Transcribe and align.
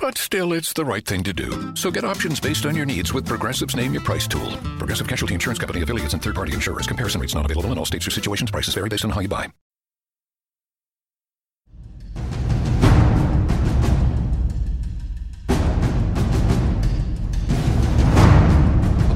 But 0.00 0.16
still, 0.16 0.54
it's 0.54 0.72
the 0.72 0.84
right 0.84 1.04
thing 1.04 1.22
to 1.24 1.32
do. 1.34 1.76
So 1.76 1.90
get 1.90 2.04
options 2.04 2.40
based 2.40 2.64
on 2.64 2.74
your 2.74 2.86
needs 2.86 3.12
with 3.12 3.26
Progressive's 3.26 3.76
Name 3.76 3.92
Your 3.92 4.02
Price 4.02 4.26
tool. 4.26 4.56
Progressive 4.78 5.06
Casualty 5.06 5.34
Insurance 5.34 5.58
Company 5.58 5.82
affiliates 5.82 6.14
and 6.14 6.22
third 6.22 6.34
party 6.34 6.54
insurers. 6.54 6.86
Comparison 6.86 7.20
rates 7.20 7.34
not 7.34 7.44
available 7.44 7.70
in 7.70 7.76
all 7.76 7.84
states 7.84 8.06
or 8.06 8.10
situations. 8.10 8.50
Prices 8.50 8.74
vary 8.74 8.88
based 8.88 9.04
on 9.04 9.10
how 9.10 9.20
you 9.20 9.28
buy. 9.28 9.52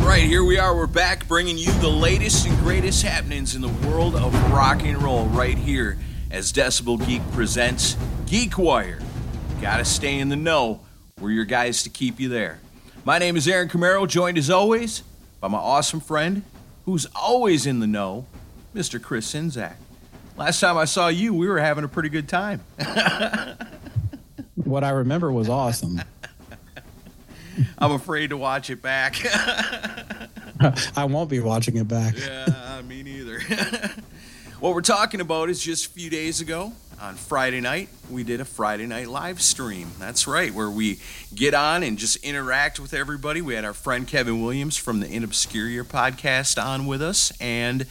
All 0.02 0.06
right, 0.06 0.24
here 0.24 0.44
we 0.44 0.58
are. 0.58 0.76
We're 0.76 0.86
back 0.86 1.26
bringing 1.26 1.56
you 1.56 1.72
the 1.80 1.88
latest 1.88 2.46
and 2.46 2.58
greatest 2.58 3.02
happenings 3.02 3.54
in 3.54 3.62
the 3.62 3.88
world 3.88 4.16
of 4.16 4.34
rock 4.52 4.82
and 4.82 5.02
roll 5.02 5.24
right 5.28 5.56
here 5.56 5.96
as 6.30 6.52
Decibel 6.52 7.04
Geek 7.06 7.22
presents 7.32 7.96
Geek 8.26 8.58
Wire. 8.58 8.98
Gotta 9.64 9.86
stay 9.86 10.18
in 10.18 10.28
the 10.28 10.36
know. 10.36 10.80
We're 11.18 11.30
your 11.30 11.46
guys 11.46 11.84
to 11.84 11.88
keep 11.88 12.20
you 12.20 12.28
there. 12.28 12.60
My 13.02 13.18
name 13.18 13.34
is 13.34 13.48
Aaron 13.48 13.70
Camaro, 13.70 14.06
joined 14.06 14.36
as 14.36 14.50
always 14.50 15.02
by 15.40 15.48
my 15.48 15.56
awesome 15.56 16.00
friend 16.00 16.42
who's 16.84 17.06
always 17.16 17.64
in 17.64 17.80
the 17.80 17.86
know, 17.86 18.26
Mr. 18.74 19.00
Chris 19.00 19.32
Czynszak. 19.32 19.76
Last 20.36 20.60
time 20.60 20.76
I 20.76 20.84
saw 20.84 21.08
you, 21.08 21.32
we 21.32 21.48
were 21.48 21.60
having 21.60 21.82
a 21.82 21.88
pretty 21.88 22.10
good 22.10 22.28
time. 22.28 22.60
What 24.56 24.84
I 24.84 24.90
remember 24.90 25.32
was 25.32 25.48
awesome. 25.48 26.02
I'm 27.78 27.92
afraid 27.92 28.30
to 28.30 28.36
watch 28.36 28.68
it 28.68 28.82
back. 28.82 29.16
I 30.96 31.04
won't 31.06 31.30
be 31.30 31.40
watching 31.40 31.78
it 31.78 31.88
back. 31.88 32.16
yeah, 32.18 32.82
me 32.86 33.02
neither. 33.02 33.40
what 34.60 34.74
we're 34.74 34.82
talking 34.82 35.22
about 35.22 35.48
is 35.48 35.62
just 35.62 35.86
a 35.86 35.88
few 35.88 36.10
days 36.10 36.42
ago 36.42 36.72
on 37.00 37.14
Friday 37.14 37.60
night, 37.60 37.88
we 38.10 38.22
did 38.24 38.40
a 38.40 38.44
Friday 38.44 38.86
night 38.86 39.08
live 39.08 39.40
stream. 39.40 39.90
That's 39.98 40.26
right, 40.26 40.52
where 40.52 40.70
we 40.70 40.98
get 41.34 41.54
on 41.54 41.82
and 41.82 41.98
just 41.98 42.16
interact 42.24 42.78
with 42.78 42.94
everybody. 42.94 43.40
We 43.40 43.54
had 43.54 43.64
our 43.64 43.72
friend 43.72 44.06
Kevin 44.06 44.42
Williams 44.42 44.76
from 44.76 45.00
the 45.00 45.08
In 45.08 45.22
Obscuria 45.22 45.84
podcast 45.84 46.62
on 46.62 46.86
with 46.86 47.02
us, 47.02 47.32
and 47.40 47.86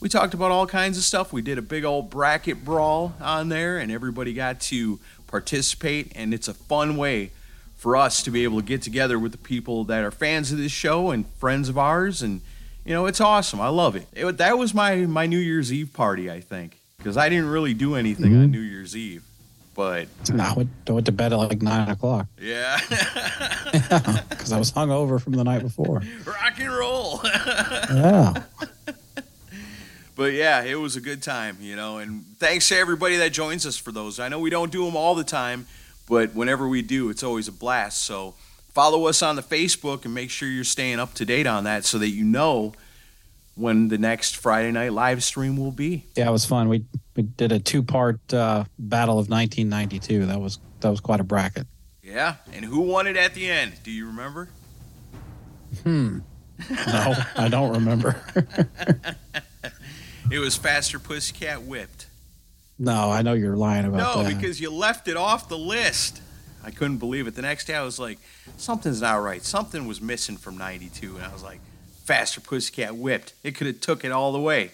we 0.00 0.08
talked 0.08 0.34
about 0.34 0.50
all 0.50 0.66
kinds 0.66 0.98
of 0.98 1.04
stuff. 1.04 1.32
We 1.32 1.42
did 1.42 1.58
a 1.58 1.62
big 1.62 1.84
old 1.84 2.10
bracket 2.10 2.64
brawl 2.64 3.14
on 3.20 3.48
there, 3.48 3.78
and 3.78 3.90
everybody 3.90 4.32
got 4.32 4.60
to 4.62 5.00
participate, 5.26 6.12
and 6.14 6.32
it's 6.32 6.48
a 6.48 6.54
fun 6.54 6.96
way 6.96 7.30
for 7.76 7.96
us 7.96 8.22
to 8.22 8.30
be 8.30 8.44
able 8.44 8.60
to 8.60 8.66
get 8.66 8.82
together 8.82 9.18
with 9.18 9.32
the 9.32 9.38
people 9.38 9.84
that 9.84 10.04
are 10.04 10.10
fans 10.10 10.52
of 10.52 10.58
this 10.58 10.72
show 10.72 11.10
and 11.10 11.26
friends 11.34 11.68
of 11.68 11.76
ours 11.76 12.22
and 12.22 12.40
you 12.86 12.94
know 12.94 13.04
it's 13.04 13.20
awesome 13.20 13.60
i 13.60 13.68
love 13.68 13.94
it, 13.94 14.06
it 14.14 14.38
that 14.38 14.56
was 14.56 14.72
my 14.72 14.96
my 15.04 15.26
new 15.26 15.38
year's 15.38 15.70
eve 15.70 15.92
party 15.92 16.30
i 16.30 16.40
think 16.40 16.80
because 16.98 17.16
i 17.16 17.28
didn't 17.28 17.48
really 17.48 17.74
do 17.74 17.94
anything 17.94 18.34
on 18.34 18.42
mm-hmm. 18.42 18.52
new 18.52 18.60
year's 18.60 18.96
eve 18.96 19.22
but 19.76 20.08
I 20.32 20.54
went, 20.54 20.70
I 20.88 20.92
went 20.92 21.04
to 21.04 21.12
bed 21.12 21.34
at 21.34 21.36
like 21.36 21.60
nine 21.60 21.90
o'clock. 21.90 22.26
Yeah. 22.40 22.80
Because 24.30 24.52
I 24.52 24.58
was 24.58 24.72
hungover 24.72 25.20
from 25.20 25.34
the 25.34 25.44
night 25.44 25.60
before. 25.60 26.02
rock 26.24 26.58
and 26.58 26.72
roll. 26.72 27.20
Yeah. 27.92 28.42
but 30.16 30.32
yeah 30.32 30.62
it 30.62 30.76
was 30.76 30.96
a 30.96 31.00
good 31.00 31.22
time 31.22 31.58
you 31.60 31.76
know 31.76 31.98
and 31.98 32.24
thanks 32.38 32.68
to 32.68 32.76
everybody 32.76 33.16
that 33.18 33.32
joins 33.32 33.66
us 33.66 33.76
for 33.76 33.92
those. 33.92 34.18
I 34.18 34.28
know 34.28 34.38
we 34.38 34.50
don't 34.50 34.72
do 34.72 34.86
them 34.86 34.96
all 34.96 35.14
the 35.14 35.24
time 35.24 35.66
but 36.08 36.34
whenever 36.34 36.66
we 36.66 36.80
do 36.80 37.10
it's 37.10 37.22
always 37.22 37.46
a 37.48 37.52
blast. 37.52 38.02
So 38.02 38.34
follow 38.72 39.06
us 39.06 39.22
on 39.22 39.36
the 39.36 39.42
facebook 39.42 40.06
and 40.06 40.14
make 40.14 40.30
sure 40.30 40.48
you're 40.48 40.64
staying 40.64 40.98
up 40.98 41.12
to 41.14 41.26
date 41.26 41.46
on 41.46 41.64
that 41.64 41.84
so 41.84 41.98
that 41.98 42.08
you 42.08 42.24
know 42.24 42.72
when 43.56 43.88
the 43.88 43.98
next 43.98 44.36
friday 44.36 44.70
night 44.70 44.92
live 44.92 45.24
stream 45.24 45.56
will 45.56 45.72
be 45.72 46.04
Yeah, 46.16 46.28
it 46.28 46.32
was 46.32 46.44
fun. 46.44 46.68
We 46.68 46.84
we 47.16 47.22
did 47.24 47.50
a 47.50 47.58
two 47.58 47.82
part 47.82 48.20
uh, 48.32 48.64
battle 48.78 49.18
of 49.18 49.28
1992. 49.28 50.26
That 50.26 50.40
was 50.40 50.58
that 50.80 50.90
was 50.90 51.00
quite 51.00 51.18
a 51.20 51.24
bracket. 51.24 51.66
yeah 52.02 52.36
and 52.52 52.64
who 52.64 52.80
won 52.82 53.06
it 53.06 53.16
at 53.16 53.34
the 53.34 53.48
end 53.50 53.72
do 53.82 53.90
you 53.90 54.06
remember 54.06 54.48
Hmm. 55.82 56.20
No, 56.70 57.14
I 57.36 57.48
don't 57.48 57.72
remember. 57.74 58.16
it 60.30 60.38
was 60.38 60.56
faster 60.56 60.98
pussycat 60.98 61.62
whipped 61.62 62.06
no, 62.78 63.10
I 63.10 63.22
know 63.22 63.32
you're 63.32 63.56
lying 63.56 63.86
about 63.86 63.96
no 64.16 64.22
that. 64.22 64.30
No, 64.32 64.36
because 64.36 64.60
you 64.60 64.70
left 64.70 65.08
it 65.08 65.16
off 65.16 65.48
the 65.48 65.56
list 65.58 66.20
i 66.62 66.70
couldn't 66.70 66.98
believe 66.98 67.26
it 67.26 67.34
the 67.34 67.42
next 67.42 67.66
day 67.66 67.74
i 67.74 67.82
was 67.82 67.98
like 67.98 68.18
something's 68.56 69.00
not 69.00 69.14
right 69.16 69.42
something 69.42 69.86
was 69.86 70.00
missing 70.00 70.36
from 70.36 70.58
92 70.58 71.16
and 71.16 71.24
i 71.24 71.32
was 71.32 71.42
like 71.42 71.60
faster 72.06 72.40
pussycat 72.40 72.94
whipped 72.96 73.32
it 73.42 73.54
could 73.56 73.66
have 73.66 73.80
took 73.80 74.04
it 74.04 74.12
all 74.12 74.32
the 74.32 74.40
way 74.40 74.70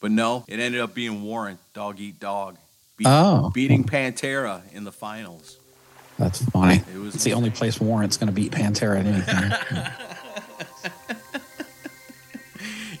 but 0.00 0.10
no 0.10 0.44
it 0.48 0.58
ended 0.58 0.80
up 0.80 0.94
being 0.94 1.22
warrant 1.22 1.58
dog 1.74 2.00
eat 2.00 2.18
dog 2.18 2.56
beat, 2.96 3.06
Oh. 3.06 3.50
beating 3.54 3.84
pantera 3.84 4.62
in 4.72 4.84
the 4.84 4.92
finals 4.92 5.56
That's 6.18 6.42
funny. 6.50 6.82
It 6.94 6.98
was- 6.98 7.14
it's 7.14 7.24
the 7.24 7.32
only 7.34 7.50
place 7.50 7.80
Warrant's 7.80 8.16
going 8.16 8.28
to 8.28 8.34
beat 8.34 8.52
Pantera 8.52 9.00
at 9.00 9.06
anything. 9.06 9.52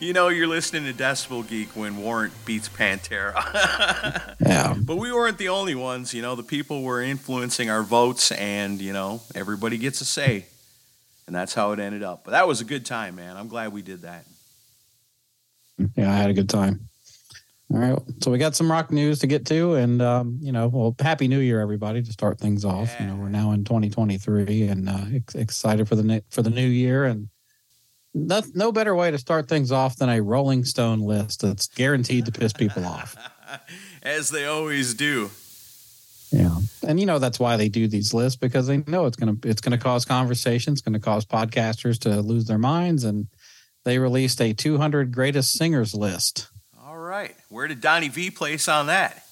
you 0.00 0.12
know 0.12 0.28
you're 0.28 0.46
listening 0.48 0.84
to 0.92 0.92
decibel 1.02 1.46
geek 1.48 1.68
when 1.76 1.96
warrant 1.98 2.32
beats 2.44 2.68
pantera 2.68 3.34
yeah. 4.40 4.74
But 4.76 4.96
we 4.96 5.12
weren't 5.12 5.38
the 5.38 5.50
only 5.50 5.74
ones, 5.74 6.12
you 6.14 6.22
know. 6.22 6.34
The 6.34 6.42
people 6.42 6.82
were 6.82 7.00
influencing 7.02 7.70
our 7.70 7.82
votes, 7.82 8.32
and 8.32 8.80
you 8.80 8.92
know, 8.92 9.20
everybody 9.34 9.78
gets 9.78 10.00
a 10.00 10.04
say, 10.04 10.46
and 11.26 11.34
that's 11.34 11.54
how 11.54 11.72
it 11.72 11.78
ended 11.78 12.02
up. 12.02 12.24
But 12.24 12.32
that 12.32 12.46
was 12.46 12.60
a 12.60 12.64
good 12.64 12.84
time, 12.84 13.16
man. 13.16 13.36
I'm 13.36 13.48
glad 13.48 13.72
we 13.72 13.82
did 13.82 14.02
that. 14.02 14.24
Yeah, 15.96 16.12
I 16.12 16.16
had 16.16 16.30
a 16.30 16.34
good 16.34 16.48
time. 16.48 16.88
All 17.72 17.78
right. 17.78 17.98
So 18.22 18.30
we 18.30 18.38
got 18.38 18.54
some 18.54 18.70
rock 18.70 18.90
news 18.90 19.20
to 19.20 19.26
get 19.26 19.46
to. 19.46 19.74
And, 19.74 20.02
um, 20.02 20.38
you 20.42 20.52
know, 20.52 20.68
well, 20.68 20.94
Happy 21.00 21.26
New 21.26 21.38
Year, 21.38 21.60
everybody, 21.60 22.02
to 22.02 22.12
start 22.12 22.38
things 22.38 22.64
off. 22.64 22.94
You 23.00 23.06
know, 23.06 23.16
we're 23.16 23.30
now 23.30 23.52
in 23.52 23.64
2023 23.64 24.68
and 24.68 24.88
uh, 24.88 25.04
ex- 25.14 25.34
excited 25.34 25.88
for 25.88 25.96
the, 25.96 26.02
ne- 26.02 26.22
for 26.28 26.42
the 26.42 26.50
new 26.50 26.66
year. 26.66 27.04
And 27.04 27.28
no, 28.12 28.42
no 28.54 28.72
better 28.72 28.94
way 28.94 29.10
to 29.10 29.16
start 29.16 29.48
things 29.48 29.72
off 29.72 29.96
than 29.96 30.10
a 30.10 30.20
Rolling 30.20 30.64
Stone 30.66 31.00
list 31.00 31.40
that's 31.40 31.66
guaranteed 31.68 32.26
to 32.26 32.32
piss 32.32 32.52
people 32.52 32.84
off. 32.84 33.16
As 34.02 34.28
they 34.28 34.44
always 34.44 34.92
do. 34.92 35.30
Yeah. 36.32 36.56
And 36.86 36.98
you 36.98 37.06
know 37.06 37.18
that's 37.18 37.38
why 37.38 37.56
they 37.56 37.68
do 37.68 37.86
these 37.86 38.14
lists 38.14 38.36
because 38.36 38.66
they 38.66 38.78
know 38.86 39.06
it's 39.06 39.16
going 39.16 39.36
to 39.38 39.48
it's 39.48 39.60
going 39.60 39.76
to 39.78 39.82
cause 39.82 40.04
conversations, 40.04 40.78
it's 40.78 40.82
going 40.86 40.94
to 40.94 40.98
cause 41.00 41.24
podcasters 41.26 41.98
to 42.00 42.20
lose 42.22 42.46
their 42.46 42.58
minds 42.58 43.04
and 43.04 43.26
they 43.84 43.98
released 43.98 44.40
a 44.40 44.52
200 44.54 45.12
greatest 45.12 45.52
singers 45.52 45.94
list. 45.94 46.48
All 46.82 46.96
right. 46.96 47.34
Where 47.48 47.68
did 47.68 47.80
Donnie 47.80 48.08
Vie 48.08 48.30
place 48.30 48.66
on 48.68 48.86
that? 48.86 49.24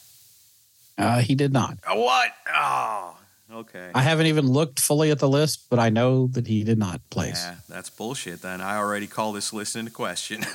Uh, 0.99 1.21
he 1.21 1.35
did 1.35 1.53
not. 1.53 1.79
Uh, 1.89 1.95
What? 1.97 2.31
Oh, 2.55 3.17
okay. 3.53 3.91
I 3.95 4.03
haven't 4.03 4.27
even 4.27 4.47
looked 4.47 4.79
fully 4.81 5.11
at 5.11 5.19
the 5.19 5.29
list, 5.29 5.67
but 5.71 5.79
I 5.79 5.89
know 5.89 6.27
that 6.29 6.47
he 6.47 6.63
did 6.65 6.79
not 6.79 7.01
place. 7.09 7.43
Yeah, 7.43 7.55
that's 7.69 7.89
bullshit. 7.89 8.43
Then 8.43 8.61
I 8.61 8.77
already 8.77 9.07
call 9.07 9.33
this 9.33 9.53
list 9.55 9.77
into 9.77 9.91
question. 9.91 10.45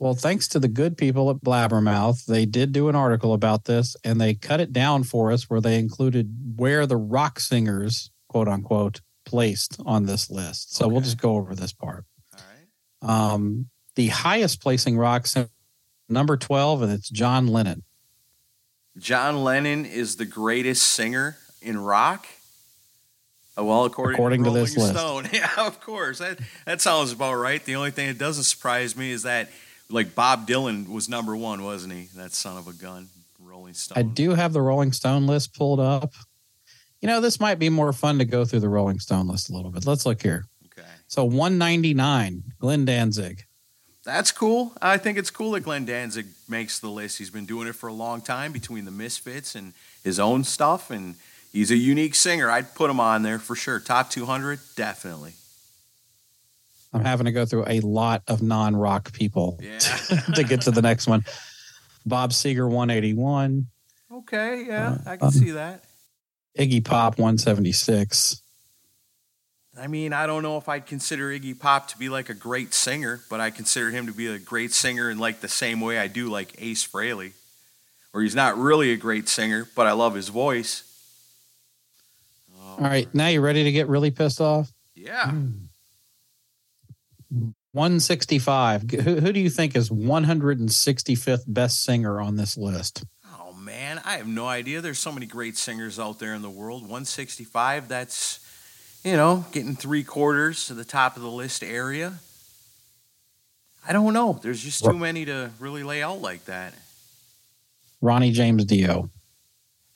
Well, 0.00 0.14
thanks 0.14 0.48
to 0.48 0.58
the 0.58 0.66
good 0.66 0.96
people 0.96 1.28
at 1.28 1.44
Blabbermouth, 1.44 2.24
they 2.24 2.46
did 2.46 2.72
do 2.72 2.88
an 2.88 2.96
article 2.96 3.34
about 3.34 3.66
this 3.66 3.96
and 4.02 4.18
they 4.18 4.32
cut 4.32 4.58
it 4.58 4.72
down 4.72 5.04
for 5.04 5.30
us 5.30 5.50
where 5.50 5.60
they 5.60 5.78
included 5.78 6.54
where 6.56 6.86
the 6.86 6.96
rock 6.96 7.38
singers, 7.38 8.10
quote 8.26 8.48
unquote, 8.48 9.02
placed 9.26 9.76
on 9.84 10.06
this 10.06 10.30
list. 10.30 10.74
So 10.74 10.88
we'll 10.88 11.02
just 11.02 11.20
go 11.20 11.36
over 11.36 11.54
this 11.54 11.74
part. 11.74 12.06
All 12.32 12.40
right. 13.02 13.32
Um, 13.32 13.68
the 13.94 14.06
highest 14.06 14.62
placing 14.62 14.96
rock 14.96 15.26
singer, 15.26 15.50
number 16.08 16.38
12, 16.38 16.80
and 16.80 16.92
it's 16.92 17.10
John 17.10 17.46
Lennon. 17.46 17.82
John 18.96 19.44
Lennon 19.44 19.84
is 19.84 20.16
the 20.16 20.24
greatest 20.24 20.88
singer 20.88 21.36
in 21.60 21.76
rock. 21.76 22.26
Oh, 23.54 23.64
well, 23.64 23.84
according, 23.84 24.14
According 24.14 24.44
to, 24.44 24.50
to 24.50 24.54
this 24.54 24.78
list. 24.78 24.94
Stone, 24.94 25.28
yeah, 25.34 25.50
of 25.58 25.82
course. 25.82 26.20
That 26.20 26.38
that 26.64 26.80
sounds 26.80 27.12
about 27.12 27.34
right. 27.34 27.62
The 27.62 27.76
only 27.76 27.90
thing 27.90 28.08
that 28.08 28.16
doesn't 28.16 28.44
surprise 28.44 28.96
me 28.96 29.10
is 29.10 29.24
that, 29.24 29.50
like 29.90 30.14
Bob 30.14 30.46
Dylan 30.46 30.88
was 30.88 31.08
number 31.08 31.36
one, 31.36 31.62
wasn't 31.64 31.92
he? 31.92 32.08
That 32.16 32.32
son 32.32 32.56
of 32.56 32.66
a 32.68 32.72
gun, 32.72 33.08
Rolling 33.38 33.74
Stone. 33.74 33.98
I 33.98 34.02
do 34.02 34.30
have 34.34 34.52
the 34.52 34.62
Rolling 34.62 34.92
Stone 34.92 35.26
list 35.26 35.54
pulled 35.54 35.80
up. 35.80 36.12
You 37.00 37.08
know, 37.08 37.20
this 37.20 37.40
might 37.40 37.58
be 37.58 37.68
more 37.70 37.92
fun 37.92 38.18
to 38.18 38.24
go 38.24 38.44
through 38.44 38.60
the 38.60 38.68
Rolling 38.68 38.98
Stone 38.98 39.26
list 39.28 39.50
a 39.50 39.54
little 39.54 39.70
bit. 39.70 39.86
Let's 39.86 40.04
look 40.06 40.22
here. 40.22 40.44
Okay, 40.66 40.86
So 41.08 41.24
199, 41.24 42.42
Glenn 42.58 42.84
Danzig. 42.84 43.44
that's 44.04 44.32
cool. 44.32 44.72
I 44.82 44.96
think 44.98 45.16
it's 45.18 45.30
cool 45.30 45.52
that 45.52 45.60
Glenn 45.60 45.84
Danzig 45.86 46.26
makes 46.48 46.78
the 46.78 46.88
list. 46.88 47.18
He's 47.18 47.30
been 47.30 47.46
doing 47.46 47.68
it 47.68 47.74
for 47.74 47.88
a 47.88 47.92
long 47.92 48.20
time 48.20 48.52
between 48.52 48.84
the 48.84 48.90
Misfits 48.90 49.54
and 49.54 49.72
his 50.04 50.18
own 50.20 50.44
stuff, 50.44 50.90
and 50.90 51.14
he's 51.52 51.70
a 51.70 51.76
unique 51.76 52.14
singer. 52.14 52.50
I'd 52.50 52.74
put 52.74 52.90
him 52.90 53.00
on 53.00 53.22
there 53.22 53.38
for 53.38 53.56
sure. 53.56 53.80
Top 53.80 54.10
200, 54.10 54.60
definitely. 54.76 55.32
I'm 56.92 57.04
having 57.04 57.26
to 57.26 57.32
go 57.32 57.44
through 57.46 57.64
a 57.68 57.80
lot 57.80 58.22
of 58.26 58.42
non 58.42 58.74
rock 58.74 59.12
people 59.12 59.58
Yeah. 59.62 59.78
to 59.78 60.44
get 60.44 60.62
to 60.62 60.70
the 60.70 60.82
next 60.82 61.06
one. 61.06 61.24
Bob 62.04 62.30
Seger, 62.30 62.68
181. 62.68 63.66
Okay, 64.12 64.64
yeah, 64.66 64.90
Uh, 65.06 65.10
I 65.10 65.16
can 65.16 65.26
um, 65.26 65.32
see 65.32 65.50
that. 65.52 65.84
Iggy 66.58 66.84
Pop, 66.84 67.18
176. 67.18 68.42
I 69.78 69.86
mean, 69.86 70.12
I 70.12 70.26
don't 70.26 70.42
know 70.42 70.56
if 70.56 70.68
I'd 70.68 70.84
consider 70.86 71.30
Iggy 71.30 71.58
Pop 71.58 71.86
to 71.88 71.96
be 71.98 72.08
like 72.08 72.28
a 72.28 72.34
great 72.34 72.74
singer, 72.74 73.20
but 73.30 73.40
I 73.40 73.50
consider 73.50 73.90
him 73.90 74.06
to 74.06 74.12
be 74.12 74.26
a 74.26 74.38
great 74.38 74.72
singer 74.72 75.08
in 75.10 75.18
like 75.18 75.40
the 75.40 75.48
same 75.48 75.80
way 75.80 75.98
I 75.98 76.08
do 76.08 76.28
like 76.28 76.54
Ace 76.58 76.86
Frehley, 76.86 77.32
where 78.10 78.22
he's 78.24 78.34
not 78.34 78.58
really 78.58 78.90
a 78.92 78.96
great 78.96 79.28
singer, 79.28 79.68
but 79.76 79.86
I 79.86 79.92
love 79.92 80.14
his 80.14 80.28
voice. 80.28 80.82
Oh, 82.58 82.72
All 82.72 82.78
right, 82.80 83.08
now 83.14 83.28
you're 83.28 83.40
ready 83.42 83.62
to 83.64 83.72
get 83.72 83.86
really 83.88 84.10
pissed 84.10 84.40
off? 84.40 84.72
Yeah. 84.96 85.32
165. 87.72 88.90
Who, 88.90 89.20
who 89.20 89.32
do 89.32 89.40
you 89.40 89.50
think 89.50 89.76
is 89.76 89.90
165th 89.90 91.44
best 91.46 91.84
singer 91.84 92.20
on 92.20 92.36
this 92.36 92.56
list? 92.56 93.04
Oh 93.38 93.52
man, 93.52 94.00
I 94.04 94.16
have 94.16 94.26
no 94.26 94.46
idea. 94.46 94.80
There's 94.80 94.98
so 94.98 95.12
many 95.12 95.26
great 95.26 95.56
singers 95.56 95.98
out 95.98 96.18
there 96.18 96.34
in 96.34 96.42
the 96.42 96.50
world. 96.50 96.82
165, 96.82 97.88
that's 97.88 98.40
you 99.04 99.16
know, 99.16 99.46
getting 99.52 99.74
three 99.76 100.04
quarters 100.04 100.66
to 100.66 100.74
the 100.74 100.84
top 100.84 101.16
of 101.16 101.22
the 101.22 101.30
list 101.30 101.62
area. 101.64 102.14
I 103.88 103.92
don't 103.94 104.12
know. 104.12 104.38
There's 104.42 104.62
just 104.62 104.84
too 104.84 104.98
many 104.98 105.24
to 105.24 105.50
really 105.58 105.82
lay 105.82 106.02
out 106.02 106.20
like 106.20 106.44
that. 106.44 106.74
Ronnie 108.02 108.30
James 108.32 108.64
Dio, 108.66 109.10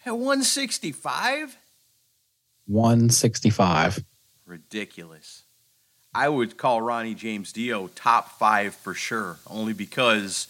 At 0.07 0.15
165? 0.17 1.57
165. 2.67 4.05
ridiculous. 4.47 5.44
I 6.15 6.29
would 6.29 6.57
call 6.57 6.81
Ronnie 6.81 7.15
James 7.15 7.53
Dio 7.53 7.89
top 7.89 8.39
five 8.39 8.75
for 8.75 8.95
sure, 8.95 9.39
only 9.49 9.73
because 9.73 10.47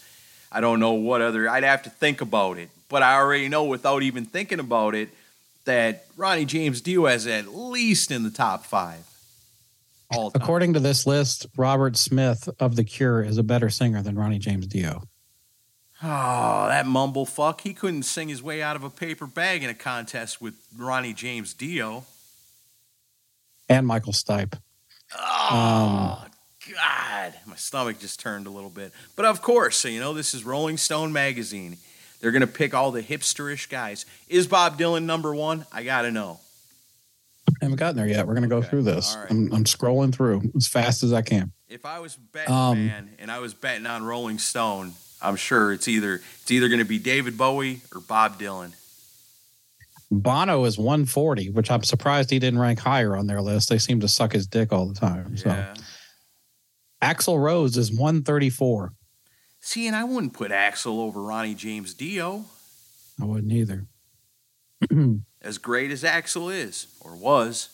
I 0.51 0.61
don't 0.61 0.79
know 0.79 0.93
what 0.93 1.21
other. 1.21 1.49
I'd 1.49 1.63
have 1.63 1.83
to 1.83 1.89
think 1.89 2.21
about 2.21 2.57
it, 2.57 2.69
but 2.87 3.01
I 3.01 3.15
already 3.15 3.47
know 3.49 3.63
without 3.63 4.03
even 4.03 4.25
thinking 4.25 4.59
about 4.59 4.93
it 4.93 5.09
that 5.65 6.05
Ronnie 6.15 6.45
James 6.45 6.81
Dio 6.81 7.07
has 7.07 7.25
at 7.25 7.47
least 7.47 8.11
in 8.11 8.23
the 8.23 8.29
top 8.29 8.65
five. 8.65 9.03
All. 10.11 10.31
According 10.35 10.73
to 10.73 10.79
this 10.79 11.07
list, 11.07 11.47
Robert 11.57 11.97
Smith 11.97 12.47
of 12.59 12.75
The 12.75 12.83
Cure 12.83 13.23
is 13.23 13.39
a 13.39 13.43
better 13.43 13.71
singer 13.71 14.03
than 14.03 14.15
Ronnie 14.15 14.37
James 14.37 14.67
Dio. 14.67 15.01
Oh, 16.03 16.67
that 16.67 16.85
mumble 16.85 17.25
fuck! 17.25 17.61
He 17.61 17.73
couldn't 17.73 18.03
sing 18.03 18.29
his 18.29 18.43
way 18.43 18.61
out 18.61 18.75
of 18.75 18.83
a 18.83 18.89
paper 18.91 19.25
bag 19.25 19.63
in 19.63 19.69
a 19.69 19.73
contest 19.73 20.39
with 20.39 20.53
Ronnie 20.77 21.13
James 21.13 21.55
Dio. 21.55 22.03
And 23.67 23.87
Michael 23.87 24.13
Stipe. 24.13 24.59
Oh, 25.13 26.25
God. 26.73 27.33
My 27.45 27.55
stomach 27.55 27.99
just 27.99 28.19
turned 28.19 28.47
a 28.47 28.49
little 28.49 28.69
bit. 28.69 28.91
But 29.15 29.25
of 29.25 29.41
course, 29.41 29.77
so 29.77 29.87
you 29.87 29.99
know, 29.99 30.13
this 30.13 30.33
is 30.33 30.43
Rolling 30.43 30.77
Stone 30.77 31.13
magazine. 31.13 31.77
They're 32.21 32.31
going 32.31 32.41
to 32.41 32.47
pick 32.47 32.73
all 32.73 32.91
the 32.91 33.03
hipsterish 33.03 33.69
guys. 33.69 34.05
Is 34.29 34.47
Bob 34.47 34.79
Dylan 34.79 35.03
number 35.03 35.35
one? 35.35 35.65
I 35.71 35.83
got 35.83 36.03
to 36.03 36.11
know. 36.11 36.39
I 37.49 37.65
haven't 37.65 37.77
gotten 37.77 37.95
there 37.97 38.07
yet. 38.07 38.25
We're 38.27 38.33
going 38.33 38.43
to 38.43 38.49
go 38.49 38.57
Okay, 38.57 38.67
through 38.69 38.83
this. 38.83 39.15
right. 39.19 39.29
I'm, 39.29 39.53
I'm 39.53 39.63
scrolling 39.65 40.13
through 40.13 40.51
as 40.55 40.67
fast 40.67 41.03
as 41.03 41.13
I 41.13 41.21
can. 41.21 41.51
If 41.69 41.85
I 41.85 41.99
was 41.99 42.15
betting, 42.15 42.53
Um, 42.53 42.87
man, 42.87 43.09
and 43.19 43.29
I 43.31 43.39
was 43.39 43.53
betting 43.53 43.85
on 43.85 44.03
Rolling 44.03 44.39
Stone, 44.39 44.93
I'm 45.21 45.35
sure 45.35 45.71
it's 45.71 45.87
either 45.87 46.15
it's 46.41 46.51
either 46.51 46.67
going 46.67 46.79
to 46.79 46.85
be 46.85 46.99
David 46.99 47.37
Bowie 47.37 47.81
or 47.93 48.01
Bob 48.01 48.39
Dylan. 48.39 48.73
Bono 50.11 50.63
is 50.65 50.77
140, 50.77 51.49
which 51.51 51.71
I'm 51.71 51.83
surprised 51.83 52.29
he 52.29 52.39
didn't 52.39 52.59
rank 52.59 52.79
higher 52.79 53.15
on 53.15 53.27
their 53.27 53.41
list. 53.41 53.69
They 53.69 53.79
seem 53.79 53.99
to 54.01 54.07
suck 54.07 54.33
his 54.33 54.47
dick 54.47 54.71
all 54.71 54.87
the 54.87 54.93
time. 54.99 55.35
So 55.35 55.49
Yeah. 55.49 55.73
Axl 57.01 57.41
Rose 57.41 57.75
is 57.77 57.91
134. 57.91 58.93
See, 59.59 59.87
and 59.87 59.95
I 59.95 60.03
wouldn't 60.03 60.33
put 60.33 60.51
Axl 60.51 60.99
over 60.99 61.21
Ronnie 61.21 61.55
James 61.55 61.93
Dio. 61.93 62.45
I 63.21 63.25
wouldn't 63.25 63.51
either. 63.51 63.87
As 65.41 65.57
great 65.57 65.91
as 65.91 66.03
Axl 66.03 66.53
is 66.53 66.87
or 67.01 67.15
was. 67.15 67.69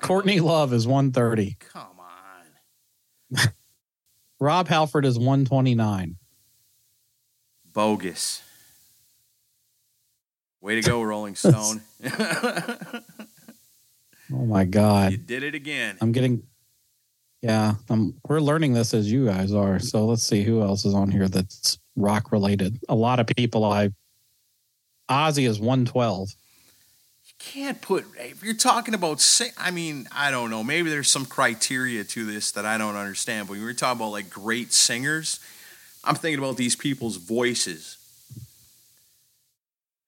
Courtney 0.00 0.40
Love 0.40 0.72
is 0.72 0.86
130. 0.86 1.56
Come 1.72 1.82
on. 3.36 3.48
Rob 4.40 4.66
Halford 4.66 5.04
is 5.04 5.16
129. 5.16 6.16
Bogus. 7.72 8.42
Way 10.60 10.80
to 10.80 10.82
go, 10.82 11.02
Rolling 11.02 11.34
Stone. 11.36 11.80
Oh 14.32 14.46
my 14.46 14.64
God. 14.64 15.12
you 15.12 15.18
did 15.18 15.42
it 15.42 15.54
again. 15.54 15.96
I'm 16.00 16.12
getting, 16.12 16.42
yeah, 17.42 17.74
I'm, 17.88 18.14
we're 18.28 18.40
learning 18.40 18.74
this 18.74 18.94
as 18.94 19.10
you 19.10 19.26
guys 19.26 19.52
are. 19.52 19.78
So 19.78 20.06
let's 20.06 20.22
see 20.22 20.42
who 20.42 20.62
else 20.62 20.84
is 20.84 20.94
on 20.94 21.10
here 21.10 21.28
that's 21.28 21.78
rock 21.96 22.32
related. 22.32 22.78
A 22.88 22.94
lot 22.94 23.18
of 23.18 23.26
people 23.26 23.64
I, 23.64 23.90
Ozzy 25.10 25.48
is 25.48 25.58
112. 25.58 26.30
You 27.24 27.32
can't 27.38 27.80
put, 27.80 28.04
if 28.18 28.44
you're 28.44 28.54
talking 28.54 28.94
about, 28.94 29.24
I 29.58 29.70
mean, 29.70 30.06
I 30.12 30.30
don't 30.30 30.50
know. 30.50 30.62
Maybe 30.62 30.90
there's 30.90 31.10
some 31.10 31.26
criteria 31.26 32.04
to 32.04 32.24
this 32.24 32.52
that 32.52 32.64
I 32.64 32.78
don't 32.78 32.96
understand. 32.96 33.48
But 33.48 33.54
when 33.54 33.64
we're 33.64 33.72
talking 33.72 34.00
about 34.00 34.12
like 34.12 34.30
great 34.30 34.72
singers, 34.72 35.40
I'm 36.04 36.14
thinking 36.14 36.38
about 36.38 36.56
these 36.56 36.76
people's 36.76 37.16
voices. 37.16 37.96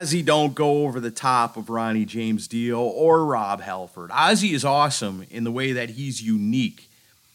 Ozzy 0.02 0.24
don't 0.24 0.54
go 0.54 0.84
over 0.84 0.98
the 1.00 1.10
top 1.10 1.56
of 1.56 1.70
Ronnie 1.70 2.04
James 2.04 2.48
Dio 2.48 2.80
or 2.82 3.24
Rob 3.24 3.60
Halford. 3.60 4.10
Ozzy 4.10 4.52
is 4.52 4.64
awesome 4.64 5.24
in 5.30 5.44
the 5.44 5.52
way 5.52 5.72
that 5.72 5.90
he's 5.90 6.20
unique. 6.20 6.90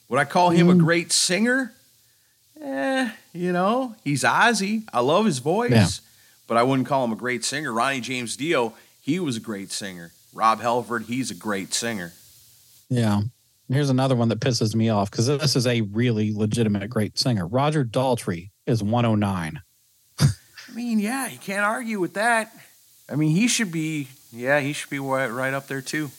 Would 0.10 0.20
I 0.20 0.26
call 0.26 0.50
him 0.50 0.70
a 0.70 0.76
great 0.76 1.12
singer? 1.12 1.74
Eh, 2.62 3.10
you 3.34 3.52
know, 3.54 3.96
he's 4.04 4.24
Ozzy. 4.24 4.84
I 4.92 5.00
love 5.00 5.26
his 5.26 5.40
voice, 5.40 5.72
Yeah. 5.72 5.88
but 6.48 6.58
I 6.58 6.64
wouldn't 6.64 6.88
call 6.88 7.06
him 7.06 7.12
a 7.12 7.16
great 7.18 7.46
singer. 7.46 7.72
Ronnie 7.72 8.02
James 8.02 8.36
Dio, 8.36 8.74
he 9.02 9.20
was 9.20 9.38
a 9.38 9.42
great 9.42 9.72
singer. 9.72 10.12
Rob 10.34 10.60
Halford, 10.62 11.04
he's 11.04 11.32
a 11.32 11.36
great 11.36 11.74
singer. 11.74 12.14
Yeah. 12.90 13.22
Here's 13.70 13.90
another 13.90 14.16
one 14.16 14.30
that 14.30 14.40
pisses 14.40 14.76
me 14.76 14.90
off 14.90 15.12
because 15.12 15.28
this 15.28 15.56
is 15.56 15.68
a 15.68 15.82
really 15.82 16.34
legitimate 16.34 16.90
great 16.90 17.18
singer. 17.20 17.46
Roger 17.46 17.84
Daltrey 17.86 18.50
is 18.66 18.82
109. 18.82 19.62
I 20.77 20.79
mean, 20.79 21.00
yeah, 21.00 21.27
you 21.27 21.39
can't 21.39 21.65
argue 21.65 22.00
with 22.00 22.13
that. 22.13 22.55
I 23.10 23.15
mean, 23.15 23.31
he 23.36 23.48
should 23.48 23.72
be, 23.72 24.10
yeah, 24.31 24.60
he 24.60 24.74
should 24.74 24.91
be 24.91 25.00
right 25.00 25.25
right 25.25 25.51
up 25.51 25.65
there 25.67 25.81
too. 25.81 26.12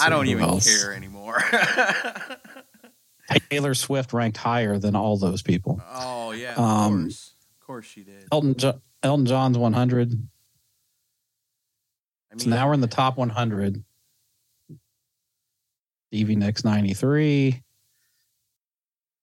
I 0.00 0.08
don't 0.08 0.28
even 0.28 0.44
else. 0.44 0.82
care 0.82 0.94
anymore. 0.94 1.42
Taylor 3.50 3.74
Swift 3.74 4.12
ranked 4.12 4.36
higher 4.36 4.78
than 4.78 4.94
all 4.94 5.18
those 5.18 5.42
people. 5.42 5.82
oh 5.92 6.30
yeah, 6.30 6.52
of 6.52 6.58
Um, 6.60 7.02
course, 7.02 7.32
of 7.60 7.66
course 7.66 7.86
she 7.86 8.02
did. 8.04 8.28
Elton 8.30 8.54
jo- 8.54 8.80
Elton 9.02 9.26
John's 9.26 9.58
100. 9.58 10.12
I 12.32 12.38
So 12.38 12.48
now 12.48 12.68
we're 12.68 12.74
in 12.74 12.80
the 12.80 12.86
top 12.86 13.16
100. 13.16 13.82
Stevie 16.12 16.36
Nicks 16.36 16.64
93. 16.64 17.60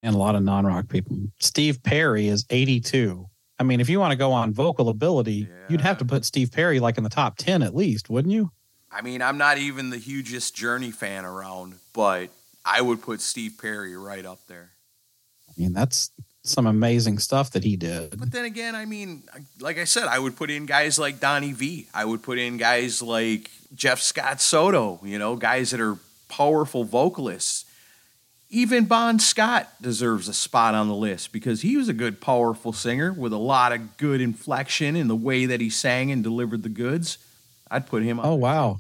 And 0.04 0.16
a 0.16 0.18
lot 0.18 0.36
of 0.36 0.44
non 0.44 0.66
rock 0.66 0.90
people. 0.90 1.16
Steve 1.40 1.82
Perry 1.82 2.28
is 2.28 2.46
82. 2.50 3.30
I 3.60 3.64
mean, 3.64 3.80
if 3.80 3.90
you 3.90 4.00
want 4.00 4.12
to 4.12 4.18
go 4.18 4.32
on 4.32 4.54
vocal 4.54 4.90
ability, 4.90 5.48
you'd 5.70 5.82
have 5.82 5.98
to 6.00 6.06
put 6.06 6.26
Steve 6.26 6.52
Perry 6.52 6.80
like 6.80 6.98
in 6.98 7.04
the 7.04 7.10
top 7.10 7.38
10 7.38 7.62
at 7.62 7.76
least, 7.76 8.10
wouldn't 8.10 8.34
you? 8.34 8.52
I 8.92 9.02
mean, 9.02 9.22
I'm 9.22 9.38
not 9.38 9.58
even 9.58 9.90
the 9.90 9.98
hugest 9.98 10.56
Journey 10.56 10.92
fan 10.92 11.26
around, 11.26 11.76
but 11.94 12.30
I 12.66 12.82
would 12.82 13.02
put 13.02 13.22
Steve 13.22 13.54
Perry 13.60 13.96
right 13.98 14.26
up 14.26 14.40
there. 14.48 14.72
I 15.50 15.54
mean, 15.62 15.74
that's 15.74 16.12
some 16.44 16.68
amazing 16.68 17.20
stuff 17.20 17.52
that 17.52 17.64
he 17.64 17.76
did. 17.76 18.20
But 18.20 18.32
then 18.32 18.46
again, 18.46 18.76
I 18.76 18.86
mean, 18.86 19.24
like 19.60 19.78
I 19.78 19.86
said, 19.86 20.06
I 20.06 20.20
would 20.20 20.36
put 20.36 20.52
in 20.52 20.66
guys 20.66 21.00
like 21.00 21.20
Donnie 21.20 21.54
Vie. 21.54 21.86
I 21.94 22.06
would 22.06 22.22
put 22.22 22.38
in 22.38 22.58
guys 22.58 23.02
like 23.02 23.50
Jeff 23.74 24.00
Scott 24.00 24.42
Soto, 24.42 25.00
you 25.04 25.18
know, 25.18 25.36
guys 25.36 25.72
that 25.72 25.80
are 25.80 25.98
powerful 26.28 26.84
vocalists. 26.84 27.66
Even 28.54 28.86
Bon 28.86 29.18
Scott 29.18 29.68
deserves 29.82 30.28
a 30.28 30.34
spot 30.34 30.76
on 30.76 30.88
the 30.88 30.94
list 30.94 31.32
because 31.34 31.64
he 31.64 31.76
was 31.76 31.90
a 31.90 31.94
good, 31.94 32.22
powerful 32.22 32.72
singer 32.72 33.12
with 33.12 33.34
a 33.34 33.38
lot 33.38 33.72
of 33.72 33.98
good 33.98 34.22
inflection 34.22 34.96
in 34.96 35.08
the 35.08 35.16
way 35.16 35.48
that 35.48 35.60
he 35.60 35.72
sang 35.72 36.12
and 36.12 36.24
delivered 36.24 36.62
the 36.62 36.70
goods. 36.70 37.18
I'd 37.72 37.88
put 37.88 38.04
him 38.04 38.20
on. 38.20 38.28
Oh, 38.28 38.36
wow. 38.36 38.78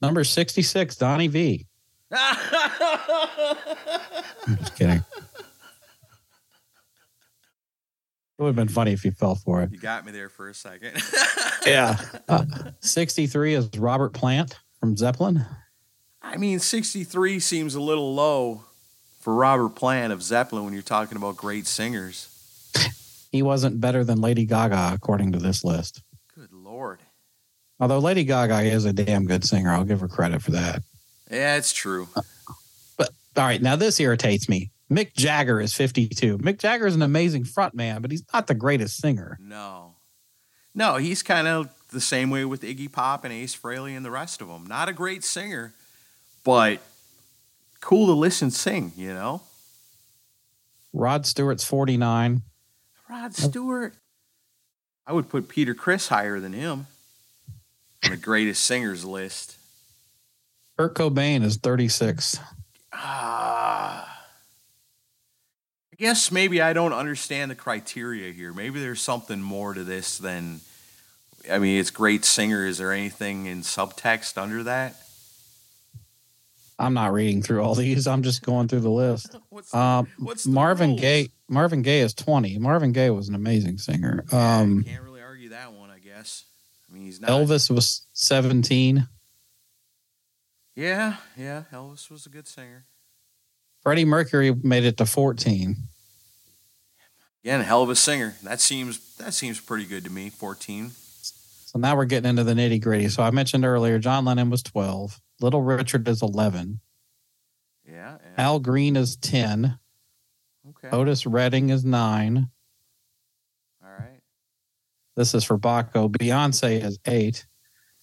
Number 0.00 0.22
66, 0.22 0.94
Donnie 0.94 1.26
Vie. 1.26 1.66
I'm 2.12 2.36
just 4.56 4.76
kidding. 4.76 4.98
It 4.98 5.04
would 8.38 8.46
have 8.46 8.54
been 8.54 8.68
funny 8.68 8.92
if 8.92 9.04
you 9.04 9.10
fell 9.10 9.34
for 9.34 9.62
it. 9.62 9.72
You 9.72 9.80
got 9.80 10.06
me 10.06 10.12
there 10.12 10.28
for 10.28 10.48
a 10.48 10.54
second. 10.54 11.02
yeah. 11.66 11.96
Uh, 12.28 12.44
63 12.82 13.54
is 13.54 13.68
Robert 13.76 14.12
Plant 14.14 14.60
from 14.78 14.96
Zeppelin. 14.96 15.44
I 16.22 16.36
mean, 16.36 16.58
63 16.58 17.40
seems 17.40 17.74
a 17.74 17.80
little 17.80 18.14
low 18.14 18.64
for 19.20 19.34
Robert 19.34 19.70
Plant 19.70 20.12
of 20.12 20.22
Zeppelin 20.22 20.64
when 20.64 20.72
you're 20.72 20.82
talking 20.82 21.16
about 21.16 21.36
great 21.36 21.66
singers. 21.66 22.28
He 23.30 23.42
wasn't 23.42 23.80
better 23.80 24.04
than 24.04 24.20
Lady 24.20 24.44
Gaga, 24.44 24.90
according 24.94 25.32
to 25.32 25.38
this 25.38 25.64
list. 25.64 26.02
Good 26.34 26.52
Lord. 26.52 27.00
Although 27.80 27.98
Lady 27.98 28.24
Gaga 28.24 28.60
is 28.62 28.84
a 28.84 28.92
damn 28.92 29.24
good 29.24 29.44
singer, 29.44 29.72
I'll 29.72 29.84
give 29.84 30.00
her 30.00 30.08
credit 30.08 30.42
for 30.42 30.50
that. 30.52 30.82
Yeah, 31.30 31.56
it's 31.56 31.72
true. 31.72 32.08
Uh, 32.14 32.20
but 32.98 33.10
all 33.36 33.44
right, 33.44 33.62
now 33.62 33.74
this 33.74 33.98
irritates 33.98 34.48
me. 34.48 34.70
Mick 34.90 35.14
Jagger 35.14 35.60
is 35.60 35.72
52. 35.74 36.38
Mick 36.38 36.58
Jagger 36.58 36.86
is 36.86 36.94
an 36.94 37.00
amazing 37.02 37.44
frontman, 37.44 38.02
but 38.02 38.10
he's 38.10 38.24
not 38.34 38.46
the 38.46 38.54
greatest 38.54 38.98
singer. 38.98 39.38
No. 39.40 39.96
No, 40.74 40.96
he's 40.96 41.22
kind 41.22 41.48
of 41.48 41.70
the 41.90 42.00
same 42.00 42.28
way 42.28 42.44
with 42.44 42.62
Iggy 42.62 42.92
Pop 42.92 43.24
and 43.24 43.32
Ace 43.32 43.56
Frehley 43.56 43.96
and 43.96 44.04
the 44.04 44.10
rest 44.10 44.42
of 44.42 44.48
them. 44.48 44.66
Not 44.66 44.88
a 44.90 44.92
great 44.92 45.24
singer, 45.24 45.72
but 46.44 46.80
cool 47.80 48.06
to 48.06 48.12
listen 48.12 48.50
sing, 48.50 48.92
you 48.96 49.12
know? 49.12 49.42
Rod 50.92 51.26
Stewart's 51.26 51.64
49. 51.64 52.42
Rod 53.08 53.34
Stewart. 53.34 53.94
I 55.06 55.12
would 55.12 55.28
put 55.28 55.48
Peter 55.48 55.74
Criss 55.74 56.08
higher 56.08 56.38
than 56.38 56.52
him 56.52 56.86
on 58.04 58.10
the 58.10 58.16
greatest 58.16 58.64
singers 58.64 59.04
list. 59.04 59.56
Kurt 60.78 60.94
Cobain 60.94 61.42
is 61.42 61.56
36. 61.56 62.38
Ah. 62.92 64.22
I 65.92 65.96
guess 65.96 66.30
maybe 66.30 66.60
I 66.60 66.72
don't 66.72 66.92
understand 66.92 67.50
the 67.50 67.54
criteria 67.54 68.32
here. 68.32 68.52
Maybe 68.52 68.80
there's 68.80 69.00
something 69.00 69.40
more 69.40 69.74
to 69.74 69.84
this 69.84 70.18
than 70.18 70.60
I 71.50 71.58
mean, 71.58 71.78
it's 71.78 71.90
great 71.90 72.24
singer. 72.24 72.66
Is 72.66 72.78
there 72.78 72.92
anything 72.92 73.46
in 73.46 73.62
subtext 73.62 74.40
under 74.40 74.62
that? 74.62 74.96
I'm 76.78 76.94
not 76.94 77.12
reading 77.12 77.42
through 77.42 77.62
all 77.62 77.74
these. 77.76 78.06
I'm 78.06 78.22
just 78.22 78.42
going 78.42 78.68
through 78.68 78.80
the 78.80 78.90
list. 78.90 79.36
What's, 79.50 79.74
Um, 79.74 80.08
what's 80.18 80.44
the 80.44 80.50
Marvin 80.50 80.90
rules? 80.90 81.00
Gaye. 81.00 81.28
Marvin 81.48 81.82
Gaye 81.82 82.00
is 82.00 82.14
20. 82.14 82.58
Marvin 82.58 82.92
Gaye 82.92 83.10
was 83.10 83.28
an 83.28 83.34
amazing 83.34 83.78
singer. 83.78 84.24
Um, 84.32 84.84
can't 84.84 85.02
really 85.02 85.20
argue 85.22 85.50
that 85.50 85.72
one, 85.72 85.90
I 85.90 85.98
guess. 85.98 86.44
I 86.90 86.94
mean, 86.94 87.04
he's 87.04 87.20
not. 87.20 87.30
Elvis 87.30 87.70
was 87.70 88.06
17. 88.14 89.06
Yeah, 90.74 91.16
yeah. 91.36 91.64
Elvis 91.72 92.10
was 92.10 92.24
a 92.24 92.30
good 92.30 92.48
singer. 92.48 92.84
Freddie 93.82 94.04
Mercury 94.06 94.54
made 94.54 94.84
it 94.84 94.96
to 94.96 95.06
14. 95.06 95.76
Again, 97.44 97.60
a 97.60 97.64
hell 97.64 97.82
of 97.82 97.90
a 97.90 97.96
singer. 97.96 98.36
That 98.44 98.60
seems 98.60 99.16
that 99.16 99.34
seems 99.34 99.58
pretty 99.60 99.84
good 99.84 100.04
to 100.04 100.10
me. 100.10 100.30
Fourteen. 100.30 100.92
So 101.72 101.78
now 101.78 101.96
we're 101.96 102.04
getting 102.04 102.28
into 102.28 102.44
the 102.44 102.52
nitty 102.52 102.82
gritty. 102.82 103.08
So 103.08 103.22
I 103.22 103.30
mentioned 103.30 103.64
earlier, 103.64 103.98
John 103.98 104.26
Lennon 104.26 104.50
was 104.50 104.62
12. 104.62 105.18
Little 105.40 105.62
Richard 105.62 106.06
is 106.06 106.20
11. 106.20 106.80
Yeah. 107.88 108.18
yeah. 108.22 108.44
Al 108.44 108.60
Green 108.60 108.94
is 108.94 109.16
10. 109.16 109.78
Okay. 110.68 110.94
Otis 110.94 111.24
Redding 111.24 111.70
is 111.70 111.82
9. 111.82 112.50
All 113.82 113.90
right. 113.90 114.20
This 115.16 115.32
is 115.32 115.44
for 115.44 115.56
Baco. 115.56 116.10
Beyonce 116.14 116.84
is 116.84 116.98
8. 117.06 117.46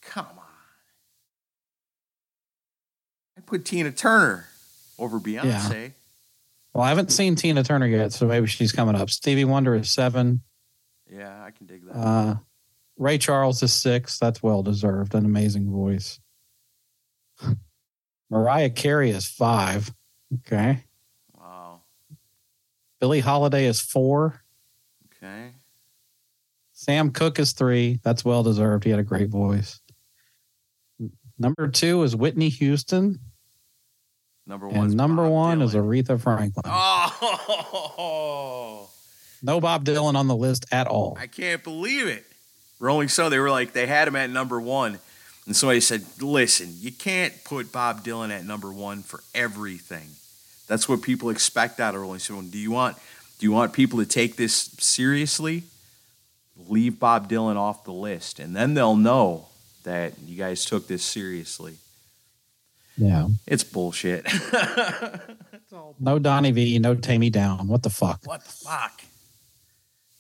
Come 0.01 0.25
on. 0.25 0.43
I 3.37 3.41
put 3.41 3.65
Tina 3.65 3.91
Turner 3.91 4.47
over 4.97 5.19
Beyonce. 5.19 5.91
Well, 6.73 6.83
I 6.83 6.89
haven't 6.89 7.11
seen 7.11 7.35
Tina 7.35 7.63
Turner 7.63 7.85
yet, 7.85 8.13
so 8.13 8.25
maybe 8.25 8.47
she's 8.47 8.71
coming 8.71 8.95
up. 8.95 9.11
Stevie 9.11 9.45
Wonder 9.45 9.75
is 9.75 9.91
7. 9.91 10.41
Yeah, 11.07 11.43
I 11.43 11.51
can 11.51 11.67
dig 11.67 11.85
that. 11.85 11.95
Uh, 11.95 12.35
Ray 12.99 13.17
Charles 13.17 13.63
is 13.63 13.73
6. 13.73 14.19
That's 14.19 14.43
well 14.43 14.61
deserved. 14.61 15.15
An 15.15 15.25
amazing 15.25 15.71
voice. 15.71 16.19
Mariah 18.29 18.69
Carey 18.69 19.09
is 19.09 19.25
5. 19.25 19.91
Okay. 20.39 20.83
wow. 21.33 21.81
Billie 22.99 23.21
Holiday 23.21 23.65
is 23.65 23.79
4. 23.79 24.39
Okay. 25.15 25.53
Sam 26.73 27.11
Cooke 27.11 27.39
is 27.39 27.51
three. 27.53 27.99
That's 28.03 28.23
well 28.23 28.43
deserved. 28.43 28.85
He 28.85 28.89
had 28.89 28.99
a 28.99 29.03
great 29.03 29.29
voice. 29.29 29.81
Number 31.37 31.67
two 31.67 32.03
is 32.03 32.15
Whitney 32.15 32.47
Houston. 32.47 33.19
Number 34.47 34.69
one. 34.69 34.85
And 34.85 34.93
number 34.95 35.27
one 35.27 35.61
is 35.61 35.75
Aretha 35.75 36.17
Franklin. 36.21 36.63
Oh, 36.65 37.49
No 39.41 39.59
Bob 39.59 39.83
Dylan 39.83 40.15
on 40.15 40.27
the 40.27 40.35
list 40.35 40.67
at 40.71 40.87
all. 40.87 41.17
I 41.19 41.27
can't 41.27 41.61
believe 41.65 42.07
it. 42.07 42.25
Rolling 42.79 43.09
Stone, 43.09 43.31
they 43.31 43.39
were 43.39 43.51
like, 43.51 43.73
they 43.73 43.87
had 43.87 44.07
him 44.07 44.15
at 44.15 44.29
number 44.29 44.59
one. 44.59 44.99
And 45.45 45.55
somebody 45.55 45.81
said, 45.81 46.03
listen, 46.21 46.73
you 46.79 46.91
can't 46.91 47.33
put 47.43 47.71
Bob 47.71 48.03
Dylan 48.03 48.29
at 48.29 48.45
number 48.45 48.71
one 48.71 49.01
for 49.01 49.21
everything. 49.33 50.09
That's 50.67 50.87
what 50.87 51.01
people 51.01 51.29
expect 51.29 51.79
out 51.79 51.95
of 51.95 52.01
Rolling 52.01 52.19
Stone. 52.19 52.49
Do 52.51 52.57
you 52.57 52.71
want 52.71 52.97
do 53.39 53.45
you 53.45 53.51
want 53.51 53.73
people 53.73 53.99
to 53.99 54.05
take 54.05 54.35
this 54.35 54.53
seriously? 54.79 55.63
Leave 56.67 56.99
Bob 56.99 57.29
Dylan 57.29 57.55
off 57.55 57.85
the 57.85 57.93
list, 57.93 58.37
and 58.37 58.55
then 58.55 58.73
they'll 58.73 58.97
know 58.97 59.47
that 59.83 60.13
you 60.25 60.37
guys 60.37 60.65
took 60.65 60.87
this 60.87 61.03
seriously. 61.03 61.75
Yeah. 62.97 63.29
It's 63.47 63.63
bullshit. 63.63 64.27
No 65.99 66.17
Donnie 66.17 66.51
Vie, 66.51 66.79
no 66.79 66.95
Taime 66.95 67.31
Downe. 67.31 67.67
What 67.67 67.83
the 67.83 67.89
fuck? 67.89 68.21
What 68.25 68.43
the 68.43 68.49
fuck? 68.51 69.01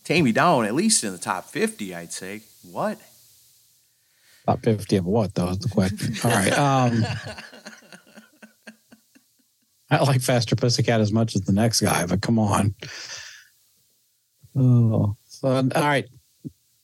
Taime 0.09 0.33
Downe, 0.33 0.65
at 0.65 0.73
least 0.73 1.03
in 1.03 1.11
the 1.11 1.19
top 1.19 1.45
50, 1.45 1.93
I'd 1.93 2.11
say. 2.11 2.41
What? 2.71 2.97
Top 4.47 4.63
50 4.63 4.95
of 4.95 5.05
what, 5.05 5.35
though, 5.35 5.49
is 5.49 5.59
the 5.59 5.69
question. 5.69 6.15
All 6.23 6.31
right. 6.31 6.57
Um, 6.57 7.05
I 9.91 10.03
like 10.03 10.21
Faster 10.21 10.55
Pussycat 10.55 10.99
as 10.99 11.11
much 11.11 11.35
as 11.35 11.41
the 11.41 11.51
next 11.51 11.81
guy, 11.81 12.07
but 12.07 12.21
come 12.23 12.39
on. 12.39 12.73
Oh, 14.55 15.15
so, 15.25 15.47
all 15.47 15.63
right. 15.75 16.05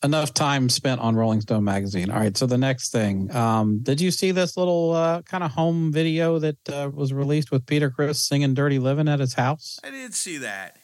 Enough 0.03 0.33
time 0.33 0.69
spent 0.69 1.01
on 1.01 1.15
Rolling 1.15 1.41
Stone 1.41 1.63
magazine. 1.63 2.11
All 2.11 2.19
right. 2.19 2.37
So 2.37 2.45
the 2.45 2.57
next 2.57 2.91
thing, 2.91 3.35
um, 3.35 3.79
did 3.81 3.99
you 3.99 4.11
see 4.11 4.31
this 4.31 4.55
little 4.55 4.93
uh, 4.93 5.23
kind 5.23 5.43
of 5.43 5.51
home 5.51 5.91
video 5.91 6.37
that 6.39 6.57
uh, 6.69 6.91
was 6.93 7.11
released 7.11 7.51
with 7.51 7.65
Peter 7.65 7.89
Criss 7.89 8.21
singing 8.21 8.53
"Dirty 8.53 8.77
Living" 8.77 9.07
at 9.07 9.19
his 9.19 9.33
house? 9.33 9.79
I 9.83 9.89
did 9.89 10.13
see 10.13 10.37
that. 10.37 10.77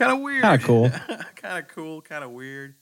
Kind 0.00 0.12
of 0.12 0.20
weird. 0.20 0.42
Kinda 0.42 0.58
cool. 0.64 0.90
kind 1.36 1.58
of 1.58 1.68
cool, 1.68 2.00
kind 2.00 2.24
of 2.24 2.30
weird. 2.30 2.74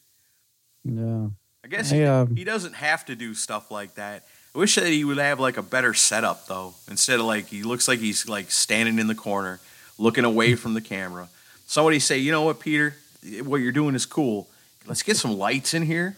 Yeah. 0.85 1.27
I 1.65 1.69
guess 1.69 1.91
Hey, 1.91 1.99
he, 1.99 2.05
um, 2.05 2.37
he 2.37 2.45
doesn't 2.45 2.75
have 2.75 3.05
to 3.07 3.17
do 3.17 3.35
stuff 3.35 3.73
like 3.73 3.97
that. 3.97 4.25
I 4.55 4.59
wish 4.59 4.77
that 4.77 4.87
he 4.87 5.05
would 5.05 5.19
have 5.19 5.41
like 5.41 5.57
a 5.57 5.63
better 5.63 5.95
setup 5.95 6.47
though. 6.47 6.75
Instead 6.89 7.19
of 7.19 7.27
like 7.27 7.49
he 7.49 7.65
looks 7.65 7.89
like 7.89 7.99
he's 7.99 8.29
like 8.29 8.53
standing 8.53 9.01
in 9.01 9.09
the 9.09 9.17
corner, 9.17 9.59
looking 9.99 10.25
away 10.25 10.55
from 10.55 10.75
the 10.75 10.81
camera. 10.81 11.29
Somebody 11.67 11.99
say, 11.99 12.19
you 12.19 12.31
know 12.31 12.43
what, 12.43 12.61
Peter, 12.61 12.95
what 13.43 13.57
you're 13.57 13.73
doing 13.73 13.97
is 13.97 14.07
cool. 14.07 14.47
Let's 14.87 15.03
get 15.03 15.17
some 15.17 15.37
lights 15.37 15.75
in 15.75 15.83
here. 15.83 16.17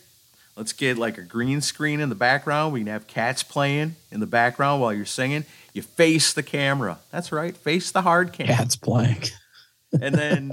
Let's 0.54 0.74
get 0.74 0.98
like 0.98 1.16
a 1.16 1.22
green 1.22 1.62
screen 1.62 2.00
in 2.00 2.10
the 2.10 2.14
background. 2.14 2.74
We 2.74 2.80
can 2.80 2.88
have 2.88 3.06
cats 3.06 3.42
playing 3.42 3.96
in 4.10 4.20
the 4.20 4.26
background 4.26 4.82
while 4.82 4.92
you're 4.92 5.06
singing. 5.06 5.46
You 5.72 5.80
face 5.80 6.34
the 6.34 6.42
camera. 6.42 6.98
That's 7.10 7.32
right. 7.32 7.56
Face 7.56 7.90
the 7.90 8.02
hard 8.02 8.34
camera 8.34 8.54
Cat's 8.54 8.76
playing. 8.76 9.22
And 9.92 10.14
then 10.14 10.52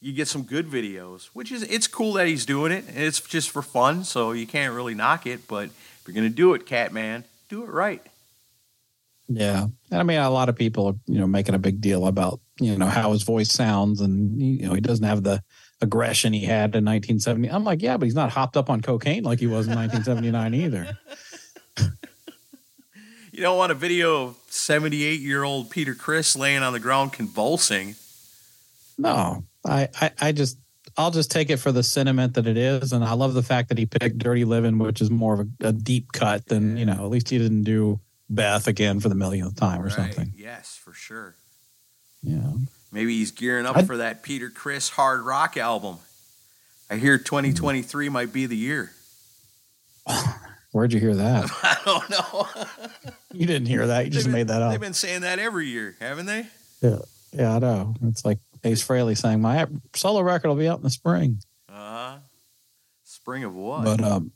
you 0.00 0.12
get 0.12 0.28
some 0.28 0.42
good 0.42 0.66
videos, 0.66 1.26
which 1.32 1.52
is 1.52 1.62
it's 1.64 1.86
cool 1.86 2.14
that 2.14 2.26
he's 2.26 2.46
doing 2.46 2.72
it. 2.72 2.84
and 2.88 2.98
It's 2.98 3.20
just 3.20 3.50
for 3.50 3.62
fun, 3.62 4.04
so 4.04 4.32
you 4.32 4.46
can't 4.46 4.74
really 4.74 4.94
knock 4.94 5.26
it. 5.26 5.46
But 5.46 5.66
if 5.66 6.02
you're 6.06 6.14
gonna 6.14 6.28
do 6.28 6.54
it, 6.54 6.66
Catman, 6.66 7.24
do 7.48 7.62
it 7.64 7.70
right. 7.70 8.02
Yeah. 9.28 9.66
And 9.90 10.00
I 10.00 10.02
mean, 10.04 10.18
a 10.18 10.30
lot 10.30 10.48
of 10.48 10.56
people 10.56 10.86
are, 10.86 10.94
you 11.06 11.18
know, 11.18 11.26
making 11.26 11.54
a 11.54 11.58
big 11.58 11.82
deal 11.82 12.06
about, 12.06 12.40
you 12.58 12.78
know, 12.78 12.86
how 12.86 13.12
his 13.12 13.24
voice 13.24 13.52
sounds 13.52 14.00
and, 14.00 14.40
you 14.40 14.66
know, 14.66 14.72
he 14.72 14.80
doesn't 14.80 15.04
have 15.04 15.22
the, 15.22 15.42
aggression 15.80 16.32
he 16.32 16.44
had 16.44 16.74
in 16.74 16.84
1970. 16.84 17.48
I'm 17.48 17.64
like, 17.64 17.82
yeah, 17.82 17.96
but 17.96 18.06
he's 18.06 18.14
not 18.14 18.30
hopped 18.30 18.56
up 18.56 18.68
on 18.70 18.82
cocaine 18.82 19.22
like 19.22 19.38
he 19.38 19.46
was 19.46 19.66
in 19.68 19.74
1979 19.74 20.54
either. 20.54 20.98
You 23.30 23.42
don't 23.42 23.56
want 23.56 23.70
a 23.70 23.76
video 23.76 24.24
of 24.24 24.36
78 24.48 25.20
year 25.20 25.44
old 25.44 25.70
Peter 25.70 25.94
Criss 25.94 26.34
laying 26.34 26.64
on 26.64 26.72
the 26.72 26.80
ground 26.80 27.12
convulsing. 27.12 27.94
No, 28.98 29.44
I, 29.64 29.88
I, 30.00 30.10
I 30.20 30.32
just, 30.32 30.58
I'll 30.96 31.10
just 31.12 31.30
take 31.30 31.50
it 31.50 31.58
for 31.58 31.70
the 31.72 31.82
sentiment 31.82 32.34
that 32.34 32.46
it 32.46 32.56
is. 32.56 32.92
And 32.92 33.04
I 33.04 33.12
love 33.12 33.34
the 33.34 33.42
fact 33.42 33.68
that 33.68 33.78
he 33.78 33.86
picked 33.86 34.18
Dirty 34.18 34.44
Living, 34.44 34.78
which 34.78 35.00
is 35.00 35.10
more 35.10 35.34
of 35.40 35.48
a, 35.60 35.68
a 35.68 35.72
deep 35.72 36.12
cut 36.12 36.46
than, 36.46 36.76
you 36.76 36.84
know, 36.86 36.94
at 37.04 37.10
least 37.10 37.28
he 37.30 37.38
didn't 37.38 37.62
do 37.64 38.00
Beth 38.28 38.66
again 38.66 38.98
for 39.00 39.08
the 39.08 39.14
millionth 39.14 39.56
time 39.56 39.80
or 39.80 39.84
Right. 39.84 39.92
something. 39.92 40.32
Yes, 40.36 40.76
for 40.82 40.92
sure. 40.92 41.36
Yeah. 42.22 42.52
Maybe 42.90 43.16
he's 43.18 43.30
gearing 43.30 43.66
up 43.66 43.76
I'd- 43.76 43.86
for 43.86 43.98
that 43.98 44.22
Peter 44.22 44.50
Criss 44.50 44.88
hard 44.90 45.20
rock 45.22 45.56
album. 45.56 45.98
I 46.90 46.96
hear 46.96 47.18
2023 47.18 48.08
might 48.08 48.32
be 48.32 48.46
the 48.46 48.56
year. 48.56 48.92
Where'd 50.72 50.92
you 50.92 51.00
hear 51.00 51.14
that? 51.14 51.50
I 51.62 51.76
don't 51.84 52.10
know. 52.10 52.48
You 53.30 53.44
didn't 53.46 53.66
hear 53.68 53.86
that. 53.88 54.06
You 54.06 54.10
just 54.10 54.24
been- 54.24 54.32
made 54.32 54.48
that 54.48 54.62
up. 54.62 54.70
They've 54.72 54.80
been 54.80 54.94
saying 54.94 55.20
that 55.20 55.38
every 55.38 55.66
year, 55.68 55.96
haven't 56.00 56.24
they? 56.26 56.46
Yeah, 56.80 56.98
yeah, 57.32 57.56
I 57.56 57.58
know. 57.58 57.94
It's 58.04 58.24
like 58.24 58.38
Ace 58.64 58.86
Frehley 58.86 59.16
saying 59.16 59.40
my 59.40 59.66
solo 59.94 60.20
record 60.20 60.48
will 60.48 60.56
be 60.56 60.68
out 60.68 60.78
in 60.78 60.84
the 60.84 60.90
spring. 60.90 61.40
Uh, 61.68 62.18
spring 63.04 63.44
of 63.44 63.54
what? 63.54 63.84
But 63.84 64.02
um, 64.02 64.32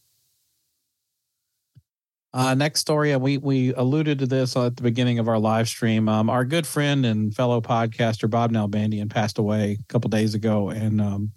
uh, 2.34 2.54
next 2.54 2.80
story, 2.80 3.12
and 3.12 3.20
we 3.20 3.36
we 3.38 3.74
alluded 3.74 4.18
to 4.20 4.26
this 4.26 4.56
at 4.56 4.76
the 4.76 4.82
beginning 4.82 5.18
of 5.18 5.28
our 5.28 5.38
live 5.38 5.68
stream. 5.68 6.08
Um, 6.08 6.30
our 6.30 6.44
good 6.44 6.66
friend 6.66 7.04
and 7.04 7.34
fellow 7.34 7.60
podcaster 7.60 8.28
Bob 8.28 8.52
Nalbandian 8.52 9.10
passed 9.10 9.38
away 9.38 9.78
a 9.78 9.92
couple 9.92 10.08
days 10.08 10.34
ago, 10.34 10.70
and 10.70 11.00
um, 11.00 11.32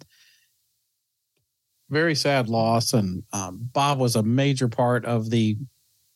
very 1.90 2.14
sad 2.14 2.48
loss. 2.48 2.94
And 2.94 3.24
um, 3.32 3.68
Bob 3.72 3.98
was 3.98 4.16
a 4.16 4.22
major 4.22 4.68
part 4.68 5.04
of 5.04 5.28
the 5.28 5.58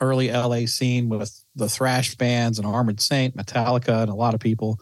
early 0.01 0.33
LA 0.33 0.65
scene 0.65 1.11
with 1.11 1.45
the 1.55 1.69
thrash 1.69 2.15
bands 2.15 2.59
and 2.59 2.67
Armored 2.67 3.01
Saint, 3.01 3.37
Metallica, 3.37 4.03
and 4.03 4.11
a 4.11 4.15
lot 4.15 4.33
of 4.33 4.41
people. 4.41 4.81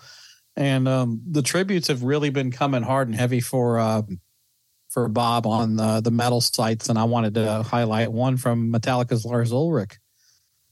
And 0.58 0.88
um, 0.88 1.22
the 1.24 1.40
tributes 1.40 1.86
have 1.86 2.02
really 2.02 2.30
been 2.30 2.50
coming 2.50 2.82
hard 2.82 3.06
and 3.06 3.16
heavy 3.16 3.38
for 3.38 3.78
um, 3.78 4.18
for 4.88 5.06
Bob 5.06 5.46
on 5.46 5.76
the, 5.76 6.00
the 6.00 6.10
metal 6.10 6.40
sites, 6.40 6.88
and 6.88 6.98
I 6.98 7.04
wanted 7.04 7.34
to 7.34 7.62
highlight 7.62 8.10
one 8.10 8.36
from 8.36 8.72
Metallica's 8.72 9.24
Lars 9.24 9.52
Ulrich, 9.52 9.98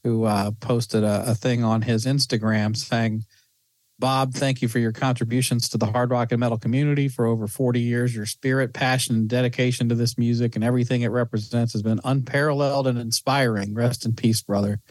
who 0.03 0.25
uh, 0.25 0.51
posted 0.59 1.05
a, 1.05 1.31
a 1.31 1.35
thing 1.35 1.63
on 1.63 1.83
his 1.83 2.05
Instagram 2.05 2.75
saying, 2.75 3.23
Bob, 3.97 4.33
thank 4.33 4.61
you 4.61 4.67
for 4.67 4.79
your 4.79 4.91
contributions 4.91 5.69
to 5.69 5.77
the 5.77 5.85
hard 5.85 6.11
rock 6.11 6.33
and 6.33 6.41
metal 6.41 6.57
community 6.57 7.07
for 7.07 7.25
over 7.25 7.47
40 7.47 7.79
years. 7.79 8.13
Your 8.13 8.25
spirit, 8.25 8.73
passion, 8.73 9.15
and 9.15 9.29
dedication 9.29 9.87
to 9.87 9.95
this 9.95 10.17
music 10.17 10.55
and 10.55 10.65
everything 10.65 11.03
it 11.03 11.11
represents 11.11 11.71
has 11.71 11.81
been 11.81 12.01
unparalleled 12.03 12.87
and 12.87 12.99
inspiring. 12.99 13.73
Rest 13.73 14.05
in 14.05 14.15
peace, 14.15 14.41
brother. 14.41 14.81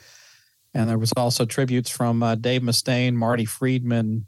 And 0.73 0.88
there 0.88 0.99
was 0.99 1.12
also 1.19 1.45
tributes 1.45 1.91
from 1.91 2.23
uh, 2.23 2.35
Dave 2.37 2.62
Mustaine, 2.62 3.15
Marty 3.15 3.45
Friedman, 3.45 4.26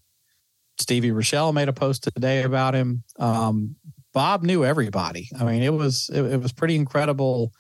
Stevi 0.79 1.13
Rachelle 1.13 1.53
made 1.53 1.69
a 1.69 1.73
post 1.73 2.05
today 2.05 2.43
about 2.43 2.75
him. 2.75 3.03
Um, 3.19 3.77
Bob 4.15 4.43
knew 4.43 4.65
everybody. 4.65 5.29
I 5.39 5.45
mean, 5.45 5.63
it 5.63 5.73
was 5.73 6.11
it, 6.13 6.23
it 6.23 6.41
was 6.41 6.53
pretty 6.53 6.77
incredible, 6.77 7.53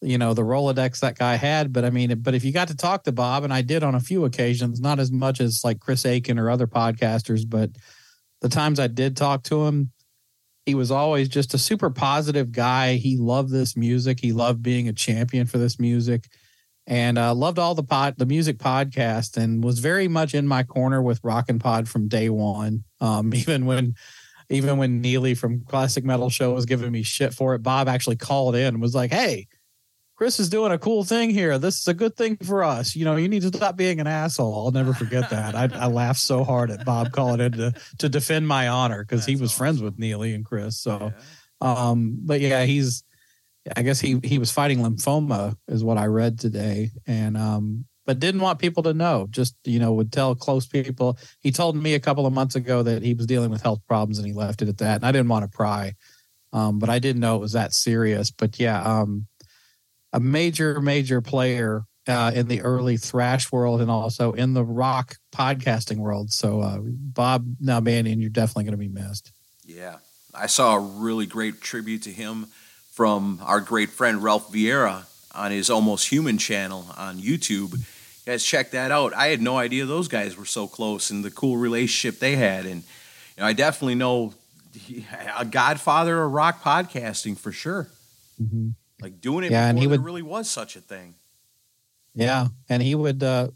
you 0.00 0.18
know, 0.18 0.34
the 0.34 0.42
Rolodex 0.42 1.00
that 1.00 1.18
guy 1.18 1.36
had. 1.36 1.72
But 1.72 1.84
I 1.84 1.90
mean, 1.90 2.20
but 2.22 2.34
if 2.34 2.44
you 2.44 2.52
got 2.52 2.68
to 2.68 2.76
talk 2.76 3.04
to 3.04 3.12
Bob, 3.12 3.44
and 3.44 3.52
I 3.52 3.62
did 3.62 3.82
on 3.82 3.94
a 3.94 4.00
few 4.00 4.24
occasions, 4.24 4.80
not 4.80 4.98
as 4.98 5.12
much 5.12 5.40
as 5.40 5.60
like 5.64 5.80
Chris 5.80 6.04
Akin 6.04 6.38
or 6.38 6.50
other 6.50 6.66
podcasters, 6.66 7.48
but 7.48 7.70
the 8.40 8.48
times 8.48 8.80
I 8.80 8.88
did 8.88 9.16
talk 9.16 9.44
to 9.44 9.66
him, 9.66 9.92
he 10.66 10.74
was 10.74 10.90
always 10.90 11.28
just 11.28 11.54
a 11.54 11.58
super 11.58 11.90
positive 11.90 12.50
guy. 12.50 12.94
He 12.94 13.16
loved 13.16 13.50
this 13.50 13.76
music. 13.76 14.20
He 14.20 14.32
loved 14.32 14.62
being 14.62 14.88
a 14.88 14.92
champion 14.92 15.46
for 15.46 15.58
this 15.58 15.78
music, 15.78 16.28
and 16.86 17.16
uh, 17.18 17.34
loved 17.34 17.58
all 17.58 17.74
the 17.74 17.82
pod, 17.82 18.14
the 18.18 18.26
music 18.26 18.58
podcast, 18.58 19.36
and 19.36 19.64
was 19.64 19.78
very 19.78 20.08
much 20.08 20.34
in 20.34 20.46
my 20.46 20.62
corner 20.62 21.00
with 21.00 21.20
Rockin' 21.22 21.58
Pod 21.58 21.88
from 21.88 22.08
day 22.08 22.28
one. 22.28 22.84
Um, 23.00 23.32
even 23.34 23.66
when 23.66 23.94
even 24.50 24.76
when 24.76 25.00
Neely 25.00 25.34
from 25.34 25.64
Classic 25.64 26.04
Metal 26.04 26.28
Show 26.28 26.52
was 26.52 26.66
giving 26.66 26.92
me 26.92 27.02
shit 27.02 27.32
for 27.32 27.54
it, 27.54 27.62
Bob 27.62 27.88
actually 27.88 28.16
called 28.16 28.54
in 28.54 28.74
and 28.74 28.82
was 28.82 28.94
like, 28.94 29.10
"Hey, 29.10 29.48
Chris 30.16 30.38
is 30.38 30.50
doing 30.50 30.72
a 30.72 30.78
cool 30.78 31.04
thing 31.04 31.30
here. 31.30 31.58
This 31.58 31.80
is 31.80 31.88
a 31.88 31.94
good 31.94 32.16
thing 32.16 32.36
for 32.36 32.62
us. 32.62 32.94
You 32.94 33.06
know, 33.06 33.16
you 33.16 33.28
need 33.28 33.42
to 33.42 33.48
stop 33.48 33.76
being 33.76 34.00
an 34.00 34.06
asshole." 34.06 34.66
I'll 34.66 34.72
never 34.72 34.92
forget 34.92 35.30
that. 35.30 35.54
I, 35.54 35.70
I 35.74 35.86
laughed 35.86 36.20
so 36.20 36.44
hard 36.44 36.70
at 36.70 36.84
Bob 36.84 37.12
calling 37.12 37.40
in 37.40 37.52
to 37.52 37.74
to 37.98 38.08
defend 38.08 38.46
my 38.46 38.68
honor 38.68 39.02
because 39.02 39.24
he 39.24 39.36
was 39.36 39.52
friends 39.52 39.80
with 39.80 39.98
Neely 39.98 40.34
and 40.34 40.44
Chris. 40.44 40.78
So, 40.78 41.14
um, 41.60 42.18
but 42.20 42.40
yeah, 42.40 42.64
he's. 42.64 43.03
I 43.76 43.82
guess 43.82 44.00
he 44.00 44.18
he 44.22 44.38
was 44.38 44.50
fighting 44.50 44.78
lymphoma, 44.78 45.56
is 45.68 45.82
what 45.82 45.98
I 45.98 46.06
read 46.06 46.38
today, 46.38 46.90
and 47.06 47.36
um, 47.36 47.86
but 48.04 48.18
didn't 48.18 48.42
want 48.42 48.58
people 48.58 48.82
to 48.82 48.94
know. 48.94 49.26
Just 49.30 49.56
you 49.64 49.78
know, 49.78 49.92
would 49.94 50.12
tell 50.12 50.34
close 50.34 50.66
people. 50.66 51.18
He 51.40 51.50
told 51.50 51.76
me 51.76 51.94
a 51.94 52.00
couple 52.00 52.26
of 52.26 52.32
months 52.32 52.56
ago 52.56 52.82
that 52.82 53.02
he 53.02 53.14
was 53.14 53.26
dealing 53.26 53.50
with 53.50 53.62
health 53.62 53.80
problems, 53.88 54.18
and 54.18 54.26
he 54.26 54.34
left 54.34 54.60
it 54.62 54.68
at 54.68 54.78
that. 54.78 54.96
And 54.96 55.06
I 55.06 55.12
didn't 55.12 55.28
want 55.28 55.50
to 55.50 55.56
pry, 55.56 55.94
um, 56.52 56.78
but 56.78 56.90
I 56.90 56.98
didn't 56.98 57.20
know 57.20 57.36
it 57.36 57.40
was 57.40 57.52
that 57.52 57.72
serious. 57.72 58.30
But 58.30 58.60
yeah, 58.60 58.82
um, 58.82 59.26
a 60.12 60.20
major 60.20 60.80
major 60.80 61.22
player 61.22 61.84
uh, 62.06 62.32
in 62.34 62.48
the 62.48 62.60
early 62.62 62.96
thrash 62.96 63.50
world 63.50 63.80
and 63.80 63.90
also 63.90 64.32
in 64.32 64.54
the 64.54 64.64
rock 64.64 65.16
podcasting 65.34 65.98
world. 65.98 66.32
So 66.32 66.60
uh, 66.60 66.78
Bob 66.82 67.46
Nalbandian, 67.62 68.20
you're 68.20 68.30
definitely 68.30 68.64
going 68.64 68.72
to 68.72 68.78
be 68.78 68.88
missed. 68.88 69.32
Yeah. 69.64 69.96
I 70.34 70.46
saw 70.46 70.76
a 70.76 70.80
really 70.80 71.26
great 71.26 71.60
tribute 71.60 72.02
to 72.02 72.10
him 72.10 72.48
from 72.94 73.40
our 73.42 73.60
great 73.60 73.90
friend 73.90 74.22
Ralph 74.22 74.52
Vieira 74.52 75.04
on 75.34 75.50
his 75.50 75.68
Almost 75.68 76.08
Human 76.08 76.38
channel 76.38 76.86
on 76.96 77.18
YouTube. 77.18 77.72
You 77.72 77.78
guys 78.24 78.44
check 78.44 78.70
that 78.70 78.90
out. 78.92 79.12
I 79.14 79.26
had 79.26 79.42
no 79.42 79.58
idea 79.58 79.84
those 79.84 80.06
guys 80.08 80.36
were 80.36 80.44
so 80.44 80.66
close 80.68 81.10
and 81.10 81.24
the 81.24 81.30
cool 81.30 81.56
relationship 81.56 82.20
they 82.20 82.36
had. 82.36 82.66
And 82.66 82.82
you 83.36 83.40
know, 83.40 83.46
I 83.46 83.52
definitely 83.52 83.96
know 83.96 84.32
he- 84.72 85.04
a 85.36 85.44
godfather 85.44 86.22
of 86.22 86.32
rock 86.32 86.62
podcasting 86.62 87.36
for 87.36 87.50
sure. 87.52 87.88
Mm-hmm. 88.40 88.68
Like 89.02 89.20
doing 89.20 89.44
it 89.44 89.50
Yeah, 89.50 89.68
and 89.68 89.78
he 89.78 89.86
would- 89.88 90.04
really 90.04 90.22
was 90.22 90.48
such 90.48 90.76
a 90.76 90.80
thing. 90.80 91.14
Yeah, 92.14 92.46
and 92.68 92.80
he 92.80 92.94
would 92.94 93.24
uh, 93.24 93.48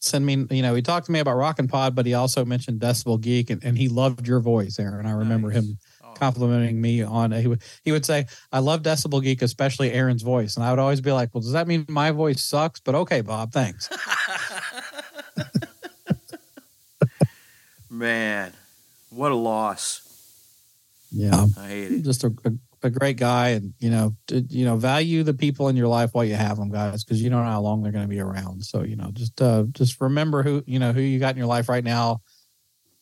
send 0.00 0.26
me. 0.26 0.44
You 0.50 0.62
know, 0.62 0.74
he 0.74 0.82
talked 0.82 1.06
to 1.06 1.12
me 1.12 1.20
about 1.20 1.36
Rockin' 1.36 1.68
Pod, 1.68 1.94
but 1.94 2.06
he 2.06 2.14
also 2.14 2.44
mentioned 2.44 2.80
Decibel 2.80 3.20
Geek, 3.20 3.50
and, 3.50 3.62
and 3.64 3.78
he 3.78 3.88
loved 3.88 4.26
your 4.26 4.40
voice, 4.40 4.80
Aaron. 4.80 5.06
I 5.06 5.12
remember 5.12 5.50
him 5.50 5.64
Oh. 5.78 5.89
Complimenting 6.20 6.80
me 6.80 7.02
on. 7.02 7.32
He 7.32 7.46
would 7.46 7.62
he 7.82 7.92
would 7.92 8.04
say, 8.04 8.26
"I 8.52 8.60
love 8.60 8.82
Decibel 8.82 9.22
Geek, 9.22 9.42
especially 9.42 9.92
Aaron's 9.92 10.22
voice," 10.22 10.56
and 10.56 10.64
I 10.64 10.70
would 10.70 10.78
always 10.78 11.00
be 11.00 11.10
like, 11.12 11.34
"Well, 11.34 11.40
does 11.40 11.52
that 11.52 11.66
mean 11.66 11.86
my 11.88 12.10
voice 12.12 12.42
sucks?" 12.44 12.80
But 12.80 12.94
okay, 12.94 13.22
Bob, 13.22 13.52
thanks. 13.52 13.88
Man, 17.90 18.52
what 19.10 19.32
a 19.32 19.36
loss. 19.36 20.06
Yeah, 21.10 21.46
I 21.58 21.66
hate 21.66 21.92
it. 21.92 22.02
just 22.02 22.22
a, 22.22 22.32
a, 22.44 22.52
a 22.84 22.90
great 22.90 23.16
guy, 23.16 23.48
and 23.48 23.74
you 23.80 23.90
know, 23.90 24.14
to, 24.28 24.40
you 24.42 24.64
know, 24.64 24.76
value 24.76 25.24
the 25.24 25.34
people 25.34 25.68
in 25.68 25.76
your 25.76 25.88
life 25.88 26.10
while 26.12 26.24
you 26.24 26.36
have 26.36 26.56
them, 26.56 26.70
guys, 26.70 27.02
because 27.02 27.20
you 27.20 27.30
don't 27.30 27.44
know 27.44 27.50
how 27.50 27.60
long 27.60 27.82
they're 27.82 27.90
going 27.90 28.04
to 28.04 28.08
be 28.08 28.20
around. 28.20 28.62
So 28.64 28.84
you 28.84 28.94
know, 28.94 29.10
just 29.12 29.42
uh, 29.42 29.64
just 29.72 30.00
remember 30.00 30.44
who 30.44 30.62
you 30.66 30.78
know 30.78 30.92
who 30.92 31.00
you 31.00 31.18
got 31.18 31.32
in 31.32 31.38
your 31.38 31.48
life 31.48 31.68
right 31.68 31.82
now. 31.82 32.20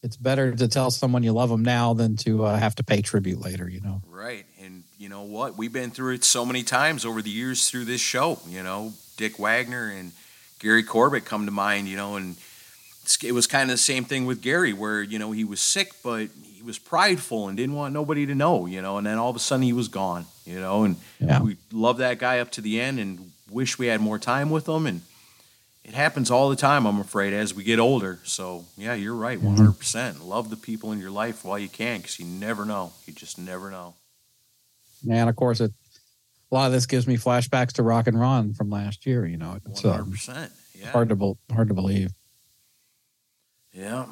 It's 0.02 0.16
better 0.16 0.54
to 0.54 0.68
tell 0.68 0.90
someone 0.92 1.24
you 1.24 1.32
love 1.32 1.50
them 1.50 1.64
now 1.64 1.92
than 1.92 2.16
to 2.18 2.44
uh, 2.44 2.56
have 2.56 2.76
to 2.76 2.84
pay 2.84 3.02
tribute 3.02 3.40
later. 3.40 3.68
You 3.68 3.80
know. 3.80 4.02
Right. 4.08 4.46
And 4.62 4.84
you 4.98 5.08
know 5.08 5.22
what? 5.22 5.56
We've 5.56 5.72
been 5.72 5.90
through 5.90 6.14
it 6.14 6.24
so 6.24 6.46
many 6.46 6.62
times 6.62 7.04
over 7.04 7.20
the 7.20 7.30
years 7.30 7.68
through 7.68 7.86
this 7.86 8.00
show. 8.00 8.38
You 8.48 8.62
know, 8.62 8.92
Dick 9.16 9.38
Wagner 9.38 9.90
and 9.90 10.12
Gary 10.60 10.82
Corbett 10.84 11.24
come 11.24 11.46
to 11.46 11.52
mind, 11.52 11.88
you 11.88 11.96
know, 11.96 12.16
and 12.16 12.36
it 13.22 13.32
was 13.32 13.46
kind 13.46 13.70
of 13.70 13.74
the 13.74 13.82
same 13.82 14.04
thing 14.04 14.26
with 14.26 14.42
Gary, 14.42 14.72
where, 14.72 15.02
you 15.02 15.18
know, 15.18 15.32
he 15.32 15.42
was 15.44 15.60
sick, 15.60 15.92
but 16.04 16.28
he 16.44 16.62
was 16.62 16.78
prideful 16.78 17.48
and 17.48 17.56
didn't 17.56 17.74
want 17.74 17.94
nobody 17.94 18.26
to 18.26 18.34
know, 18.34 18.66
you 18.66 18.82
know, 18.82 18.98
and 18.98 19.06
then 19.06 19.18
all 19.18 19.30
of 19.30 19.36
a 19.36 19.38
sudden 19.38 19.62
he 19.62 19.72
was 19.72 19.88
gone, 19.88 20.26
you 20.44 20.60
know, 20.60 20.84
and 20.84 20.96
Yeah. 21.18 21.40
we 21.40 21.56
love 21.72 21.98
that 21.98 22.18
guy 22.18 22.38
up 22.40 22.50
to 22.52 22.60
the 22.60 22.80
end 22.80 22.98
and 23.00 23.30
wish 23.50 23.78
we 23.78 23.86
had 23.86 24.00
more 24.00 24.18
time 24.18 24.50
with 24.50 24.68
him. 24.68 24.86
And 24.86 25.00
it 25.88 25.94
happens 25.94 26.30
all 26.30 26.50
the 26.50 26.56
time, 26.56 26.84
I'm 26.86 27.00
afraid, 27.00 27.32
as 27.32 27.54
we 27.54 27.64
get 27.64 27.78
older. 27.78 28.18
So, 28.22 28.66
yeah, 28.76 28.92
you're 28.92 29.14
right, 29.14 29.40
100%. 29.40 30.22
Love 30.22 30.50
the 30.50 30.56
people 30.56 30.92
in 30.92 31.00
your 31.00 31.10
life 31.10 31.46
while 31.46 31.58
you 31.58 31.70
can 31.70 32.00
because 32.00 32.18
you 32.18 32.26
never 32.26 32.66
know. 32.66 32.92
You 33.06 33.14
just 33.14 33.38
never 33.38 33.70
know. 33.70 33.94
And 35.10 35.30
of 35.30 35.36
course, 35.36 35.62
it, 35.62 35.72
a 36.52 36.54
lot 36.54 36.66
of 36.66 36.72
this 36.72 36.84
gives 36.84 37.06
me 37.06 37.16
flashbacks 37.16 37.72
to 37.74 37.82
Rock 37.82 38.06
and 38.06 38.20
Ron 38.20 38.52
from 38.52 38.68
last 38.68 39.06
year. 39.06 39.24
You 39.24 39.38
know, 39.38 39.58
it's 39.64 39.82
um, 39.82 39.92
hundred 39.92 40.10
percent. 40.12 40.52
Yeah. 40.74 40.90
hard 40.90 41.08
to 41.08 41.16
bel 41.16 41.38
hard 41.50 41.68
to 41.68 41.74
believe. 41.74 42.10
Yeah. 43.72 44.06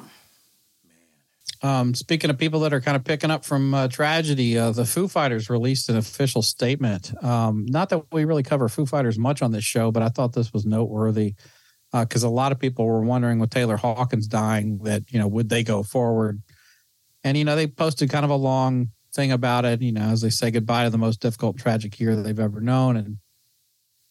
Um, 1.61 1.93
speaking 1.93 2.29
of 2.29 2.37
people 2.37 2.61
that 2.61 2.73
are 2.73 2.81
kind 2.81 2.95
of 2.95 3.03
picking 3.03 3.29
up 3.29 3.45
from 3.45 3.73
uh, 3.73 3.87
tragedy, 3.87 4.57
uh, 4.57 4.71
the 4.71 4.85
Foo 4.85 5.07
Fighters 5.07 5.49
released 5.49 5.89
an 5.89 5.97
official 5.97 6.41
statement. 6.41 7.11
Um, 7.23 7.65
not 7.67 7.89
that 7.89 8.11
we 8.11 8.25
really 8.25 8.43
cover 8.43 8.67
Foo 8.69 8.85
Fighters 8.85 9.19
much 9.19 9.41
on 9.41 9.51
this 9.51 9.63
show, 9.63 9.91
but 9.91 10.01
I 10.01 10.09
thought 10.09 10.33
this 10.33 10.53
was 10.53 10.65
noteworthy 10.65 11.35
Uh, 11.97 12.05
because 12.05 12.21
a 12.21 12.29
lot 12.29 12.51
of 12.51 12.59
people 12.59 12.85
were 12.85 13.01
wondering 13.01 13.39
with 13.39 13.49
Taylor 13.49 13.75
Hawkins 13.75 14.27
dying 14.27 14.77
that 14.83 15.11
you 15.11 15.17
know 15.17 15.27
would 15.27 15.49
they 15.49 15.63
go 15.63 15.81
forward, 15.81 16.41
and 17.23 17.35
you 17.35 17.43
know 17.43 17.55
they 17.55 17.65
posted 17.65 18.11
kind 18.11 18.23
of 18.23 18.29
a 18.29 18.35
long 18.35 18.91
thing 19.15 19.31
about 19.31 19.65
it, 19.65 19.81
you 19.81 19.91
know, 19.91 20.09
as 20.09 20.21
they 20.21 20.29
say 20.29 20.51
goodbye 20.51 20.83
to 20.83 20.91
the 20.91 20.97
most 20.99 21.21
difficult, 21.21 21.57
tragic 21.57 21.99
year 21.99 22.15
that 22.15 22.21
they've 22.21 22.39
ever 22.39 22.61
known, 22.61 22.97
and 22.97 23.17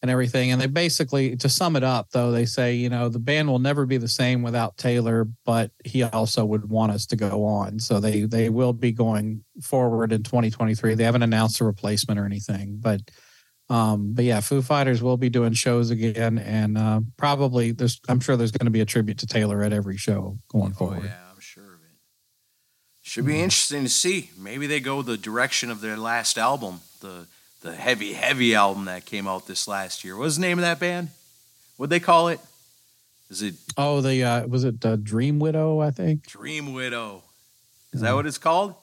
and 0.02 0.10
everything. 0.10 0.50
And 0.50 0.60
they 0.60 0.66
basically, 0.66 1.36
to 1.36 1.48
sum 1.48 1.76
it 1.76 1.84
up, 1.84 2.10
though, 2.10 2.32
they 2.32 2.44
say, 2.44 2.74
you 2.74 2.88
know, 2.88 3.08
the 3.08 3.20
band 3.20 3.48
will 3.48 3.60
never 3.60 3.86
be 3.86 3.98
the 3.98 4.08
same 4.08 4.42
without 4.42 4.76
Taylor, 4.76 5.28
but 5.44 5.70
he 5.84 6.02
also 6.02 6.44
would 6.44 6.68
want 6.68 6.90
us 6.90 7.06
to 7.06 7.16
go 7.16 7.44
on. 7.44 7.78
So 7.78 8.00
they 8.00 8.22
they 8.22 8.48
will 8.48 8.72
be 8.72 8.90
going 8.90 9.44
forward 9.62 10.10
in 10.12 10.24
2023. 10.24 10.96
They 10.96 11.04
haven't 11.04 11.22
announced 11.22 11.60
a 11.60 11.64
replacement 11.64 12.18
or 12.18 12.24
anything, 12.24 12.78
but 12.80 13.00
um, 13.68 14.12
but 14.14 14.24
yeah, 14.24 14.40
Foo 14.40 14.62
Fighters 14.62 15.02
will 15.02 15.16
be 15.16 15.28
doing 15.28 15.52
shows 15.52 15.90
again, 15.90 16.38
and 16.38 16.78
uh, 16.78 17.00
probably 17.16 17.72
there's 17.72 18.00
I'm 18.08 18.20
sure 18.20 18.36
there's 18.36 18.52
going 18.52 18.66
to 18.66 18.70
be 18.70 18.80
a 18.80 18.84
tribute 18.86 19.18
to 19.18 19.26
Taylor 19.26 19.62
at 19.62 19.72
every 19.72 19.96
show 19.96 20.38
going 20.48 20.72
Oh 20.72 20.78
forward. 20.78 21.04
yeah, 21.04 21.18
I'm 21.32 21.40
sure 21.40 21.64
of 21.74 21.80
it. 21.82 21.96
Should 23.02 23.26
be 23.26 23.40
interesting 23.40 23.82
to 23.84 23.88
see. 23.88 24.30
Maybe 24.38 24.66
they 24.66 24.80
go 24.80 25.02
the 25.02 25.16
direction 25.16 25.70
of 25.70 25.80
their 25.80 25.96
last 25.96 26.38
album, 26.38 26.80
the 27.00 27.26
the 27.62 27.74
heavy, 27.74 28.12
heavy 28.12 28.54
album 28.54 28.84
that 28.84 29.04
came 29.06 29.26
out 29.26 29.46
this 29.48 29.66
last 29.66 30.04
year. 30.04 30.16
What 30.16 30.24
was 30.24 30.36
the 30.36 30.42
name 30.42 30.58
of 30.58 30.62
that 30.62 30.78
band? 30.78 31.08
What'd 31.76 31.90
they 31.90 31.98
call 32.00 32.28
it? 32.28 32.38
Is 33.30 33.42
it 33.42 33.54
Oh, 33.76 34.00
the 34.00 34.22
uh, 34.22 34.46
was 34.46 34.62
it 34.62 34.84
uh, 34.86 34.94
Dream 34.96 35.38
Widow? 35.40 35.80
I 35.80 35.90
think. 35.90 36.26
Dream 36.26 36.72
Widow? 36.72 37.24
Is 37.92 38.02
that 38.02 38.14
what 38.14 38.26
it's 38.26 38.38
called? 38.38 38.74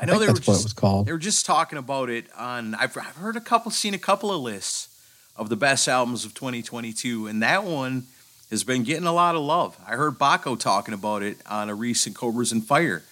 I 0.00 0.04
I 0.04 0.06
know 0.06 0.12
think 0.12 0.20
they 0.22 0.26
were 0.28 0.32
that's 0.34 0.46
what 0.46 0.54
it 0.54 0.56
just 0.56 0.64
was 0.64 0.72
called. 0.72 1.06
they 1.06 1.12
were 1.12 1.18
just 1.18 1.44
talking 1.44 1.78
about 1.78 2.08
it 2.08 2.24
on. 2.36 2.74
I've 2.74 2.96
I've 2.96 3.16
heard 3.16 3.36
a 3.36 3.40
couple, 3.40 3.70
seen 3.70 3.92
a 3.94 3.98
couple 3.98 4.32
of 4.32 4.40
lists 4.40 4.88
of 5.36 5.48
the 5.48 5.56
best 5.56 5.88
albums 5.88 6.24
of 6.24 6.32
2022, 6.34 7.26
and 7.26 7.42
that 7.42 7.64
one 7.64 8.04
has 8.50 8.64
been 8.64 8.82
getting 8.82 9.06
a 9.06 9.12
lot 9.12 9.34
of 9.36 9.42
love. 9.42 9.78
I 9.86 9.92
heard 9.92 10.18
Baco 10.18 10.58
talking 10.58 10.94
about 10.94 11.22
it 11.22 11.36
on 11.46 11.68
a 11.68 11.74
recent 11.74 12.16
Cobras 12.16 12.50
and 12.50 12.64
Fire, 12.64 13.02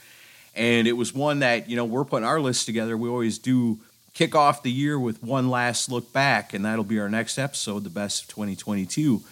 and 0.55 0.89
it 0.89 0.95
was 0.95 1.13
one 1.15 1.41
that 1.41 1.69
you 1.69 1.77
know 1.77 1.85
we're 1.85 2.05
putting 2.05 2.27
our 2.27 2.41
list 2.41 2.65
together. 2.67 2.97
We 2.97 3.09
always 3.09 3.39
do 3.39 3.79
kick 4.15 4.35
off 4.35 4.63
the 4.63 4.73
year 4.73 4.99
with 4.99 5.23
one 5.23 5.49
last 5.51 5.91
look 5.91 6.13
back, 6.13 6.55
and 6.55 6.65
that'll 6.65 6.85
be 6.85 6.99
our 6.99 7.09
next 7.11 7.39
episode, 7.39 7.85
the 7.85 7.91
best 7.91 8.23
of 8.23 8.29
2022. 8.29 9.23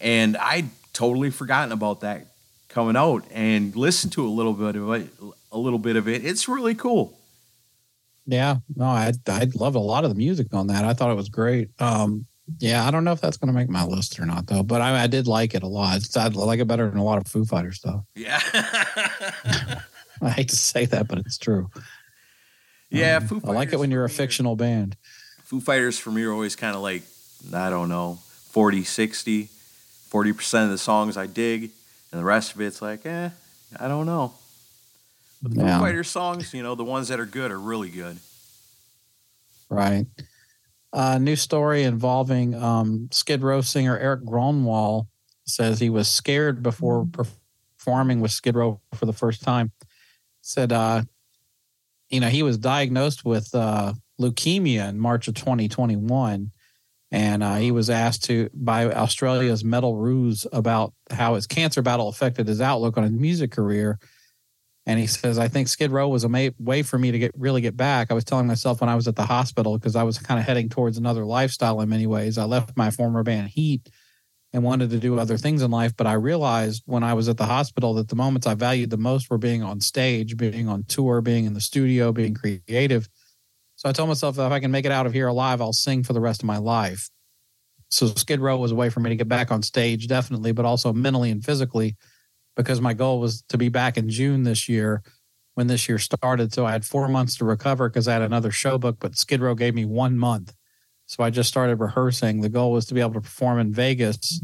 And 0.00 0.36
I'd 0.36 0.68
totally 0.92 1.30
forgotten 1.30 1.72
about 1.72 2.00
that 2.00 2.26
coming 2.68 2.96
out, 2.96 3.24
and 3.32 3.74
listened 3.74 4.12
to 4.12 4.26
a 4.26 4.28
little 4.28 4.52
bit 4.52 4.76
of 4.76 4.92
it. 4.92 5.08
A 5.52 5.58
little 5.58 5.78
bit 5.78 5.96
of 5.96 6.08
it. 6.08 6.24
It's 6.24 6.48
really 6.48 6.74
cool. 6.74 7.18
Yeah, 8.26 8.56
no, 8.76 8.84
I 8.84 9.12
I 9.26 9.48
loved 9.54 9.76
a 9.76 9.80
lot 9.80 10.04
of 10.04 10.10
the 10.10 10.16
music 10.16 10.52
on 10.52 10.66
that. 10.66 10.84
I 10.84 10.92
thought 10.92 11.10
it 11.10 11.14
was 11.16 11.30
great. 11.30 11.70
Um, 11.80 12.26
yeah, 12.58 12.86
I 12.86 12.90
don't 12.90 13.04
know 13.04 13.12
if 13.12 13.20
that's 13.20 13.36
going 13.38 13.48
to 13.48 13.54
make 13.58 13.68
my 13.70 13.84
list 13.84 14.18
or 14.20 14.26
not 14.26 14.46
though, 14.46 14.62
but 14.62 14.80
I, 14.82 15.04
I 15.04 15.06
did 15.06 15.26
like 15.26 15.54
it 15.54 15.62
a 15.62 15.66
lot. 15.66 16.00
I 16.16 16.26
like 16.28 16.60
it 16.60 16.66
better 16.66 16.88
than 16.88 16.98
a 16.98 17.04
lot 17.04 17.18
of 17.18 17.26
Foo 17.26 17.44
Fighter 17.44 17.72
stuff. 17.72 18.04
Yeah. 18.14 18.40
I 20.20 20.30
hate 20.30 20.48
to 20.48 20.56
say 20.56 20.84
that, 20.86 21.08
but 21.08 21.18
it's 21.18 21.38
true. 21.38 21.70
yeah, 22.90 23.20
Um, 23.30 23.40
I 23.44 23.50
like 23.52 23.72
it 23.72 23.78
when 23.78 23.90
you're 23.90 24.04
a 24.04 24.08
for 24.08 24.12
me 24.12 24.14
are- 24.14 24.26
fictional 24.26 24.56
band. 24.56 24.96
Foo 25.44 25.60
Fighters 25.60 25.98
for 25.98 26.10
me 26.10 26.22
are 26.24 26.32
always 26.32 26.56
kind 26.56 26.74
of 26.76 26.82
like, 26.82 27.02
I 27.54 27.70
don't 27.70 27.88
know, 27.88 28.18
40, 28.50 28.84
60. 28.84 29.48
40% 30.10 30.64
of 30.64 30.70
the 30.70 30.78
songs 30.78 31.16
I 31.18 31.26
dig, 31.26 31.70
and 32.12 32.20
the 32.20 32.24
rest 32.24 32.54
of 32.54 32.60
it's 32.62 32.80
like, 32.82 33.04
eh, 33.04 33.28
I 33.78 33.88
don't 33.88 34.06
know. 34.06 34.32
But 35.42 35.54
the 35.54 35.62
Yeah. 35.62 35.78
Foo 35.78 35.84
Fighters 35.84 36.10
songs, 36.10 36.52
you 36.54 36.62
know, 36.62 36.74
the 36.74 36.84
ones 36.84 37.08
that 37.08 37.20
are 37.20 37.26
good 37.26 37.50
are 37.50 37.60
really 37.60 37.90
good. 37.90 38.18
Right. 39.70 40.06
Uh, 40.92 41.18
new 41.18 41.36
story 41.36 41.82
involving 41.82 42.54
um, 42.54 43.08
Skid 43.12 43.42
Row 43.42 43.60
singer 43.60 43.98
Erik 43.98 44.24
Grönwall 44.24 45.06
says 45.46 45.78
he 45.78 45.90
was 45.90 46.08
scared 46.08 46.62
before 46.62 47.06
performing 47.06 48.20
with 48.20 48.30
Skid 48.30 48.54
Row 48.56 48.80
for 48.94 49.06
the 49.06 49.12
first 49.12 49.42
time. 49.42 49.72
Said, 50.40 50.72
uh, 50.72 51.02
you 52.08 52.20
know, 52.20 52.28
he 52.28 52.42
was 52.42 52.56
diagnosed 52.56 53.24
with 53.24 53.54
uh, 53.54 53.92
leukemia 54.20 54.88
in 54.88 54.98
March 54.98 55.28
of 55.28 55.34
2021. 55.34 56.50
And 57.10 57.42
uh, 57.42 57.56
he 57.56 57.70
was 57.70 57.88
asked 57.88 58.24
to 58.24 58.50
by 58.52 58.90
Australia's 58.92 59.64
Metal 59.64 59.96
Ruse 59.96 60.46
about 60.52 60.92
how 61.10 61.34
his 61.34 61.46
cancer 61.46 61.80
battle 61.80 62.08
affected 62.08 62.46
his 62.46 62.60
outlook 62.60 62.98
on 62.98 63.04
his 63.04 63.12
music 63.12 63.50
career. 63.50 63.98
And 64.88 64.98
he 64.98 65.06
says, 65.06 65.38
I 65.38 65.48
think 65.48 65.68
Skid 65.68 65.92
Row 65.92 66.08
was 66.08 66.24
a 66.24 66.30
ma- 66.30 66.48
way 66.58 66.82
for 66.82 66.98
me 66.98 67.12
to 67.12 67.18
get 67.18 67.32
really 67.36 67.60
get 67.60 67.76
back. 67.76 68.10
I 68.10 68.14
was 68.14 68.24
telling 68.24 68.46
myself 68.46 68.80
when 68.80 68.88
I 68.88 68.94
was 68.96 69.06
at 69.06 69.16
the 69.16 69.26
hospital 69.26 69.76
because 69.76 69.94
I 69.94 70.02
was 70.02 70.18
kind 70.18 70.40
of 70.40 70.46
heading 70.46 70.70
towards 70.70 70.96
another 70.96 71.26
lifestyle 71.26 71.82
in 71.82 71.90
many 71.90 72.06
ways. 72.06 72.38
I 72.38 72.44
left 72.44 72.74
my 72.74 72.90
former 72.90 73.22
band 73.22 73.48
Heat 73.48 73.90
and 74.54 74.62
wanted 74.62 74.88
to 74.88 74.98
do 74.98 75.18
other 75.18 75.36
things 75.36 75.60
in 75.60 75.70
life. 75.70 75.94
But 75.94 76.06
I 76.06 76.14
realized 76.14 76.84
when 76.86 77.02
I 77.02 77.12
was 77.12 77.28
at 77.28 77.36
the 77.36 77.44
hospital 77.44 77.92
that 77.94 78.08
the 78.08 78.16
moments 78.16 78.46
I 78.46 78.54
valued 78.54 78.88
the 78.88 78.96
most 78.96 79.28
were 79.28 79.36
being 79.36 79.62
on 79.62 79.78
stage, 79.82 80.38
being 80.38 80.68
on 80.70 80.84
tour, 80.84 81.20
being 81.20 81.44
in 81.44 81.52
the 81.52 81.60
studio, 81.60 82.10
being 82.10 82.34
creative. 82.34 83.10
So 83.76 83.90
I 83.90 83.92
told 83.92 84.08
myself 84.08 84.36
that 84.36 84.46
if 84.46 84.52
I 84.52 84.58
can 84.58 84.70
make 84.70 84.86
it 84.86 84.92
out 84.92 85.04
of 85.04 85.12
here 85.12 85.28
alive, 85.28 85.60
I'll 85.60 85.74
sing 85.74 86.02
for 86.02 86.14
the 86.14 86.20
rest 86.22 86.42
of 86.42 86.46
my 86.46 86.56
life. 86.56 87.10
So 87.90 88.06
Skid 88.06 88.40
Row 88.40 88.56
was 88.56 88.72
a 88.72 88.74
way 88.74 88.88
for 88.88 89.00
me 89.00 89.10
to 89.10 89.16
get 89.16 89.28
back 89.28 89.50
on 89.50 89.62
stage, 89.62 90.08
definitely, 90.08 90.52
but 90.52 90.64
also 90.64 90.94
mentally 90.94 91.30
and 91.30 91.44
physically 91.44 91.94
because 92.58 92.80
my 92.80 92.92
goal 92.92 93.20
was 93.20 93.42
to 93.48 93.56
be 93.56 93.68
back 93.68 93.96
in 93.96 94.10
June 94.10 94.42
this 94.42 94.68
year 94.68 95.02
when 95.54 95.68
this 95.68 95.88
year 95.88 95.98
started. 95.98 96.52
So 96.52 96.66
I 96.66 96.72
had 96.72 96.84
four 96.84 97.08
months 97.08 97.36
to 97.36 97.44
recover 97.44 97.88
because 97.88 98.08
I 98.08 98.12
had 98.14 98.22
another 98.22 98.50
show 98.50 98.76
book, 98.78 98.96
but 98.98 99.16
Skid 99.16 99.40
Row 99.40 99.54
gave 99.54 99.74
me 99.74 99.84
one 99.84 100.18
month. 100.18 100.54
So 101.06 101.22
I 101.22 101.30
just 101.30 101.48
started 101.48 101.80
rehearsing. 101.80 102.40
The 102.40 102.48
goal 102.48 102.72
was 102.72 102.84
to 102.86 102.94
be 102.94 103.00
able 103.00 103.14
to 103.14 103.20
perform 103.20 103.60
in 103.60 103.72
Vegas 103.72 104.42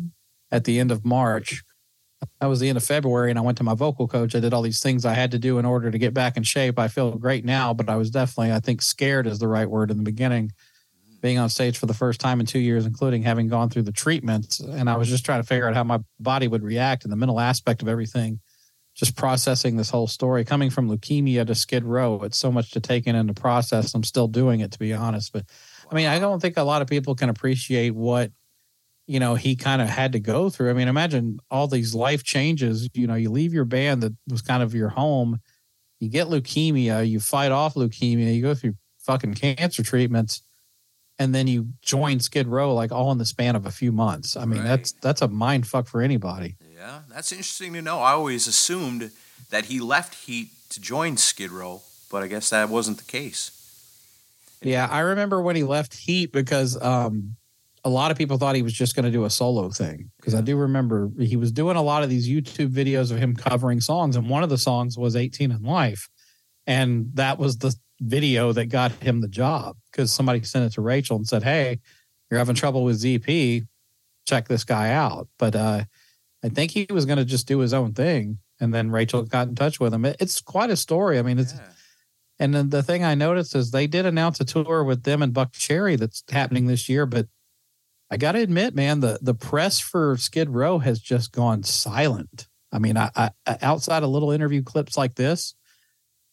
at 0.51 0.65
the 0.65 0.79
end 0.79 0.93
of 0.93 1.05
March. 1.05 1.63
That 2.41 2.47
was 2.47 2.61
the 2.61 2.69
end 2.69 2.79
of 2.79 2.85
February, 2.85 3.29
and 3.29 3.39
I 3.39 3.43
went 3.43 3.59
to 3.59 3.65
my 3.65 3.75
vocal 3.75 4.09
coach. 4.09 4.35
I 4.35 4.41
did 4.41 4.55
all 4.55 4.63
these 4.63 4.81
things 4.81 5.05
I 5.05 5.13
had 5.13 5.33
to 5.33 5.39
do 5.39 5.59
in 5.59 5.67
order 5.67 5.91
to 5.91 5.99
get 5.99 6.15
back 6.15 6.39
in 6.39 6.43
shape. 6.43 6.79
I 6.79 6.89
feel 6.89 7.11
great 7.19 7.45
now, 7.45 7.75
but 7.75 7.91
I 7.91 7.97
was 7.97 8.11
definitely, 8.11 8.53
I 8.53 8.61
think, 8.61 8.81
scared 8.81 9.27
is 9.27 9.41
the 9.41 9.49
right 9.49 9.69
word 9.69 9.91
in 9.91 9.99
the 9.99 10.05
beginning. 10.05 10.53
Being 11.25 11.39
on 11.39 11.49
stage 11.49 11.79
for 11.79 11.87
the 11.87 11.95
first 11.95 12.21
time 12.21 12.39
in 12.39 12.45
two 12.45 12.59
years, 12.59 12.85
including 12.85 13.23
having 13.23 13.49
gone 13.49 13.71
through 13.71 13.85
the 13.85 13.93
treatments, 13.93 14.61
and 14.61 14.91
I 14.91 14.99
was 14.99 15.09
just 15.09 15.25
trying 15.25 15.41
to 15.41 15.47
figure 15.47 15.67
out 15.67 15.75
how 15.75 15.83
my 15.83 16.01
body 16.21 16.49
would 16.49 16.63
react 16.63 17.05
and 17.05 17.11
the 17.11 17.17
mental 17.17 17.41
aspect 17.41 17.81
of 17.81 17.89
everything. 17.89 18.41
Just 18.95 19.17
processing 19.17 19.79
this 19.79 19.89
whole 19.89 20.07
story, 20.07 20.45
coming 20.45 20.69
from 20.69 20.87
leukemia 20.87 21.47
to 21.47 21.55
Skid 21.55 21.83
Row, 21.83 22.21
it's 22.25 22.37
so 22.37 22.53
much 22.53 22.73
to 22.73 22.81
take 22.81 23.07
in 23.07 23.17
and 23.17 23.29
to 23.29 23.41
process. 23.41 23.95
I'm 23.95 24.05
still 24.05 24.29
doing 24.29 24.61
it, 24.61 24.71
to 24.73 24.79
be 24.79 24.93
honest. 24.93 25.33
But 25.33 25.47
I 25.91 25.95
mean, 25.95 26.09
I 26.09 26.19
don't 26.19 26.41
think 26.41 26.59
a 26.59 26.63
lot 26.63 26.83
of 26.83 26.89
people 26.89 27.15
can 27.15 27.31
appreciate 27.31 27.95
what 27.95 28.31
you 29.07 29.19
know 29.19 29.35
he 29.35 29.57
kind 29.57 29.81
of 29.81 29.89
had 29.89 30.13
to 30.13 30.21
go 30.21 30.51
through. 30.51 30.69
I 30.69 30.75
mean, 30.75 30.89
imagine 30.89 31.39
all 31.51 31.69
these 31.69 31.95
life 31.95 32.23
changes. 32.23 32.91
You 32.93 33.07
know, 33.07 33.15
you 33.15 33.31
leave 33.31 33.55
your 33.55 33.65
band 33.65 34.03
that 34.03 34.13
was 34.29 34.43
kind 34.43 34.63
of 34.63 34.75
your 34.75 34.91
home, 34.91 35.41
you 36.01 36.11
get 36.11 36.27
leukemia, 36.27 37.09
you 37.09 37.19
fight 37.19 37.51
off 37.51 37.77
leukemia, 37.77 38.35
you 38.35 38.43
go 38.43 38.55
through 38.55 38.75
fucking 38.99 39.33
cancer 39.33 39.83
treatments, 39.83 40.43
and 41.19 41.35
then 41.35 41.47
you 41.47 41.69
join 41.83 42.21
Skid 42.21 42.47
Row 42.47 42.75
like 42.75 42.91
all 42.93 43.13
in 43.13 43.19
the 43.19 43.25
span 43.25 43.55
of 43.57 43.67
a 43.67 43.71
few 43.71 43.93
months. 43.93 44.37
I 44.37 44.45
mean, 44.45 44.61
Right. 44.61 44.69
that's 44.69 44.93
that's 44.93 45.23
a 45.23 45.29
mind 45.29 45.67
fuck 45.67 45.87
for 45.87 46.03
anybody. 46.03 46.57
Yeah, 46.75 47.01
that's 47.09 47.33
interesting 47.33 47.73
to 47.75 47.83
know. 47.83 48.01
I 48.01 48.13
always 48.13 48.47
assumed 48.47 49.11
that 49.51 49.67
he 49.67 49.81
left 49.81 50.27
Heat 50.27 50.49
to 50.71 50.81
join 50.81 51.17
Skid 51.17 51.51
Row, 51.51 51.83
but 52.11 52.23
I 52.23 52.27
guess 52.27 52.51
that 52.51 52.69
wasn't 52.69 52.99
the 52.99 53.05
case. 53.05 53.53
Yeah, 54.63 54.89
I 54.91 55.01
remember 55.01 55.41
when 55.43 55.57
he 55.57 55.63
left 55.63 55.95
Heat 55.95 56.33
because 56.33 56.81
um, 56.83 57.37
a 57.85 57.91
lot 57.91 58.11
of 58.11 58.17
people 58.17 58.39
thought 58.39 58.57
he 58.57 58.63
was 58.63 58.73
just 58.73 58.97
going 58.97 59.05
to 59.05 59.11
do 59.11 59.25
a 59.25 59.31
solo 59.31 59.69
thing. 59.69 60.11
Because 60.19 60.35
I 60.35 60.41
do 60.41 60.57
remember 60.57 61.11
he 61.19 61.37
was 61.37 61.53
doing 61.53 61.77
a 61.77 61.83
lot 61.83 62.03
of 62.03 62.09
these 62.09 62.29
YouTube 62.29 62.71
videos 62.71 63.11
of 63.13 63.19
him 63.19 63.37
covering 63.37 63.81
songs, 63.81 64.17
and 64.17 64.29
one 64.29 64.43
of 64.43 64.49
the 64.49 64.59
songs 64.59 64.97
was 64.97 65.17
18 65.17 65.51
in 65.53 65.63
Life. 65.63 66.09
And 66.67 67.11
that 67.15 67.39
was 67.39 67.59
the 67.59 67.75
video 68.01 68.53
that 68.53 68.67
got 68.67 68.93
him 68.93 69.21
the 69.21 69.29
job 69.29 69.77
because 69.91 70.13
somebody 70.13 70.43
sent 70.43 70.65
it 70.67 70.73
to 70.75 70.81
Rachel 70.81 71.17
and 71.17 71.27
said, 71.27 71.43
Hey, 71.43 71.81
you're 72.31 72.39
having 72.39 72.55
trouble 72.57 72.85
with 72.85 73.01
ZP. 73.01 73.67
Check 74.27 74.49
this 74.49 74.65
guy 74.65 74.93
out. 74.93 75.29
But 75.39 75.55
uh, 75.55 75.85
I 76.43 76.49
think 76.49 76.71
he 76.71 76.87
was 76.91 77.07
going 77.07 77.19
to 77.19 77.25
just 77.25 77.47
do 77.47 77.59
his 77.59 77.73
own 77.75 77.93
thing. 77.93 78.39
And 78.61 78.73
then 78.73 78.91
Rachel 78.91 79.23
got 79.23 79.49
in 79.49 79.55
touch 79.55 79.81
with 79.81 79.93
him. 79.95 80.05
It- 80.05 80.17
It's 80.21 80.41
quite 80.41 80.71
a 80.71 80.77
story. 80.77 81.19
I 81.19 81.23
mean, 81.23 81.39
it's 81.39 81.53
Yeah. 81.55 81.61
and 82.39 82.55
then 82.55 82.71
the 82.71 82.83
thing 82.83 83.05
I 83.05 83.15
noticed 83.15 83.55
is 83.55 83.71
they 83.71 83.87
did 83.87 84.07
announce 84.07 84.41
a 84.41 84.45
tour 84.45 84.83
with 84.85 85.03
them 85.05 85.23
and 85.23 85.33
Buckcherry 85.35 85.99
that's 85.99 86.23
happening 86.31 86.67
this 86.67 86.89
year, 86.89 87.07
but 87.07 87.29
I 88.11 88.17
got 88.17 88.33
to 88.33 88.41
admit, 88.41 88.75
man, 88.75 89.01
the 89.01 89.19
the 89.23 89.35
press 89.35 89.81
for 89.81 90.17
Skid 90.17 90.51
Row 90.51 90.79
has 90.79 91.01
just 91.01 91.33
gone 91.33 91.63
silent. 91.65 92.49
I 92.71 92.79
mean, 92.79 92.97
I, 92.97 93.11
I 93.17 93.31
outside 93.63 94.03
of 94.03 94.11
little 94.11 94.31
interview 94.31 94.63
clips 94.63 94.97
like 94.97 95.15
this, 95.15 95.55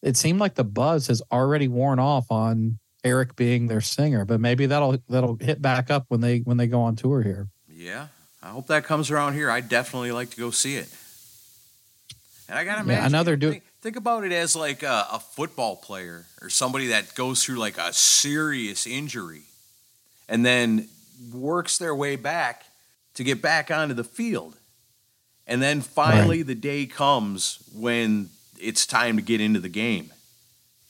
it 0.02 0.16
seemed 0.16 0.40
like 0.40 0.54
the 0.54 0.64
buzz 0.64 1.06
has 1.06 1.22
already 1.30 1.68
worn 1.68 1.98
off 1.98 2.30
on 2.30 2.78
Erik 3.04 3.34
being 3.36 3.66
their 3.68 3.80
singer, 3.80 4.24
but 4.24 4.40
maybe 4.40 4.66
that'll 4.66 4.98
that'll 5.08 5.36
hit 5.36 5.60
back 5.62 5.90
up 5.90 6.04
when 6.08 6.20
they 6.20 6.38
when 6.40 6.56
they 6.56 6.66
go 6.66 6.80
on 6.82 6.96
tour 6.96 7.22
here. 7.22 7.48
Yeah, 7.68 8.08
I 8.42 8.48
hope 8.50 8.66
that 8.68 8.84
comes 8.84 9.10
around 9.10 9.34
here. 9.34 9.50
I'd 9.50 9.68
definitely 9.68 10.12
like 10.12 10.30
to 10.30 10.36
go 10.36 10.50
see 10.50 10.76
it. 10.76 10.88
And 12.48 12.58
I 12.58 12.64
gotta 12.64 12.78
Yeah, 12.80 12.94
imagine. 12.98 13.06
another 13.06 13.36
do- 13.36 13.50
think, 13.52 13.62
think 13.80 13.96
about 13.96 14.24
it 14.24 14.32
as 14.32 14.54
like 14.54 14.82
a, 14.82 15.06
a 15.12 15.18
football 15.20 15.76
player 15.76 16.26
or 16.40 16.50
somebody 16.50 16.88
that 16.88 17.14
goes 17.14 17.42
through 17.44 17.56
like 17.56 17.78
a 17.78 17.92
serious 17.92 18.86
injury, 18.86 19.42
and 20.28 20.44
then 20.44 20.88
works 21.32 21.78
their 21.78 21.94
way 21.94 22.16
back 22.16 22.64
to 23.14 23.24
get 23.24 23.40
back 23.42 23.70
onto 23.70 23.94
the 23.94 24.04
field, 24.04 24.56
and 25.46 25.62
then 25.62 25.80
finally 25.80 26.42
the 26.42 26.54
day 26.54 26.86
comes 26.86 27.58
when 27.74 28.28
it's 28.62 28.86
time 28.86 29.16
to 29.16 29.22
get 29.22 29.40
into 29.40 29.60
the 29.60 29.68
game. 29.68 30.12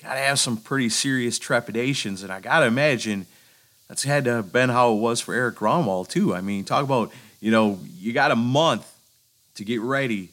got 0.03 0.15
to 0.15 0.21
have 0.21 0.39
some 0.39 0.57
pretty 0.57 0.89
serious 0.89 1.39
trepidations. 1.39 2.23
And 2.23 2.33
I 2.33 2.41
got 2.41 2.61
to 2.61 2.67
imagine 2.67 3.27
that's 3.89 4.03
had 4.03 4.25
to 4.25 4.33
have 4.33 4.53
been 4.53 4.69
how 4.69 4.93
it 4.93 4.99
was 4.99 5.21
for 5.21 5.35
Erik 5.35 5.57
Grönwall, 5.57 6.09
too. 6.09 6.35
I 6.35 6.41
mean, 6.41 6.65
talk 6.65 6.85
about, 6.85 7.13
you 7.41 7.51
know, 7.51 7.79
you 7.99 8.13
got 8.13 8.31
a 8.31 8.37
month 8.37 8.87
to 9.55 9.65
get 9.65 9.81
ready. 9.81 10.31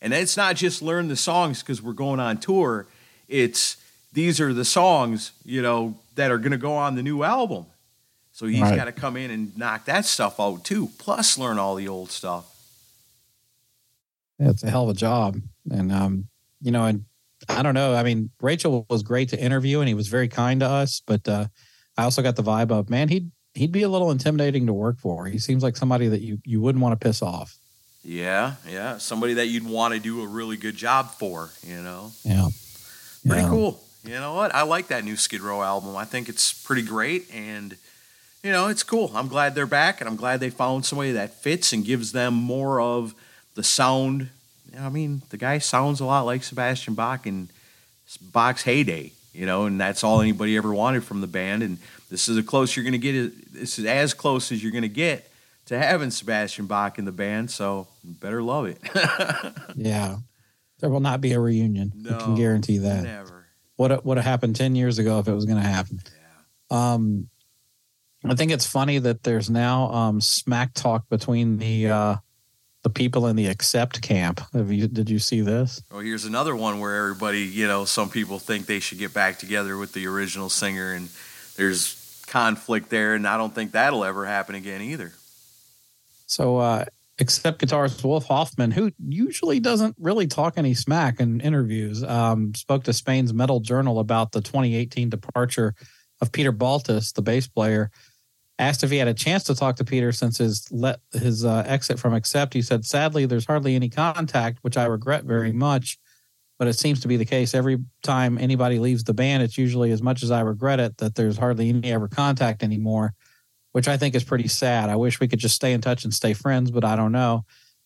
And 0.00 0.12
it's 0.12 0.36
not 0.36 0.56
just 0.56 0.82
learn 0.82 1.08
the 1.08 1.16
songs 1.16 1.62
because 1.62 1.82
we're 1.82 1.92
going 1.92 2.20
on 2.20 2.38
tour. 2.38 2.86
It's 3.28 3.76
these 4.12 4.40
are 4.40 4.52
the 4.52 4.64
songs, 4.64 5.32
you 5.44 5.62
know, 5.62 5.96
that 6.14 6.30
are 6.30 6.38
going 6.38 6.52
to 6.52 6.58
go 6.58 6.74
on 6.74 6.94
the 6.94 7.02
new 7.02 7.22
album. 7.22 7.66
So 8.32 8.46
he's 8.46 8.60
right. 8.60 8.76
got 8.76 8.84
to 8.84 8.92
come 8.92 9.16
in 9.16 9.30
and 9.30 9.56
knock 9.58 9.86
that 9.86 10.04
stuff 10.04 10.38
out 10.38 10.64
too, 10.64 10.90
plus 10.98 11.38
learn 11.38 11.58
all 11.58 11.74
the 11.74 11.88
old 11.88 12.10
stuff. 12.10 12.46
Yeah, 14.38 14.50
it's 14.50 14.62
a 14.62 14.70
hell 14.70 14.84
of 14.84 14.90
a 14.90 14.98
job. 14.98 15.40
And, 15.68 15.90
um, 15.90 16.28
you 16.60 16.70
know, 16.70 16.84
and 16.84 17.04
I 17.48 17.62
don't 17.62 17.74
know. 17.74 17.94
I 17.94 18.02
mean, 18.02 18.30
Rachel 18.40 18.86
was 18.88 19.02
great 19.02 19.28
to 19.30 19.40
interview 19.40 19.80
and 19.80 19.88
he 19.88 19.94
was 19.94 20.08
very 20.08 20.28
kind 20.28 20.60
to 20.60 20.66
us, 20.66 21.02
but 21.06 21.26
uh, 21.28 21.46
I 21.96 22.04
also 22.04 22.22
got 22.22 22.36
the 22.36 22.42
vibe 22.42 22.70
of, 22.70 22.90
man, 22.90 23.08
he'd, 23.08 23.30
he'd 23.54 23.72
be 23.72 23.82
a 23.82 23.88
little 23.88 24.10
intimidating 24.10 24.66
to 24.66 24.72
work 24.72 24.98
for. 24.98 25.26
He 25.26 25.38
seems 25.38 25.62
like 25.62 25.76
somebody 25.76 26.08
that 26.08 26.20
you, 26.20 26.38
you 26.44 26.60
wouldn't 26.60 26.82
want 26.82 26.98
to 26.98 27.04
piss 27.04 27.22
off. 27.22 27.56
Yeah, 28.04 28.54
yeah. 28.68 28.98
Somebody 28.98 29.34
that 29.34 29.46
you'd 29.46 29.66
want 29.66 29.94
to 29.94 30.00
do 30.00 30.22
a 30.22 30.26
really 30.26 30.56
good 30.56 30.76
job 30.76 31.10
for, 31.12 31.50
you 31.66 31.82
know? 31.82 32.12
Yeah. 32.24 32.48
Pretty 33.26 33.42
yeah. 33.42 33.48
cool. 33.48 33.80
You 34.04 34.14
know 34.14 34.34
what? 34.34 34.54
I 34.54 34.62
like 34.62 34.88
that 34.88 35.04
new 35.04 35.16
Skid 35.16 35.40
Row 35.40 35.62
album. 35.62 35.96
I 35.96 36.04
think 36.04 36.28
it's 36.28 36.52
pretty 36.52 36.82
great 36.82 37.32
and 37.34 37.76
you 38.42 38.52
know, 38.52 38.68
it's 38.68 38.82
cool. 38.82 39.10
I'm 39.14 39.28
glad 39.28 39.54
they're 39.54 39.66
back 39.66 40.00
and 40.00 40.08
I'm 40.08 40.16
glad 40.16 40.40
they 40.40 40.50
found 40.50 40.86
somebody 40.86 41.12
that 41.12 41.34
fits 41.34 41.72
and 41.72 41.84
gives 41.84 42.12
them 42.12 42.34
more 42.34 42.80
of 42.80 43.14
the 43.54 43.64
sound. 43.64 44.30
I 44.78 44.88
mean, 44.88 45.22
the 45.30 45.36
guy 45.36 45.58
sounds 45.58 46.00
a 46.00 46.04
lot 46.04 46.22
like 46.22 46.42
Sebastian 46.42 46.94
Bach 46.94 47.26
in 47.26 47.48
Bach's 48.20 48.62
heyday, 48.62 49.12
you 49.32 49.46
know, 49.46 49.64
and 49.64 49.80
that's 49.80 50.02
all 50.02 50.20
anybody 50.20 50.56
ever 50.56 50.72
wanted 50.72 51.04
from 51.04 51.20
the 51.20 51.26
band. 51.26 51.62
And 51.62 51.78
this 52.10 52.28
is 52.28 52.36
as 52.36 52.44
close 52.44 52.76
you're 52.76 52.84
going 52.84 52.92
to 52.92 52.98
get. 52.98 53.52
This 53.52 53.78
is 53.78 53.84
as 53.84 54.14
close 54.14 54.50
as 54.52 54.62
you're 54.62 54.72
going 54.72 54.82
to 54.82 54.88
get 54.88 55.30
to 55.66 55.78
having 55.78 56.10
Sebastian 56.10 56.66
Bach 56.66 56.98
in 56.98 57.04
the 57.04 57.12
band. 57.12 57.50
So 57.50 57.86
better 58.04 58.42
love 58.42 58.66
it. 58.66 58.78
yeah, 59.76 60.16
there 60.80 60.90
will 60.90 61.00
not 61.00 61.20
be 61.20 61.32
a 61.32 61.40
reunion. 61.40 61.92
No, 61.94 62.16
I 62.16 62.22
can 62.22 62.34
guarantee 62.34 62.78
that. 62.78 63.04
Never. 63.04 63.46
What 63.76 64.04
would 64.04 64.16
have 64.16 64.26
happened 64.26 64.56
ten 64.56 64.74
years 64.74 64.98
ago 64.98 65.18
if 65.18 65.28
it 65.28 65.34
was 65.34 65.44
going 65.44 65.62
to 65.62 65.68
happen? 65.68 66.00
Yeah. 66.70 66.92
Um, 66.94 67.28
I 68.24 68.34
think 68.34 68.50
it's 68.50 68.66
funny 68.66 68.98
that 68.98 69.22
there's 69.22 69.48
now 69.48 69.90
um, 69.92 70.20
smack 70.20 70.74
talk 70.74 71.08
between 71.08 71.58
the 71.58 71.88
uh, 71.88 72.16
the 72.88 72.94
people 72.94 73.26
in 73.26 73.36
the 73.36 73.46
accept 73.46 74.00
camp. 74.02 74.40
Have 74.52 74.72
you 74.72 74.88
did 74.88 75.10
you 75.10 75.18
see 75.18 75.40
this? 75.40 75.82
Oh, 75.90 76.00
here's 76.00 76.24
another 76.24 76.56
one 76.56 76.80
where 76.80 76.96
everybody, 76.96 77.40
you 77.40 77.66
know, 77.66 77.84
some 77.84 78.08
people 78.08 78.38
think 78.38 78.66
they 78.66 78.80
should 78.80 78.98
get 78.98 79.12
back 79.12 79.38
together 79.38 79.76
with 79.76 79.92
the 79.92 80.06
original 80.06 80.48
singer, 80.48 80.92
and 80.92 81.08
there's 81.56 82.22
conflict 82.26 82.88
there, 82.90 83.14
and 83.14 83.26
I 83.26 83.36
don't 83.36 83.54
think 83.54 83.72
that'll 83.72 84.04
ever 84.04 84.24
happen 84.24 84.54
again 84.54 84.80
either. 84.80 85.12
So, 86.26 86.58
uh, 86.58 86.84
Accept 87.20 87.60
guitarist 87.60 88.04
Wolf 88.04 88.26
Hoffmann, 88.26 88.70
who 88.70 88.92
usually 89.04 89.58
doesn't 89.58 89.96
really 89.98 90.28
talk 90.28 90.54
any 90.56 90.72
smack 90.72 91.18
in 91.18 91.40
interviews, 91.40 92.04
um, 92.04 92.54
spoke 92.54 92.84
to 92.84 92.92
Spain's 92.92 93.34
Metal 93.34 93.58
Journal 93.58 93.98
about 93.98 94.30
the 94.30 94.40
2018 94.40 95.10
departure 95.10 95.74
of 96.20 96.30
Peter 96.30 96.52
Baltes, 96.52 97.12
the 97.12 97.22
bass 97.22 97.48
player. 97.48 97.90
Asked 98.60 98.82
if 98.82 98.90
he 98.90 98.96
had 98.96 99.06
a 99.06 99.14
chance 99.14 99.44
to 99.44 99.54
talk 99.54 99.76
to 99.76 99.84
Peter 99.84 100.10
since 100.10 100.38
his 100.38 100.66
let 100.72 101.00
his 101.12 101.44
uh, 101.44 101.62
exit 101.66 101.98
from 101.98 102.12
Accept, 102.12 102.54
he 102.54 102.62
said, 102.62 102.84
"Sadly, 102.84 103.24
there's 103.24 103.46
hardly 103.46 103.76
any 103.76 103.88
contact, 103.88 104.58
which 104.62 104.76
I 104.76 104.84
regret 104.86 105.24
very 105.24 105.52
much. 105.52 105.98
But 106.58 106.66
it 106.66 106.72
seems 106.72 106.98
to 107.00 107.08
be 107.08 107.16
the 107.16 107.24
case 107.24 107.54
every 107.54 107.78
time 108.02 108.36
anybody 108.36 108.80
leaves 108.80 109.04
the 109.04 109.14
band. 109.14 109.44
It's 109.44 109.56
usually 109.56 109.92
as 109.92 110.02
much 110.02 110.24
as 110.24 110.32
I 110.32 110.40
regret 110.40 110.80
it 110.80 110.96
that 110.98 111.14
there's 111.14 111.38
hardly 111.38 111.68
any 111.68 111.92
ever 111.92 112.08
contact 112.08 112.64
anymore, 112.64 113.14
which 113.72 113.86
I 113.86 113.96
think 113.96 114.16
is 114.16 114.24
pretty 114.24 114.48
sad. 114.48 114.90
I 114.90 114.96
wish 114.96 115.20
we 115.20 115.28
could 115.28 115.38
just 115.38 115.54
stay 115.54 115.72
in 115.72 115.80
touch 115.80 116.02
and 116.02 116.12
stay 116.12 116.32
friends, 116.32 116.70
but 116.70 116.84
I 116.84 116.96
don't 116.96 117.12
know." 117.12 117.44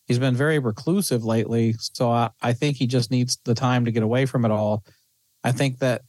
He's 0.08 0.18
been 0.18 0.34
very 0.34 0.58
reclusive 0.58 1.24
lately, 1.24 1.74
so 1.78 2.10
I, 2.10 2.30
I 2.40 2.54
think 2.54 2.76
he 2.76 2.86
just 2.86 3.10
needs 3.10 3.38
the 3.44 3.54
time 3.54 3.84
to 3.84 3.92
get 3.92 4.02
away 4.02 4.26
from 4.26 4.44
it 4.44 4.50
all. 4.50 4.84
I 5.44 5.52
think 5.52 5.78
that 5.78 6.02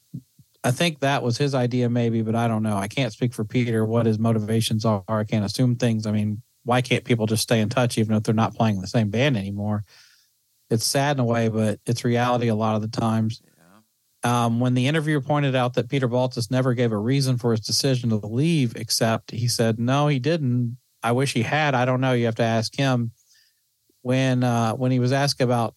I 0.64 0.72
think 0.72 1.00
that 1.00 1.24
was 1.24 1.38
his 1.38 1.54
idea, 1.54 1.90
maybe, 1.90 2.22
but 2.22 2.36
I 2.36 2.48
don't 2.48 2.64
know. 2.64 2.78
I 2.78 2.88
can't 2.88 3.12
speak 3.12 3.34
for 3.34 3.44
Peter 3.44 3.84
what 3.84 4.06
his 4.06 4.18
motivations 4.18 4.86
are. 4.86 5.04
I 5.08 5.26
can't 5.26 5.44
assume 5.44 5.76
things. 5.76 6.08
I 6.08 6.12
mean, 6.12 6.42
why 6.64 6.82
can't 6.82 7.04
people 7.04 7.26
just 7.26 7.44
stay 7.44 7.60
in 7.60 7.68
touch 7.68 7.98
even 7.98 8.16
if 8.16 8.24
they're 8.24 8.34
not 8.34 8.56
playing 8.56 8.80
the 8.80 8.88
same 8.88 9.10
band 9.10 9.36
anymore? 9.36 9.84
It's 10.70 10.86
sad 10.86 11.18
in 11.18 11.20
a 11.20 11.26
way, 11.26 11.50
but 11.50 11.80
it's 11.86 12.06
reality 12.06 12.48
a 12.48 12.56
lot 12.56 12.76
of 12.76 12.82
the 12.82 12.88
times. 12.88 13.42
Yeah. 14.24 14.46
Um, 14.46 14.62
when 14.62 14.74
the 14.74 14.88
interviewer 14.88 15.20
pointed 15.20 15.54
out 15.54 15.74
that 15.74 15.90
Peter 15.90 16.08
Baltes 16.08 16.50
never 16.50 16.74
gave 16.74 16.94
a 16.94 16.98
reason 16.98 17.38
for 17.38 17.52
his 17.52 17.60
decision 17.60 18.10
to 18.10 18.16
leave, 18.16 18.78
except 18.78 19.32
he 19.32 19.50
said, 19.50 19.80
no, 19.80 20.08
he 20.08 20.20
didn't. 20.20 20.78
I 21.04 21.12
wish 21.12 21.34
he 21.34 21.42
had. 21.42 21.76
I 21.76 21.84
don't 21.84 22.00
know. 22.00 22.14
You 22.14 22.26
have 22.26 22.36
to 22.36 22.44
ask 22.44 22.74
him. 22.74 23.12
When 24.02 24.44
uh, 24.44 24.74
when 24.74 24.92
he 24.92 25.00
was 25.00 25.14
asked 25.14 25.42
about 25.42 25.76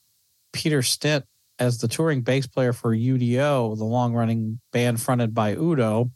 Peter's 0.52 0.88
stint 0.88 1.24
as 1.58 1.78
the 1.78 1.88
touring 1.88 2.22
bass 2.22 2.46
player 2.46 2.72
for 2.72 2.94
UDO, 2.94 3.76
the 3.76 3.84
long 3.84 4.14
running 4.14 4.60
band 4.72 5.00
fronted 5.00 5.34
by 5.34 5.54
Udo. 5.54 6.10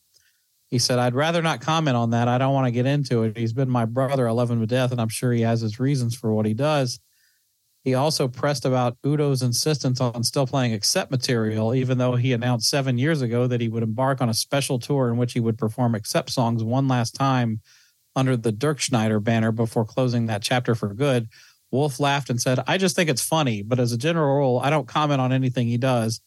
He 0.69 0.79
said, 0.79 0.99
I'd 0.99 1.15
rather 1.15 1.43
not 1.43 1.61
comment 1.61 1.97
on 1.97 2.11
that. 2.11 2.29
I 2.29 2.39
don't 2.39 2.55
want 2.55 2.67
to 2.67 2.71
get 2.71 2.87
into 2.87 3.25
it. 3.25 3.37
He's 3.37 3.53
been 3.53 3.71
my 3.71 3.87
brother. 3.87 4.29
I 4.29 4.33
love 4.33 4.51
him 4.51 4.61
to 4.61 4.67
death, 4.67 4.93
and 4.93 5.01
I'm 5.01 5.09
sure 5.09 5.33
he 5.33 5.41
has 5.41 5.61
his 5.61 5.81
reasons 5.81 6.15
for 6.15 6.33
what 6.33 6.47
he 6.47 6.55
does. 6.55 7.01
He 7.83 7.95
also 7.95 8.29
pressed 8.29 8.67
about 8.67 8.99
Udo's 9.03 9.43
insistence 9.43 10.01
on 10.01 10.23
still 10.23 10.47
playing 10.47 10.75
Accept 10.75 11.11
material, 11.11 11.75
even 11.75 11.99
though 11.99 12.15
he 12.15 12.33
announced 12.33 12.69
seven 12.69 12.99
years 12.99 13.23
ago 13.23 13.47
that 13.47 13.61
he 13.61 13.69
would 13.69 13.83
embark 13.83 14.21
on 14.21 14.29
a 14.29 14.35
special 14.35 14.79
tour 14.79 15.09
in 15.09 15.17
which 15.17 15.33
he 15.33 15.41
would 15.41 15.57
perform 15.57 15.95
Accept 15.95 16.31
songs 16.31 16.63
one 16.63 16.89
last 16.89 17.15
time 17.15 17.61
under 18.15 18.37
the 18.37 18.53
Dirk 18.53 18.81
Schneider 18.81 19.19
banner 19.19 19.51
before 19.51 19.87
closing 19.87 20.27
that 20.27 20.43
chapter 20.43 20.75
for 20.75 20.93
good. 20.93 21.29
Wolf 21.71 22.01
laughed 22.01 22.31
and 22.31 22.41
said, 22.41 22.61
I 22.67 22.79
just 22.79 22.97
think 22.97 23.11
it's 23.11 23.23
funny, 23.23 23.63
but 23.63 23.79
as 23.79 23.93
a 23.93 23.99
general 23.99 24.37
rule, 24.37 24.61
I 24.63 24.71
don't 24.71 24.89
comment 24.89 25.21
on 25.21 25.33
anything 25.33 25.67
he 25.67 25.79
does. 25.79 26.21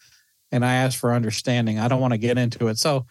And 0.52 0.64
I 0.64 0.76
ask 0.76 1.00
for 1.00 1.14
understanding. 1.14 1.80
I 1.80 1.88
don't 1.88 2.02
want 2.02 2.14
to 2.14 2.20
get 2.20 2.38
into 2.38 2.68
it. 2.68 2.78
So 2.78 3.06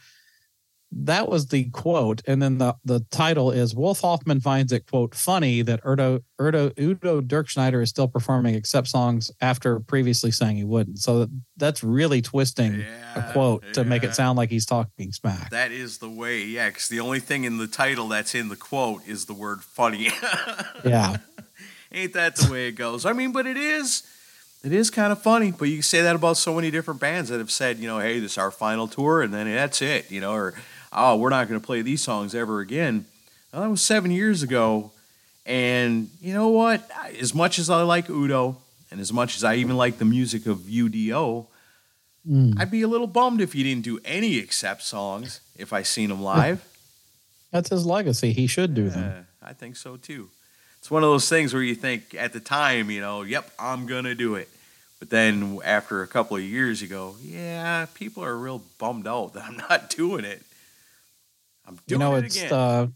that 0.94 1.28
was 1.28 1.46
the 1.46 1.64
quote. 1.70 2.22
And 2.26 2.42
then 2.42 2.58
the, 2.58 2.76
the 2.84 3.00
title 3.10 3.50
is 3.50 3.74
Wolf 3.74 4.00
Hoffmann 4.00 4.40
finds 4.40 4.72
it, 4.72 4.86
quote, 4.86 5.14
funny 5.14 5.62
that 5.62 5.80
Udo, 5.86 6.20
Udo, 6.40 6.70
Udo 6.78 7.20
Dirk 7.20 7.48
Schneider 7.48 7.80
is 7.80 7.88
still 7.88 8.08
performing 8.08 8.54
Accept 8.54 8.88
songs 8.88 9.30
after 9.40 9.80
previously 9.80 10.30
saying 10.30 10.56
he 10.56 10.64
wouldn't. 10.64 10.98
So 10.98 11.28
that's 11.56 11.82
really 11.82 12.20
twisting 12.20 12.80
yeah, 12.80 13.30
a 13.30 13.32
quote 13.32 13.64
yeah. 13.66 13.72
to 13.72 13.84
make 13.84 14.04
it 14.04 14.14
sound 14.14 14.36
like 14.36 14.50
he's 14.50 14.66
talking 14.66 15.12
smack. 15.12 15.50
That 15.50 15.72
is 15.72 15.98
the 15.98 16.10
way, 16.10 16.44
yeah, 16.44 16.68
because 16.68 16.88
the 16.88 17.00
only 17.00 17.20
thing 17.20 17.44
in 17.44 17.58
the 17.58 17.66
title 17.66 18.08
that's 18.08 18.34
in 18.34 18.48
the 18.48 18.56
quote 18.56 19.02
is 19.06 19.24
the 19.24 19.34
word 19.34 19.62
funny. 19.62 20.10
yeah. 20.84 21.16
Ain't 21.94 22.14
that 22.14 22.36
the 22.36 22.50
way 22.50 22.68
it 22.68 22.72
goes? 22.72 23.04
I 23.04 23.12
mean, 23.12 23.32
but 23.32 23.46
it 23.46 23.56
is. 23.56 24.02
It 24.64 24.72
is 24.72 24.90
kind 24.90 25.10
of 25.10 25.20
funny, 25.20 25.50
but 25.50 25.64
you 25.64 25.76
can 25.76 25.82
say 25.82 26.02
that 26.02 26.14
about 26.14 26.36
so 26.36 26.54
many 26.54 26.70
different 26.70 27.00
bands 27.00 27.30
that 27.30 27.38
have 27.38 27.50
said, 27.50 27.78
you 27.78 27.88
know, 27.88 27.98
hey, 27.98 28.20
this 28.20 28.32
is 28.32 28.38
our 28.38 28.52
final 28.52 28.86
tour, 28.86 29.20
and 29.20 29.34
then 29.34 29.52
that's 29.52 29.82
it, 29.82 30.08
you 30.10 30.20
know, 30.20 30.32
or 30.32 30.54
oh, 30.92 31.16
we're 31.16 31.30
not 31.30 31.48
going 31.48 31.60
to 31.60 31.66
play 31.66 31.82
these 31.82 32.00
songs 32.00 32.32
ever 32.32 32.60
again. 32.60 33.06
Well, 33.52 33.62
that 33.62 33.68
was 33.68 33.82
seven 33.82 34.12
years 34.12 34.44
ago, 34.44 34.92
and 35.44 36.10
you 36.20 36.32
know 36.32 36.48
what? 36.48 36.88
As 37.20 37.34
much 37.34 37.58
as 37.58 37.70
I 37.70 37.82
like 37.82 38.08
Udo, 38.08 38.56
and 38.92 39.00
as 39.00 39.12
much 39.12 39.36
as 39.36 39.42
I 39.42 39.56
even 39.56 39.76
like 39.76 39.98
the 39.98 40.04
music 40.04 40.46
of 40.46 40.58
UDO, 40.58 41.46
mm. 42.28 42.54
I'd 42.56 42.70
be 42.70 42.82
a 42.82 42.88
little 42.88 43.08
bummed 43.08 43.40
if 43.40 43.54
he 43.54 43.64
didn't 43.64 43.82
do 43.82 43.98
any 44.04 44.38
Accept 44.38 44.82
songs 44.82 45.40
if 45.56 45.72
I 45.72 45.82
seen 45.82 46.10
him 46.10 46.22
live. 46.22 46.64
That's 47.50 47.70
his 47.70 47.84
legacy. 47.84 48.32
He 48.32 48.46
should 48.46 48.74
do 48.74 48.84
yeah, 48.84 48.90
them. 48.90 49.26
I 49.42 49.54
think 49.54 49.74
so 49.74 49.96
too 49.96 50.30
it's 50.82 50.90
one 50.90 51.04
of 51.04 51.10
those 51.10 51.28
things 51.28 51.54
where 51.54 51.62
you 51.62 51.76
think 51.76 52.12
at 52.18 52.32
the 52.32 52.40
time, 52.40 52.90
you 52.90 53.00
know, 53.00 53.22
yep, 53.22 53.48
I'm 53.56 53.86
gonna 53.86 54.16
do 54.16 54.34
it. 54.34 54.48
But 54.98 55.10
then 55.10 55.60
after 55.64 56.02
a 56.02 56.08
couple 56.08 56.36
of 56.36 56.42
years, 56.42 56.82
you 56.82 56.88
go, 56.88 57.14
yeah, 57.22 57.86
people 57.94 58.24
are 58.24 58.36
real 58.36 58.60
bummed 58.78 59.06
out 59.06 59.34
that 59.34 59.44
I'm 59.44 59.56
not 59.70 59.90
doing 59.90 60.24
it. 60.24 60.42
I'm 61.64 61.76
doing 61.76 61.82
it. 61.86 61.90
you 61.90 61.98
know, 61.98 62.16
it 62.16 62.24
it's 62.24 62.36
again. 62.36 62.52
Uh, 62.52 62.86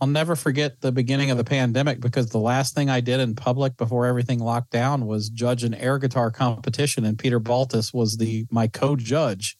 I'll 0.00 0.08
never 0.08 0.34
forget 0.34 0.80
the 0.80 0.90
beginning 0.90 1.30
of 1.30 1.36
the 1.38 1.44
pandemic 1.44 2.00
because 2.00 2.30
the 2.30 2.38
last 2.38 2.74
thing 2.74 2.90
I 2.90 2.98
did 2.98 3.20
in 3.20 3.36
public 3.36 3.76
before 3.76 4.06
everything 4.06 4.40
locked 4.40 4.72
down 4.72 5.06
was 5.06 5.28
judge 5.28 5.62
an 5.62 5.72
air 5.72 5.98
guitar 5.98 6.32
competition, 6.32 7.04
and 7.04 7.16
Peter 7.16 7.38
Baltes 7.38 7.94
was 7.94 8.16
the 8.16 8.44
my 8.50 8.66
co-judge. 8.66 9.56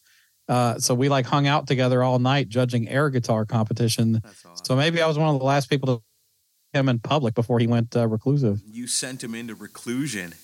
Uh, 0.49 0.77
so 0.77 0.93
we 0.93 1.07
like 1.07 1.25
hung 1.25 1.47
out 1.47 1.67
together 1.67 2.03
all 2.03 2.19
night 2.19 2.49
judging 2.49 2.89
air 2.89 3.09
guitar 3.09 3.45
competition. 3.45 4.21
Awesome. 4.25 4.51
So 4.65 4.75
maybe 4.75 5.01
I 5.01 5.07
was 5.07 5.17
one 5.17 5.33
of 5.33 5.39
the 5.39 5.45
last 5.45 5.69
people 5.69 5.95
to 5.95 6.03
him 6.75 6.89
in 6.89 6.99
public 6.99 7.33
before 7.33 7.59
he 7.59 7.67
went 7.67 7.95
uh, 7.95 8.07
reclusive. 8.07 8.61
You 8.69 8.87
sent 8.87 9.23
him 9.23 9.33
into 9.33 9.55
reclusion. 9.55 10.35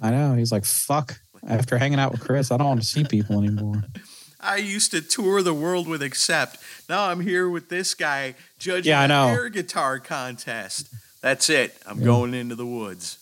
I 0.00 0.10
know. 0.10 0.34
He's 0.34 0.52
like, 0.52 0.64
fuck. 0.64 1.20
After 1.46 1.78
hanging 1.78 1.98
out 1.98 2.12
with 2.12 2.20
Chris, 2.20 2.50
I 2.50 2.56
don't 2.56 2.66
want 2.66 2.80
to 2.80 2.86
see 2.86 3.04
people 3.04 3.38
anymore. 3.38 3.84
I 4.40 4.56
used 4.56 4.90
to 4.90 5.00
tour 5.00 5.42
the 5.42 5.54
world 5.54 5.88
with 5.88 6.02
Accept. 6.02 6.58
Now 6.88 7.08
I'm 7.08 7.20
here 7.20 7.48
with 7.48 7.68
this 7.68 7.94
guy 7.94 8.34
judging 8.58 8.90
yeah, 8.90 9.00
I 9.02 9.06
know. 9.06 9.28
air 9.28 9.48
guitar 9.48 9.98
contest. 9.98 10.88
That's 11.20 11.48
it. 11.48 11.76
I'm 11.86 11.98
yeah. 11.98 12.04
going 12.04 12.34
into 12.34 12.54
the 12.54 12.66
woods. 12.66 13.18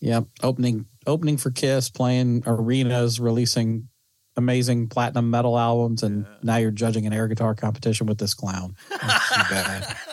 Yep. 0.00 0.24
Opening 0.42 0.86
opening 1.06 1.36
for 1.36 1.50
Kiss, 1.50 1.90
playing 1.90 2.42
arenas, 2.46 3.20
releasing 3.20 3.88
amazing 4.36 4.88
platinum 4.88 5.30
metal 5.30 5.58
albums, 5.58 6.02
and 6.02 6.26
now 6.42 6.56
you're 6.56 6.70
judging 6.70 7.06
an 7.06 7.12
air 7.12 7.28
guitar 7.28 7.54
competition 7.54 8.06
with 8.06 8.18
this 8.18 8.34
clown. 8.34 8.74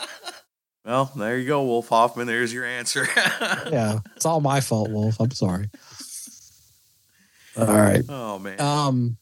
That's 0.83 1.11
too 1.11 1.19
bad. 1.19 1.19
Well, 1.19 1.27
there 1.27 1.37
you 1.37 1.47
go, 1.47 1.63
Wolf 1.63 1.89
Hoffmann. 1.89 2.27
There's 2.27 2.53
your 2.53 2.65
answer. 2.65 3.07
yeah, 3.17 3.99
it's 4.15 4.25
all 4.25 4.41
my 4.41 4.61
fault, 4.61 4.89
Wolf. 4.91 5.19
I'm 5.19 5.31
sorry. 5.31 5.69
All 7.57 7.65
right. 7.65 8.03
Oh 8.07 8.39
man. 8.39 8.61
Um, 8.61 9.17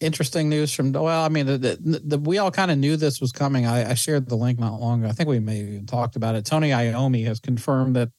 interesting 0.00 0.48
news 0.48 0.72
from 0.72 0.92
well, 0.92 1.24
I 1.24 1.28
mean, 1.28 1.46
the, 1.46 1.58
the, 1.58 2.02
the 2.04 2.18
we 2.18 2.38
all 2.38 2.50
kind 2.50 2.70
of 2.70 2.78
knew 2.78 2.96
this 2.96 3.20
was 3.20 3.32
coming. 3.32 3.66
I, 3.66 3.90
I 3.90 3.94
shared 3.94 4.28
the 4.28 4.36
link 4.36 4.58
not 4.58 4.80
long 4.80 5.00
ago. 5.00 5.08
I 5.08 5.12
think 5.12 5.28
we 5.28 5.40
may 5.40 5.58
have 5.58 5.68
even 5.68 5.86
talked 5.86 6.16
about 6.16 6.34
it. 6.34 6.44
Tony 6.44 6.70
Iommi 6.70 7.24
has 7.26 7.40
confirmed 7.40 7.96
that 7.96 8.10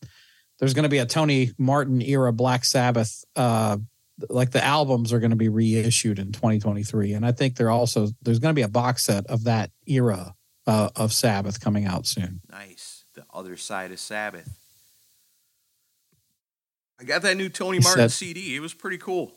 there's 0.59 0.73
going 0.73 0.83
to 0.83 0.89
be 0.89 0.97
a 0.97 1.05
Tony 1.05 1.51
Martin 1.57 2.01
era 2.01 2.33
Black 2.33 2.65
Sabbath. 2.65 3.23
Uh, 3.35 3.77
like 4.29 4.51
the 4.51 4.63
albums 4.63 5.13
are 5.13 5.19
going 5.19 5.29
to 5.29 5.37
be 5.37 5.47
reissued 5.47 6.19
in 6.19 6.33
2023, 6.33 7.13
and 7.13 7.25
I 7.25 7.31
think 7.31 7.55
they're 7.55 7.69
also 7.69 8.09
there's 8.21 8.39
going 8.39 8.53
to 8.53 8.59
be 8.59 8.63
a 8.63 8.69
box 8.69 9.05
set 9.05 9.25
of 9.27 9.45
that 9.45 9.71
era 9.85 10.33
uh, 10.69 10.89
of 10.95 11.11
Sabbath 11.13 11.59
coming 11.59 11.85
out 11.85 12.05
soon. 12.05 12.41
Nice. 12.51 13.03
The 13.15 13.25
other 13.33 13.57
side 13.57 13.91
of 13.91 13.99
Sabbath. 13.99 14.57
I 16.99 17.03
got 17.05 17.21
that 17.23 17.37
new 17.37 17.49
Tony 17.49 17.77
He 17.77 17.83
Martin 17.83 18.09
said- 18.09 18.11
CD. 18.11 18.55
It 18.55 18.59
was 18.59 18.73
pretty 18.73 18.97
cool. 18.97 19.31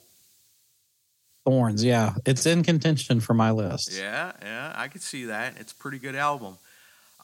Thorns, 1.44 1.82
yeah, 1.82 2.14
it's 2.24 2.46
in 2.46 2.62
contention 2.62 3.18
for 3.18 3.34
my 3.34 3.50
list. 3.50 3.92
Yeah, 3.98 4.30
yeah, 4.42 4.72
I 4.76 4.86
could 4.86 5.02
see 5.02 5.24
that. 5.24 5.54
It's 5.58 5.72
a 5.72 5.74
pretty 5.74 5.98
good 5.98 6.14
album. 6.14 6.56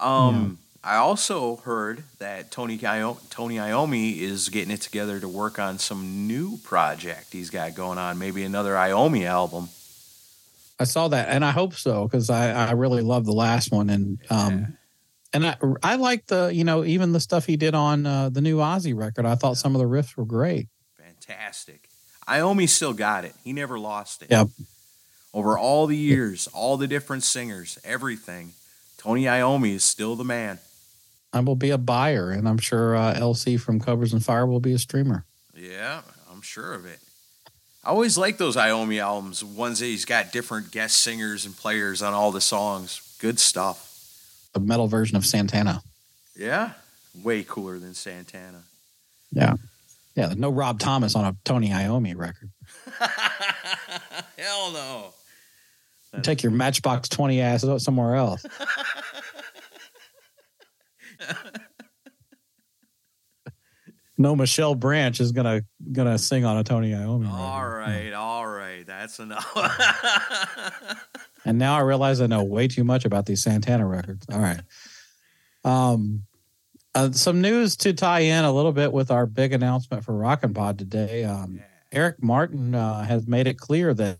Um, 0.00 0.58
I 0.82 0.96
also 0.96 1.56
heard 1.56 2.02
that 2.18 2.50
Tony 2.50 2.76
Tony 2.78 3.56
Iommi 3.56 4.18
is 4.18 4.48
getting 4.48 4.72
it 4.72 4.80
together 4.80 5.20
to 5.20 5.28
work 5.28 5.60
on 5.60 5.78
some 5.78 6.26
new 6.26 6.56
project 6.64 7.32
he's 7.32 7.48
got 7.50 7.76
going 7.76 7.98
on. 7.98 8.18
Maybe 8.18 8.42
another 8.42 8.72
Iommi 8.74 9.24
album. 9.24 9.68
I 10.78 10.84
saw 10.84 11.08
that, 11.08 11.28
and 11.28 11.44
I 11.44 11.50
hope 11.50 11.74
so 11.74 12.04
because 12.06 12.30
I, 12.30 12.68
I 12.68 12.72
really 12.72 13.02
love 13.02 13.24
the 13.24 13.32
last 13.32 13.72
one, 13.72 13.90
and 13.90 14.18
um, 14.30 14.76
and 15.32 15.46
I 15.46 15.56
I 15.82 15.96
like 15.96 16.26
the 16.26 16.50
you 16.54 16.64
know 16.64 16.84
even 16.84 17.12
the 17.12 17.20
stuff 17.20 17.46
he 17.46 17.56
did 17.56 17.74
on 17.74 18.06
uh, 18.06 18.28
the 18.28 18.40
new 18.40 18.58
Ozzy 18.58 18.96
record. 18.96 19.26
I 19.26 19.34
thought 19.34 19.56
some 19.56 19.74
of 19.74 19.80
the 19.80 19.88
riffs 19.88 20.16
were 20.16 20.24
great. 20.24 20.68
Fantastic. 20.96 21.88
Iommi 22.28 22.68
still 22.68 22.92
got 22.92 23.24
it. 23.24 23.34
He 23.42 23.52
never 23.52 23.78
lost 23.78 24.22
it. 24.22 24.30
Yep. 24.30 24.48
Over 25.34 25.58
all 25.58 25.86
the 25.86 25.96
years, 25.96 26.46
all 26.48 26.76
the 26.76 26.86
different 26.86 27.22
singers, 27.22 27.78
everything, 27.84 28.52
Tony 28.98 29.24
Iommi 29.24 29.74
is 29.74 29.84
still 29.84 30.16
the 30.16 30.24
man. 30.24 30.58
I 31.32 31.40
will 31.40 31.56
be 31.56 31.70
a 31.70 31.78
buyer, 31.78 32.30
and 32.30 32.48
I'm 32.48 32.58
sure 32.58 32.96
uh, 32.96 33.14
LC 33.14 33.60
from 33.60 33.80
Covers 33.80 34.12
and 34.12 34.24
Fire 34.24 34.46
will 34.46 34.60
be 34.60 34.72
a 34.72 34.78
streamer. 34.78 35.24
Yeah, 35.54 36.02
I'm 36.30 36.40
sure 36.40 36.72
of 36.72 36.86
it. 36.86 37.00
I 37.88 37.90
always 37.90 38.18
like 38.18 38.36
those 38.36 38.54
Iommi 38.54 39.00
albums, 39.00 39.42
ones 39.42 39.78
that 39.78 39.86
he's 39.86 40.04
got 40.04 40.30
different 40.30 40.70
guest 40.70 41.00
singers 41.00 41.46
and 41.46 41.56
players 41.56 42.02
on 42.02 42.12
all 42.12 42.30
the 42.30 42.40
songs. 42.42 43.16
Good 43.18 43.40
stuff. 43.40 44.50
A 44.54 44.60
metal 44.60 44.88
version 44.88 45.16
of 45.16 45.24
Santana. 45.24 45.82
Yeah, 46.36 46.72
way 47.22 47.44
cooler 47.44 47.78
than 47.78 47.94
Santana. 47.94 48.60
Yeah, 49.32 49.54
yeah. 50.14 50.34
No 50.36 50.50
Rob 50.50 50.78
Thomas 50.78 51.14
on 51.14 51.24
a 51.24 51.34
Tony 51.46 51.70
Iommi 51.70 52.14
record. 52.14 52.50
Hell 54.36 54.72
no. 54.72 55.14
Take 56.20 56.42
your 56.42 56.52
Matchbox 56.52 57.08
Twenty 57.08 57.40
ass 57.40 57.64
somewhere 57.78 58.16
else. 58.16 58.44
no 64.18 64.36
Michelle 64.36 64.74
Branch 64.74 65.18
is 65.20 65.32
gonna 65.32 65.62
gonna 65.92 66.18
sing 66.18 66.44
on 66.44 66.58
a 66.58 66.64
Tony 66.64 66.90
Iommi. 66.90 67.30
All 67.30 67.68
right, 67.68 68.12
all 68.12 68.46
right. 68.46 68.86
That's 68.86 69.18
enough. 69.18 69.54
And 71.44 71.58
now 71.58 71.76
I 71.76 71.80
realize 71.80 72.20
I 72.20 72.26
know 72.26 72.44
way 72.44 72.68
too 72.68 72.84
much 72.84 73.06
about 73.06 73.24
these 73.24 73.42
Santana 73.42 73.86
records. 73.86 74.26
All 74.30 74.38
right. 74.38 74.60
Um, 75.64 76.24
uh, 76.94 77.12
some 77.12 77.40
news 77.40 77.74
to 77.78 77.94
tie 77.94 78.20
in 78.20 78.44
a 78.44 78.52
little 78.52 78.72
bit 78.72 78.92
with 78.92 79.10
our 79.10 79.24
big 79.24 79.54
announcement 79.54 80.04
for 80.04 80.14
Rockin' 80.14 80.52
Pod 80.52 80.78
today. 80.78 81.24
Um, 81.24 81.60
Eric 81.90 82.22
Martin 82.22 82.74
uh, 82.74 83.02
has 83.04 83.26
made 83.26 83.46
it 83.46 83.56
clear 83.56 83.94
that 83.94 84.18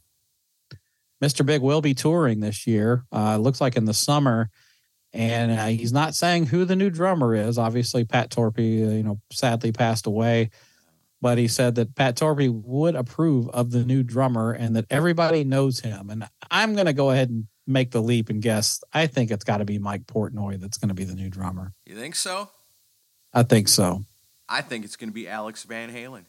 Mr. 1.23 1.45
Big 1.45 1.61
will 1.61 1.83
be 1.83 1.93
touring 1.93 2.41
this 2.41 2.67
year. 2.67 3.05
Uh, 3.13 3.35
it 3.39 3.43
looks 3.43 3.61
like 3.61 3.77
in 3.77 3.85
the 3.85 3.93
summer, 3.93 4.49
and 5.13 5.53
uh, 5.53 5.67
he's 5.67 5.93
not 5.93 6.15
saying 6.15 6.47
who 6.47 6.65
the 6.65 6.77
new 6.77 6.91
drummer 6.91 7.35
is. 7.35 7.59
Obviously, 7.59 8.05
Pat 8.05 8.31
Torpey, 8.31 8.87
uh, 8.87 8.91
you 8.91 9.03
know, 9.03 9.21
sadly 9.33 9.73
passed 9.73 10.07
away. 10.07 10.51
But 11.21 11.37
he 11.39 11.49
said 11.49 11.75
that 11.77 11.97
Pat 11.97 12.17
Torpey 12.17 12.49
would 12.49 12.95
approve 12.95 13.49
of 13.49 13.73
the 13.73 13.85
new 13.85 14.05
drummer 14.05 14.53
and 14.53 14.77
that 14.77 14.85
everybody 14.89 15.43
knows 15.43 15.81
him. 15.81 16.11
And 16.11 16.29
I'm 16.51 16.75
going 16.75 16.87
to 16.87 16.93
go 16.93 17.11
ahead 17.11 17.29
and 17.29 17.49
make 17.67 17.91
the 17.91 18.01
leap 18.01 18.31
and 18.31 18.41
guess. 18.41 18.81
I 18.93 19.09
think 19.09 19.33
it's 19.33 19.43
got 19.45 19.57
to 19.59 19.65
be 19.65 19.79
Mike 19.79 20.07
Portnoy 20.07 20.61
that's 20.61 20.79
going 20.79 20.91
to 20.91 20.95
be 20.95 21.03
the 21.05 21.17
new 21.17 21.29
drummer. 21.29 21.73
you 21.87 21.97
think 21.97 22.15
so? 22.15 22.51
I 23.35 23.43
think 23.43 23.67
so. 23.69 24.05
I 24.49 24.61
think 24.61 24.85
it's 24.85 24.95
going 24.97 25.11
to 25.11 25.15
be 25.15 25.27
Alex 25.29 25.65
Van 25.65 25.91
Halen. 25.93 26.25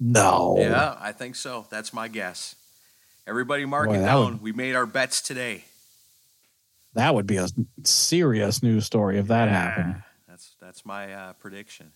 No. 0.00 0.56
Yeah, 0.58 0.96
I 0.98 1.12
think 1.12 1.36
so. 1.36 1.66
That's 1.70 1.92
my 1.92 2.08
guess. 2.08 2.56
Everybody 3.26 3.66
mark 3.66 3.88
Boy, 3.88 3.98
it 3.98 4.02
down. 4.02 4.32
would- 4.32 4.42
We 4.42 4.52
made 4.52 4.74
our 4.74 4.86
bets 4.86 5.20
today. 5.20 5.64
That 6.94 7.14
would 7.14 7.26
be 7.26 7.36
a 7.36 7.48
serious 7.84 8.62
news 8.62 8.84
story 8.84 9.18
if 9.18 9.28
that 9.28 9.48
happened. 9.48 10.02
That's 10.28 10.56
that's 10.60 10.84
my 10.84 11.12
uh, 11.12 11.32
prediction. 11.34 11.92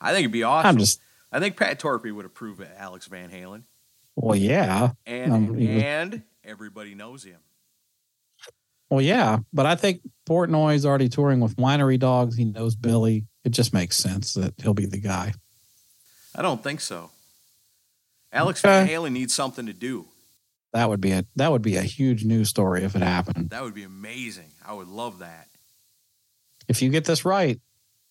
I 0.00 0.12
think 0.12 0.20
it'd 0.20 0.32
be 0.32 0.42
awesome. 0.42 0.68
I'm 0.68 0.78
just, 0.78 1.00
I 1.32 1.40
think 1.40 1.56
Pat 1.56 1.80
Torpey 1.80 2.12
would 2.12 2.26
approve 2.26 2.60
of 2.60 2.68
Alex 2.76 3.06
Van 3.06 3.30
Halen, 3.30 3.62
well, 4.16 4.34
yeah. 4.34 4.92
and 5.04 5.32
Um, 5.32 5.58
and 5.58 6.22
everybody 6.42 6.94
knows 6.94 7.22
him. 7.24 7.38
Well, 8.88 9.02
yeah. 9.02 9.38
But 9.52 9.66
I 9.66 9.74
think 9.74 10.00
Portnoy's 10.28 10.86
already 10.86 11.08
touring 11.08 11.40
with 11.40 11.56
Winery 11.56 11.98
Dogs. 11.98 12.36
He 12.36 12.44
knows 12.44 12.74
Billy. 12.74 13.26
It 13.44 13.50
just 13.50 13.72
makes 13.72 13.96
sense 13.96 14.34
that 14.34 14.54
he'll 14.62 14.74
be 14.74 14.86
the 14.86 15.00
guy. 15.00 15.34
I 16.34 16.42
don't 16.42 16.62
think 16.62 16.80
so. 16.80 17.10
Alex 18.32 18.60
Van 18.60 18.86
Halen 18.86 19.12
needs 19.12 19.34
something 19.34 19.66
to 19.66 19.72
do. 19.72 20.06
That 20.76 20.90
would 20.90 21.00
be 21.00 21.12
a 21.12 21.24
that 21.36 21.50
would 21.50 21.62
be 21.62 21.76
a 21.76 21.82
huge 21.82 22.26
news 22.26 22.50
story 22.50 22.84
if 22.84 22.94
it 22.94 23.00
happened. 23.00 23.48
That 23.48 23.62
would 23.62 23.72
be 23.72 23.84
amazing. 23.84 24.50
I 24.62 24.74
would 24.74 24.88
love 24.88 25.20
that. 25.20 25.48
If 26.68 26.82
you 26.82 26.90
get 26.90 27.06
this 27.06 27.24
right, 27.24 27.58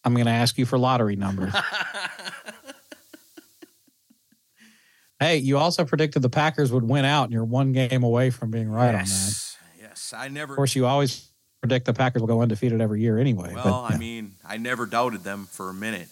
I'm 0.03 0.15
going 0.15 0.25
to 0.25 0.31
ask 0.31 0.57
you 0.57 0.65
for 0.65 0.79
lottery 0.79 1.15
numbers. 1.15 1.53
hey, 5.19 5.37
you 5.37 5.59
also 5.59 5.85
predicted 5.85 6.23
the 6.23 6.29
Packers 6.29 6.71
would 6.71 6.83
win 6.83 7.05
out, 7.05 7.25
and 7.25 7.33
you're 7.33 7.45
one 7.45 7.71
game 7.71 8.01
away 8.01 8.31
from 8.31 8.49
being 8.49 8.67
right 8.67 8.87
on 8.87 8.93
that. 8.93 8.99
yes, 9.01 9.57
yes. 9.79 10.11
I 10.17 10.29
never. 10.29 10.53
Of 10.53 10.57
course, 10.57 10.75
you 10.75 10.87
always 10.87 11.29
predict 11.61 11.85
the 11.85 11.93
Packers 11.93 12.23
will 12.23 12.27
go 12.27 12.41
undefeated 12.41 12.81
every 12.81 12.99
year 12.99 13.19
anyway. 13.19 13.53
Well, 13.53 13.85
but, 13.87 13.93
I 13.93 13.97
mean, 13.99 14.37
I 14.43 14.57
never 14.57 14.87
doubted 14.87 15.23
them 15.23 15.45
for 15.51 15.69
a 15.69 15.73
minute. 15.75 16.07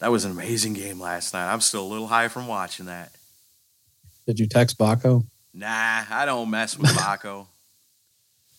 That 0.00 0.10
was 0.10 0.26
an 0.26 0.32
amazing 0.32 0.74
game 0.74 1.00
last 1.00 1.32
night. 1.32 1.50
I'm 1.50 1.62
still 1.62 1.82
a 1.82 1.88
little 1.88 2.08
high 2.08 2.28
from 2.28 2.46
watching 2.46 2.84
that. 2.86 3.10
Did 4.26 4.38
you 4.40 4.46
text 4.46 4.78
Baco? 4.78 5.26
Nah, 5.54 6.04
I 6.10 6.24
don't 6.26 6.50
mess 6.50 6.78
with 6.78 6.90
Baco. 6.90 7.46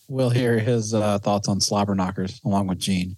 We'll 0.10 0.30
hear 0.30 0.60
his 0.60 0.94
uh, 0.94 1.18
thoughts 1.20 1.48
on 1.48 1.62
slobber 1.62 1.96
knockers 1.96 2.42
along 2.44 2.68
with 2.68 2.78
Gene. 2.78 3.16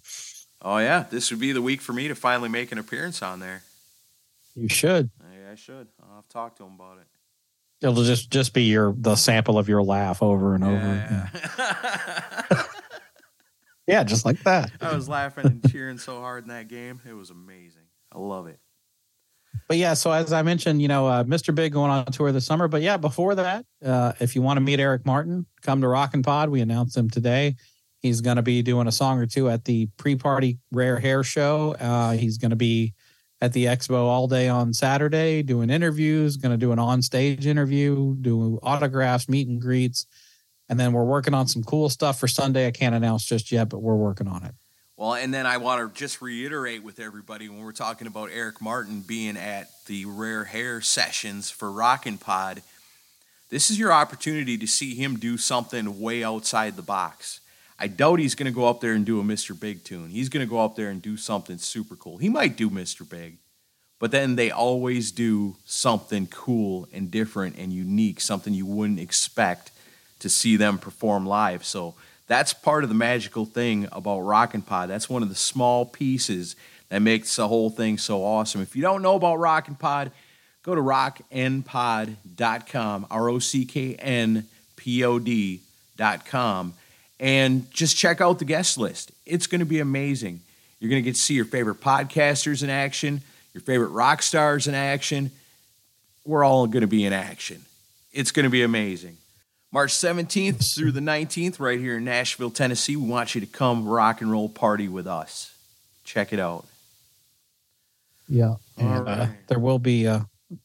Oh 0.62 0.78
yeah, 0.78 1.04
this 1.10 1.30
would 1.30 1.40
be 1.40 1.50
the 1.50 1.60
week 1.60 1.80
for 1.82 1.92
me 1.92 2.06
to 2.08 2.14
finally 2.14 2.48
make 2.48 2.70
an 2.70 2.78
appearance 2.78 3.22
on 3.22 3.40
there. 3.40 3.64
You 4.54 4.68
should. 4.68 5.10
Yeah, 5.20 5.50
I 5.52 5.56
should. 5.56 5.88
I'll 6.00 6.14
have 6.14 6.28
to 6.28 6.32
talk 6.32 6.56
to 6.56 6.64
him 6.64 6.74
about 6.76 6.98
it. 6.98 7.06
It'll 7.82 8.04
just 8.04 8.30
just 8.30 8.54
be 8.54 8.62
your 8.62 8.94
the 8.96 9.16
sample 9.16 9.58
of 9.58 9.68
your 9.68 9.82
laugh 9.82 10.22
over 10.22 10.54
and 10.54 10.62
over. 10.64 10.74
Yeah. 10.76 11.28
Yeah, 11.58 12.62
Yeah, 13.86 14.04
just 14.04 14.24
like 14.24 14.40
that. 14.44 14.70
I 14.80 14.94
was 14.94 15.08
laughing 15.08 15.46
and 15.46 15.70
cheering 15.70 15.98
so 15.98 16.20
hard 16.20 16.44
in 16.44 16.48
that 16.48 16.68
game. 16.68 17.00
It 17.06 17.12
was 17.12 17.30
amazing. 17.30 17.82
I 18.12 18.18
love 18.18 18.46
it. 18.46 18.58
But 19.68 19.78
yeah, 19.78 19.94
so 19.94 20.12
as 20.12 20.32
I 20.32 20.42
mentioned, 20.42 20.80
you 20.80 20.88
know, 20.88 21.06
uh, 21.06 21.24
Mr. 21.24 21.54
Big 21.54 21.72
going 21.72 21.90
on 21.90 22.04
tour 22.06 22.30
this 22.30 22.46
summer. 22.46 22.68
But 22.68 22.82
yeah, 22.82 22.96
before 22.96 23.34
that, 23.34 23.66
uh, 23.84 24.12
if 24.20 24.36
you 24.36 24.42
want 24.42 24.58
to 24.58 24.60
meet 24.60 24.78
Eric 24.78 25.04
Martin, 25.04 25.46
come 25.62 25.80
to 25.80 25.88
Rockin' 25.88 26.22
Pod. 26.22 26.50
We 26.50 26.60
announced 26.60 26.96
him 26.96 27.10
today. 27.10 27.56
He's 27.98 28.20
going 28.20 28.36
to 28.36 28.42
be 28.42 28.62
doing 28.62 28.86
a 28.86 28.92
song 28.92 29.18
or 29.18 29.26
two 29.26 29.48
at 29.48 29.64
the 29.64 29.88
pre-party 29.96 30.58
Rare 30.70 31.00
Hair 31.00 31.24
show. 31.24 31.74
Uh, 31.80 32.12
he's 32.12 32.38
going 32.38 32.50
to 32.50 32.56
be 32.56 32.94
at 33.40 33.52
the 33.52 33.64
expo 33.64 34.04
all 34.04 34.28
day 34.28 34.48
on 34.48 34.72
Saturday 34.72 35.42
doing 35.42 35.70
interviews. 35.70 36.36
Going 36.36 36.52
to 36.52 36.58
do 36.58 36.70
an 36.70 36.78
on-stage 36.78 37.46
interview, 37.46 38.14
do 38.20 38.60
autographs, 38.62 39.28
meet 39.28 39.48
and 39.48 39.60
greets, 39.60 40.06
and 40.68 40.78
then 40.78 40.92
we're 40.92 41.04
working 41.04 41.34
on 41.34 41.48
some 41.48 41.64
cool 41.64 41.88
stuff 41.88 42.20
for 42.20 42.28
Sunday. 42.28 42.68
I 42.68 42.70
can't 42.70 42.94
announce 42.94 43.24
just 43.24 43.50
yet, 43.50 43.68
but 43.68 43.80
we're 43.80 43.96
working 43.96 44.28
on 44.28 44.44
it. 44.44 44.54
Well, 44.98 45.12
and 45.12 45.34
then 45.34 45.44
I 45.44 45.58
want 45.58 45.94
to 45.94 45.98
just 45.98 46.22
reiterate 46.22 46.82
with 46.82 47.00
everybody 47.00 47.50
when 47.50 47.62
we're 47.62 47.72
talking 47.72 48.06
about 48.06 48.30
Eric 48.32 48.62
Martin 48.62 49.02
being 49.02 49.36
at 49.36 49.68
the 49.84 50.06
Rare 50.06 50.44
Hair 50.44 50.80
sessions 50.80 51.50
for 51.50 51.70
Rockin' 51.70 52.16
Pod, 52.16 52.62
this 53.50 53.70
is 53.70 53.78
your 53.78 53.92
opportunity 53.92 54.56
to 54.56 54.66
see 54.66 54.94
him 54.94 55.18
do 55.18 55.36
something 55.36 56.00
way 56.00 56.24
outside 56.24 56.76
the 56.76 56.82
box. 56.82 57.40
I 57.78 57.88
doubt 57.88 58.20
he's 58.20 58.34
going 58.34 58.50
to 58.50 58.56
go 58.56 58.66
up 58.66 58.80
there 58.80 58.94
and 58.94 59.04
do 59.04 59.20
a 59.20 59.22
Mr. 59.22 59.58
Big 59.58 59.84
tune. 59.84 60.08
He's 60.08 60.30
going 60.30 60.44
to 60.44 60.50
go 60.50 60.64
up 60.64 60.76
there 60.76 60.88
and 60.88 61.02
do 61.02 61.18
something 61.18 61.58
super 61.58 61.94
cool. 61.94 62.16
He 62.16 62.30
might 62.30 62.56
do 62.56 62.70
Mr. 62.70 63.06
Big, 63.06 63.36
but 63.98 64.12
then 64.12 64.36
they 64.36 64.50
always 64.50 65.12
do 65.12 65.56
something 65.66 66.26
cool 66.28 66.88
and 66.90 67.10
different 67.10 67.58
and 67.58 67.70
unique, 67.70 68.18
something 68.18 68.54
you 68.54 68.64
wouldn't 68.64 69.00
expect 69.00 69.72
to 70.20 70.30
see 70.30 70.56
them 70.56 70.78
perform 70.78 71.26
live. 71.26 71.66
So 71.66 71.96
that's 72.26 72.52
part 72.52 72.82
of 72.82 72.88
the 72.88 72.94
magical 72.94 73.44
thing 73.44 73.88
about 73.92 74.20
Rockin' 74.20 74.62
Pod. 74.62 74.90
That's 74.90 75.08
one 75.08 75.22
of 75.22 75.28
the 75.28 75.34
small 75.34 75.86
pieces 75.86 76.56
that 76.88 77.00
makes 77.00 77.36
the 77.36 77.48
whole 77.48 77.70
thing 77.70 77.98
so 77.98 78.24
awesome. 78.24 78.62
If 78.62 78.74
you 78.74 78.82
don't 78.82 79.02
know 79.02 79.16
about 79.16 79.36
Rockin' 79.36 79.76
Pod, 79.76 80.10
go 80.62 80.74
to 80.74 80.80
rocknpod.com, 80.80 83.06
R 83.10 83.28
O 83.28 83.38
C 83.38 83.64
K 83.64 83.94
N 83.94 84.46
P 84.76 85.04
O 85.04 85.18
D.com, 85.18 86.74
and 87.20 87.70
just 87.70 87.96
check 87.96 88.20
out 88.20 88.40
the 88.40 88.44
guest 88.44 88.76
list. 88.76 89.12
It's 89.24 89.46
going 89.46 89.60
to 89.60 89.64
be 89.64 89.80
amazing. 89.80 90.40
You're 90.80 90.90
going 90.90 91.02
to 91.02 91.08
get 91.08 91.14
to 91.14 91.20
see 91.20 91.34
your 91.34 91.46
favorite 91.46 91.80
podcasters 91.80 92.62
in 92.62 92.70
action, 92.70 93.22
your 93.54 93.62
favorite 93.62 93.88
rock 93.88 94.22
stars 94.22 94.66
in 94.66 94.74
action. 94.74 95.30
We're 96.24 96.44
all 96.44 96.66
going 96.66 96.82
to 96.82 96.88
be 96.88 97.04
in 97.04 97.12
action. 97.12 97.64
It's 98.12 98.32
going 98.32 98.44
to 98.44 98.50
be 98.50 98.62
amazing. 98.62 99.16
March 99.72 99.92
17th 99.92 100.74
through 100.74 100.92
the 100.92 101.00
19th, 101.00 101.58
right 101.60 101.78
here 101.78 101.98
in 101.98 102.04
Nashville, 102.04 102.50
Tennessee. 102.50 102.96
We 102.96 103.08
want 103.08 103.34
you 103.34 103.40
to 103.40 103.46
come 103.46 103.86
rock 103.86 104.20
and 104.20 104.30
roll 104.30 104.48
party 104.48 104.88
with 104.88 105.06
us. 105.06 105.54
Check 106.04 106.32
it 106.32 106.38
out. 106.38 106.64
Yeah. 108.28 108.54
And 108.76 109.08
uh, 109.08 109.26
there 109.48 109.58
will 109.58 109.78
be, 109.78 110.06
uh, 110.06 110.20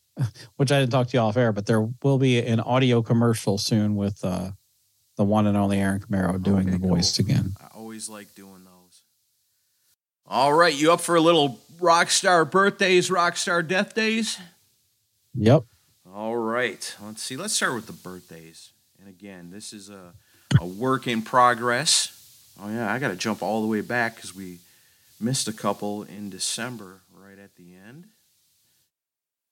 which 0.55 0.71
I 0.71 0.79
didn't 0.79 0.91
talk 0.91 1.07
to 1.07 1.17
you 1.17 1.21
off 1.21 1.37
air, 1.37 1.51
but 1.51 1.65
there 1.65 1.81
will 2.03 2.17
be 2.17 2.39
an 2.39 2.59
audio 2.59 3.01
commercial 3.01 3.57
soon 3.57 3.95
with 3.95 4.23
uh, 4.23 4.51
the 5.17 5.23
one 5.23 5.47
and 5.47 5.57
only 5.57 5.79
Aaron 5.79 5.99
Camaro 5.99 6.41
doing 6.41 6.67
okay, 6.67 6.77
the 6.77 6.87
voice 6.87 7.17
cool. 7.17 7.25
again. 7.25 7.53
I 7.61 7.67
always 7.75 8.09
like 8.09 8.33
doing 8.35 8.63
those. 8.63 9.03
All 10.27 10.53
right. 10.53 10.73
You 10.73 10.93
up 10.93 11.01
for 11.01 11.15
a 11.15 11.21
little 11.21 11.59
rock 11.79 12.09
star 12.09 12.45
birthdays, 12.45 13.11
rock 13.11 13.35
star 13.37 13.63
death 13.63 13.93
days? 13.93 14.39
Yep. 15.35 15.63
All 16.13 16.35
right. 16.35 16.95
Let's 17.01 17.23
see. 17.23 17.37
Let's 17.37 17.53
start 17.53 17.73
with 17.73 17.87
the 17.87 17.93
birthdays. 17.93 18.71
Again, 19.11 19.51
this 19.51 19.73
is 19.73 19.89
a, 19.89 20.13
a 20.61 20.65
work 20.65 21.05
in 21.05 21.21
progress. 21.21 22.17
Oh, 22.61 22.69
yeah, 22.69 22.91
I 22.91 22.97
got 22.97 23.09
to 23.09 23.17
jump 23.17 23.43
all 23.43 23.61
the 23.61 23.67
way 23.67 23.81
back 23.81 24.15
because 24.15 24.33
we 24.33 24.59
missed 25.19 25.49
a 25.49 25.53
couple 25.53 26.03
in 26.03 26.29
December 26.29 27.01
right 27.13 27.37
at 27.37 27.57
the 27.57 27.75
end. 27.75 28.05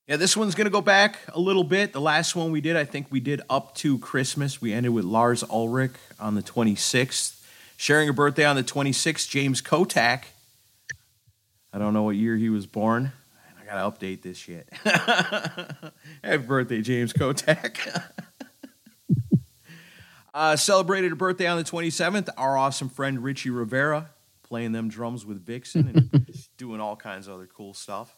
Yeah, 0.08 0.16
this 0.16 0.34
one's 0.34 0.54
going 0.54 0.64
to 0.64 0.70
go 0.70 0.80
back 0.80 1.18
a 1.28 1.38
little 1.38 1.62
bit. 1.62 1.92
The 1.92 2.00
last 2.00 2.34
one 2.34 2.52
we 2.52 2.62
did, 2.62 2.74
I 2.74 2.86
think 2.86 3.08
we 3.10 3.20
did 3.20 3.42
up 3.50 3.74
to 3.76 3.98
Christmas. 3.98 4.62
We 4.62 4.72
ended 4.72 4.94
with 4.94 5.04
Lars 5.04 5.44
Ulrich 5.44 5.92
on 6.18 6.36
the 6.36 6.42
26th. 6.42 7.44
Sharing 7.76 8.08
a 8.08 8.14
birthday 8.14 8.46
on 8.46 8.56
the 8.56 8.64
26th, 8.64 9.28
James 9.28 9.60
Kottak. 9.60 10.22
I 11.70 11.78
don't 11.78 11.92
know 11.92 12.04
what 12.04 12.16
year 12.16 12.38
he 12.38 12.48
was 12.48 12.64
born. 12.64 13.12
I 13.60 13.66
got 13.66 13.74
to 13.74 14.06
update 14.06 14.22
this 14.22 14.38
shit. 14.38 14.70
Happy 14.84 16.46
birthday, 16.46 16.80
James 16.80 17.12
Kottak. 17.12 17.76
Uh, 20.32 20.56
celebrated 20.56 21.12
a 21.12 21.16
birthday 21.16 21.46
on 21.46 21.58
the 21.58 21.64
27th. 21.64 22.28
Our 22.36 22.56
awesome 22.56 22.88
friend 22.88 23.22
Richie 23.22 23.50
Rivera 23.50 24.10
playing 24.42 24.72
them 24.72 24.88
drums 24.88 25.24
with 25.24 25.44
Vixen 25.44 25.88
and 25.88 26.34
doing 26.56 26.80
all 26.80 26.96
kinds 26.96 27.26
of 27.26 27.34
other 27.34 27.46
cool 27.46 27.74
stuff. 27.74 28.14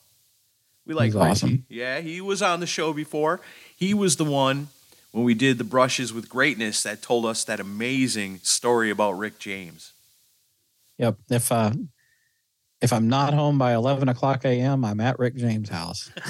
We 0.87 0.95
like 0.95 1.15
Richie. 1.15 1.19
Awesome. 1.19 1.67
Yeah, 1.69 2.01
he 2.01 2.21
was 2.21 2.43
on 2.43 2.61
the 2.61 2.67
show 2.67 2.93
before. 2.93 3.41
He 3.77 3.95
was 3.95 4.17
the 4.17 4.25
one 4.25 4.69
when 5.13 5.25
we 5.25 5.35
did 5.35 5.59
the 5.59 5.65
brushes 5.65 6.13
with 6.13 6.29
greatness 6.29 6.83
that 6.83 7.03
told 7.03 7.25
us 7.27 7.45
that 7.45 7.61
amazing 7.61 8.41
story 8.43 8.91
about 8.91 9.13
Rick 9.13 9.39
James. 9.39 9.93
Yep. 10.99 11.19
If 11.31 11.53
uh, 11.53 11.73
if 12.81 12.93
I'm 12.93 13.09
not 13.09 13.33
home 13.33 13.59
by 13.59 13.75
11 13.75 14.09
o'clock 14.09 14.45
a.m., 14.45 14.85
I'm 14.85 15.01
at 15.01 15.19
Rick 15.19 15.37
James' 15.37 15.69
house. 15.69 16.11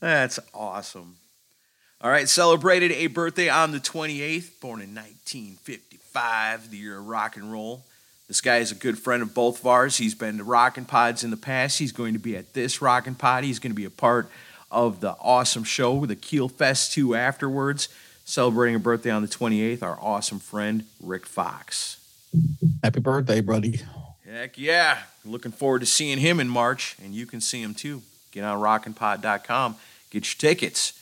That's 0.00 0.38
awesome. 0.54 1.16
All 2.00 2.10
right, 2.12 2.28
celebrated 2.28 2.92
a 2.92 3.08
birthday 3.08 3.48
on 3.48 3.72
the 3.72 3.80
28th, 3.80 4.60
born 4.60 4.80
in 4.80 4.94
1955, 4.94 6.70
the 6.70 6.76
year 6.76 6.98
of 6.98 7.08
rock 7.08 7.36
and 7.36 7.50
roll. 7.50 7.82
This 8.28 8.40
guy 8.40 8.58
is 8.58 8.70
a 8.70 8.76
good 8.76 8.96
friend 8.96 9.20
of 9.20 9.34
both 9.34 9.58
of 9.58 9.66
ours. 9.66 9.96
He's 9.96 10.14
been 10.14 10.38
to 10.38 10.44
Rockin' 10.44 10.84
Pods 10.84 11.24
in 11.24 11.30
the 11.30 11.36
past. 11.36 11.80
He's 11.80 11.90
going 11.90 12.12
to 12.12 12.20
be 12.20 12.36
at 12.36 12.54
this 12.54 12.80
Rockin' 12.80 13.16
Pod. 13.16 13.42
He's 13.42 13.58
going 13.58 13.72
to 13.72 13.76
be 13.76 13.84
a 13.84 13.90
part 13.90 14.30
of 14.70 15.00
the 15.00 15.16
awesome 15.20 15.64
show, 15.64 16.06
the 16.06 16.14
Keel 16.14 16.48
Fest 16.48 16.92
2 16.92 17.16
afterwards. 17.16 17.88
Celebrating 18.24 18.76
a 18.76 18.78
birthday 18.78 19.10
on 19.10 19.22
the 19.22 19.28
28th, 19.28 19.82
our 19.82 19.98
awesome 20.00 20.38
friend, 20.38 20.84
Rick 21.02 21.26
Fox. 21.26 21.98
Happy 22.84 23.00
birthday, 23.00 23.40
buddy. 23.40 23.80
Heck 24.24 24.56
yeah. 24.56 24.98
Looking 25.24 25.50
forward 25.50 25.80
to 25.80 25.86
seeing 25.86 26.18
him 26.18 26.38
in 26.38 26.48
March, 26.48 26.94
and 27.02 27.12
you 27.12 27.26
can 27.26 27.40
see 27.40 27.60
him 27.60 27.74
too. 27.74 28.02
Get 28.30 28.44
on 28.44 28.60
rockinpod.com, 28.60 29.76
get 30.10 30.26
your 30.26 30.38
tickets. 30.38 30.92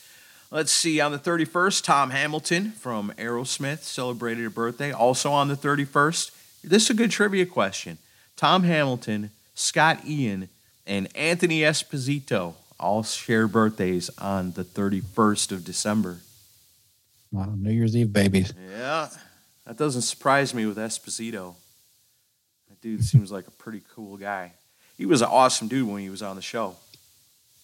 Let's 0.49 0.71
see, 0.71 1.01
on 1.01 1.11
the 1.11 1.19
31st, 1.19 1.83
Tom 1.83 2.11
Hamilton 2.11 2.71
from 2.71 3.11
Aerosmith 3.17 3.83
celebrated 3.83 4.45
a 4.45 4.49
birthday. 4.49 4.93
Also 4.93 5.31
on 5.31 5.49
the 5.49 5.55
31st, 5.55 6.31
this 6.63 6.83
is 6.83 6.89
a 6.89 6.93
good 6.93 7.11
trivia 7.11 7.45
question. 7.45 7.97
Tom 8.37 8.63
Hamilton, 8.63 9.31
Scott 9.55 10.05
Ian, 10.05 10.47
and 10.85 11.09
Anthony 11.17 11.61
Esposito 11.61 12.53
all 12.79 13.03
share 13.03 13.47
birthdays 13.47 14.09
on 14.19 14.53
the 14.53 14.63
31st 14.63 15.51
of 15.51 15.65
December. 15.65 16.19
Wow, 17.31 17.53
New 17.57 17.71
Year's 17.71 17.95
Eve 17.95 18.13
babies. 18.13 18.53
Yeah, 18.71 19.09
that 19.65 19.77
doesn't 19.77 20.03
surprise 20.03 20.53
me 20.53 20.65
with 20.65 20.77
Esposito. 20.77 21.55
That 22.69 22.79
dude 22.81 23.03
seems 23.03 23.33
like 23.33 23.47
a 23.47 23.51
pretty 23.51 23.81
cool 23.93 24.15
guy. 24.15 24.53
He 24.97 25.05
was 25.05 25.21
an 25.21 25.27
awesome 25.29 25.67
dude 25.67 25.89
when 25.89 26.01
he 26.01 26.09
was 26.09 26.21
on 26.21 26.37
the 26.37 26.41
show. 26.41 26.77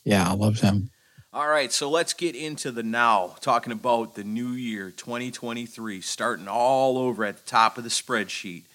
Yeah, 0.03 0.29
I 0.29 0.33
loved 0.33 0.59
him. 0.59 0.89
All 1.35 1.47
right, 1.47 1.73
so 1.73 1.89
let's 1.89 2.13
get 2.13 2.35
into 2.35 2.69
the 2.69 2.83
now, 2.83 3.37
talking 3.41 3.73
about 3.73 4.13
the 4.13 4.23
new 4.23 4.49
year 4.49 4.91
2023, 4.91 5.99
starting 5.99 6.47
all 6.47 6.99
over 6.99 7.25
at 7.25 7.37
the 7.37 7.49
top 7.49 7.75
of 7.79 7.83
the 7.83 7.89
spreadsheet. 7.89 8.65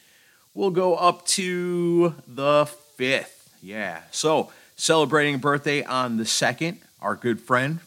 We'll 0.54 0.70
go 0.70 0.96
up 0.96 1.24
to 1.26 2.16
the 2.26 2.68
5th. 2.98 3.46
Yeah, 3.62 4.02
so 4.10 4.50
celebrating 4.74 5.36
a 5.36 5.38
birthday 5.38 5.84
on 5.84 6.16
the 6.16 6.24
2nd, 6.24 6.78
our 7.00 7.14
good 7.14 7.38
friend, 7.40 7.78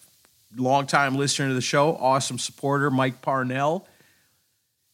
longtime 0.56 1.16
listener 1.16 1.50
to 1.50 1.54
the 1.54 1.60
show, 1.60 1.98
awesome 1.98 2.40
supporter, 2.40 2.90
Mike 2.90 3.22
Parnell. 3.22 3.86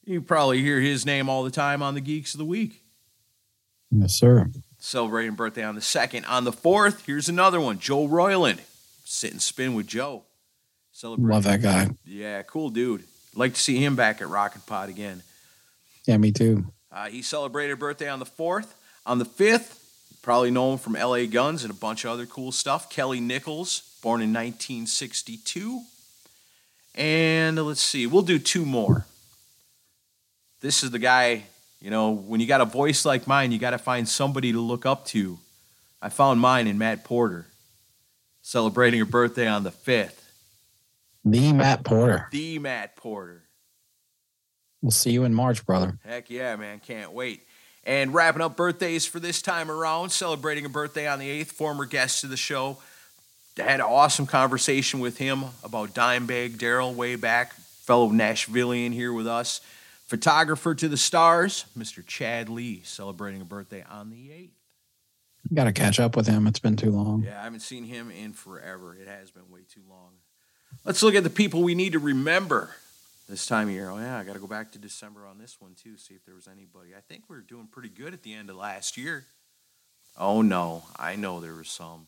You 0.05 0.23
probably 0.23 0.59
hear 0.59 0.81
his 0.81 1.05
name 1.05 1.29
all 1.29 1.43
the 1.43 1.51
time 1.51 1.83
on 1.83 1.93
the 1.93 2.01
Geeks 2.01 2.33
of 2.33 2.39
the 2.39 2.45
Week. 2.45 2.81
Yes, 3.91 4.15
sir. 4.15 4.49
Celebrating 4.79 5.35
birthday 5.35 5.63
on 5.63 5.75
the 5.75 5.81
2nd. 5.81 6.27
On 6.27 6.45
the 6.45 6.51
4th, 6.51 7.05
here's 7.05 7.29
another 7.29 7.61
one, 7.61 7.77
Joe 7.77 8.07
Royland 8.07 8.59
sit 9.07 9.31
and 9.31 9.41
spin 9.41 9.73
with 9.73 9.87
Joe. 9.87 10.23
Celebrate. 10.91 11.33
Love 11.33 11.43
that 11.43 11.61
guy. 11.61 11.89
Yeah, 12.05 12.41
cool 12.43 12.69
dude. 12.69 13.03
Like 13.35 13.53
to 13.53 13.59
see 13.59 13.83
him 13.83 13.95
back 13.95 14.21
at 14.21 14.27
Rockin' 14.27 14.61
Pod 14.65 14.89
again. 14.89 15.23
Yeah, 16.05 16.17
me 16.17 16.31
too. 16.31 16.65
Uh, 16.91 17.07
he 17.07 17.21
celebrated 17.21 17.79
birthday 17.79 18.09
on 18.09 18.19
the 18.19 18.25
4th. 18.25 18.73
On 19.05 19.19
the 19.19 19.25
5th, 19.25 19.79
probably 20.21 20.51
know 20.51 20.73
him 20.73 20.77
from 20.77 20.93
LA 20.93 21.25
Guns 21.25 21.63
and 21.63 21.71
a 21.71 21.75
bunch 21.75 22.03
of 22.03 22.11
other 22.11 22.25
cool 22.25 22.51
stuff. 22.51 22.89
Kelly 22.89 23.19
Nickels, 23.19 23.97
born 24.01 24.21
in 24.21 24.33
1962. 24.33 25.81
And 26.95 27.63
let's 27.63 27.81
see, 27.81 28.07
we'll 28.07 28.23
do 28.23 28.39
two 28.39 28.65
more. 28.65 29.05
This 30.61 30.83
is 30.83 30.89
the 30.91 30.99
guy, 30.99 31.43
you 31.79 31.91
know, 31.91 32.11
when 32.11 32.39
you 32.39 32.47
got 32.47 32.61
a 32.61 32.65
voice 32.65 33.05
like 33.05 33.27
mine, 33.27 33.51
you 33.51 33.59
got 33.59 33.71
to 33.71 33.77
find 33.77 34.09
somebody 34.09 34.51
to 34.51 34.59
look 34.59 34.85
up 34.85 35.05
to. 35.07 35.37
I 36.01 36.09
found 36.09 36.39
mine 36.39 36.65
in 36.65 36.77
Matt 36.77 37.03
Porter 37.03 37.45
celebrating 38.47 38.97
her 38.97 39.05
birthday 39.05 39.45
on 39.45 39.63
the 39.63 39.71
5th. 39.71 40.21
The 41.25 41.51
Matt 41.51 41.83
Porter. 41.83 42.29
The 42.31 42.59
Matt 42.59 42.95
Porter. 42.95 43.43
We'll 44.81 44.91
see 44.91 45.11
you 45.11 45.25
in 45.25 45.33
March, 45.33 45.65
brother. 45.65 45.99
Heck 46.05 46.29
yeah, 46.29 46.55
man. 46.55 46.79
Can't 46.79 47.11
wait. 47.11 47.45
And 47.83 48.13
wrapping 48.13 48.41
up 48.41 48.55
birthdays 48.55 49.05
for 49.05 49.19
this 49.19 49.41
time 49.41 49.69
around, 49.69 50.11
celebrating 50.11 50.65
a 50.65 50.69
birthday 50.69 51.09
on 51.09 51.19
the 51.19 51.27
8th, 51.43 51.47
former 51.47 51.85
guest 51.85 52.23
of 52.23 52.29
the 52.29 52.37
show. 52.37 52.77
I 53.59 53.63
had 53.63 53.81
an 53.81 53.85
awesome 53.85 54.25
conversation 54.25 55.01
with 55.01 55.17
him 55.17 55.43
about 55.61 55.93
Dimebag 55.93 56.57
Darrell 56.57 56.93
way 56.93 57.17
back, 57.17 57.51
fellow 57.53 58.09
Nashvilleian 58.11 58.93
here 58.93 59.11
with 59.11 59.27
us. 59.27 59.59
Photographer 60.05 60.73
to 60.73 60.87
the 60.87 60.95
stars, 60.95 61.65
Mr. 61.77 62.05
Chad 62.05 62.47
Lee, 62.47 62.81
celebrating 62.85 63.41
a 63.41 63.45
birthday 63.45 63.83
on 63.89 64.09
the 64.09 64.29
8th. 64.29 64.51
Got 65.53 65.65
to 65.65 65.71
catch 65.71 65.99
up 65.99 66.15
with 66.15 66.27
him. 66.27 66.47
It's 66.47 66.59
been 66.59 66.75
too 66.75 66.91
long. 66.91 67.23
Yeah, 67.23 67.39
I 67.39 67.43
haven't 67.43 67.61
seen 67.61 67.83
him 67.83 68.11
in 68.11 68.33
forever. 68.33 68.95
It 68.95 69.07
has 69.07 69.31
been 69.31 69.49
way 69.49 69.61
too 69.71 69.81
long. 69.89 70.11
Let's 70.83 71.01
look 71.01 71.15
at 71.15 71.23
the 71.23 71.29
people 71.29 71.63
we 71.63 71.75
need 71.75 71.93
to 71.93 71.99
remember 71.99 72.75
this 73.29 73.45
time 73.45 73.67
of 73.67 73.73
year. 73.73 73.89
Oh, 73.89 73.97
yeah, 73.97 74.17
I 74.17 74.23
got 74.23 74.33
to 74.33 74.39
go 74.39 74.47
back 74.47 74.71
to 74.73 74.79
December 74.79 75.25
on 75.25 75.37
this 75.37 75.59
one, 75.59 75.75
too, 75.81 75.97
see 75.97 76.13
if 76.13 76.25
there 76.25 76.35
was 76.35 76.47
anybody. 76.47 76.91
I 76.95 77.01
think 77.01 77.23
we 77.29 77.35
were 77.35 77.41
doing 77.41 77.67
pretty 77.67 77.89
good 77.89 78.13
at 78.13 78.23
the 78.23 78.33
end 78.33 78.49
of 78.49 78.55
last 78.55 78.97
year. 78.97 79.25
Oh, 80.17 80.41
no, 80.41 80.83
I 80.97 81.15
know 81.15 81.39
there 81.39 81.53
was 81.53 81.69
some. 81.69 82.07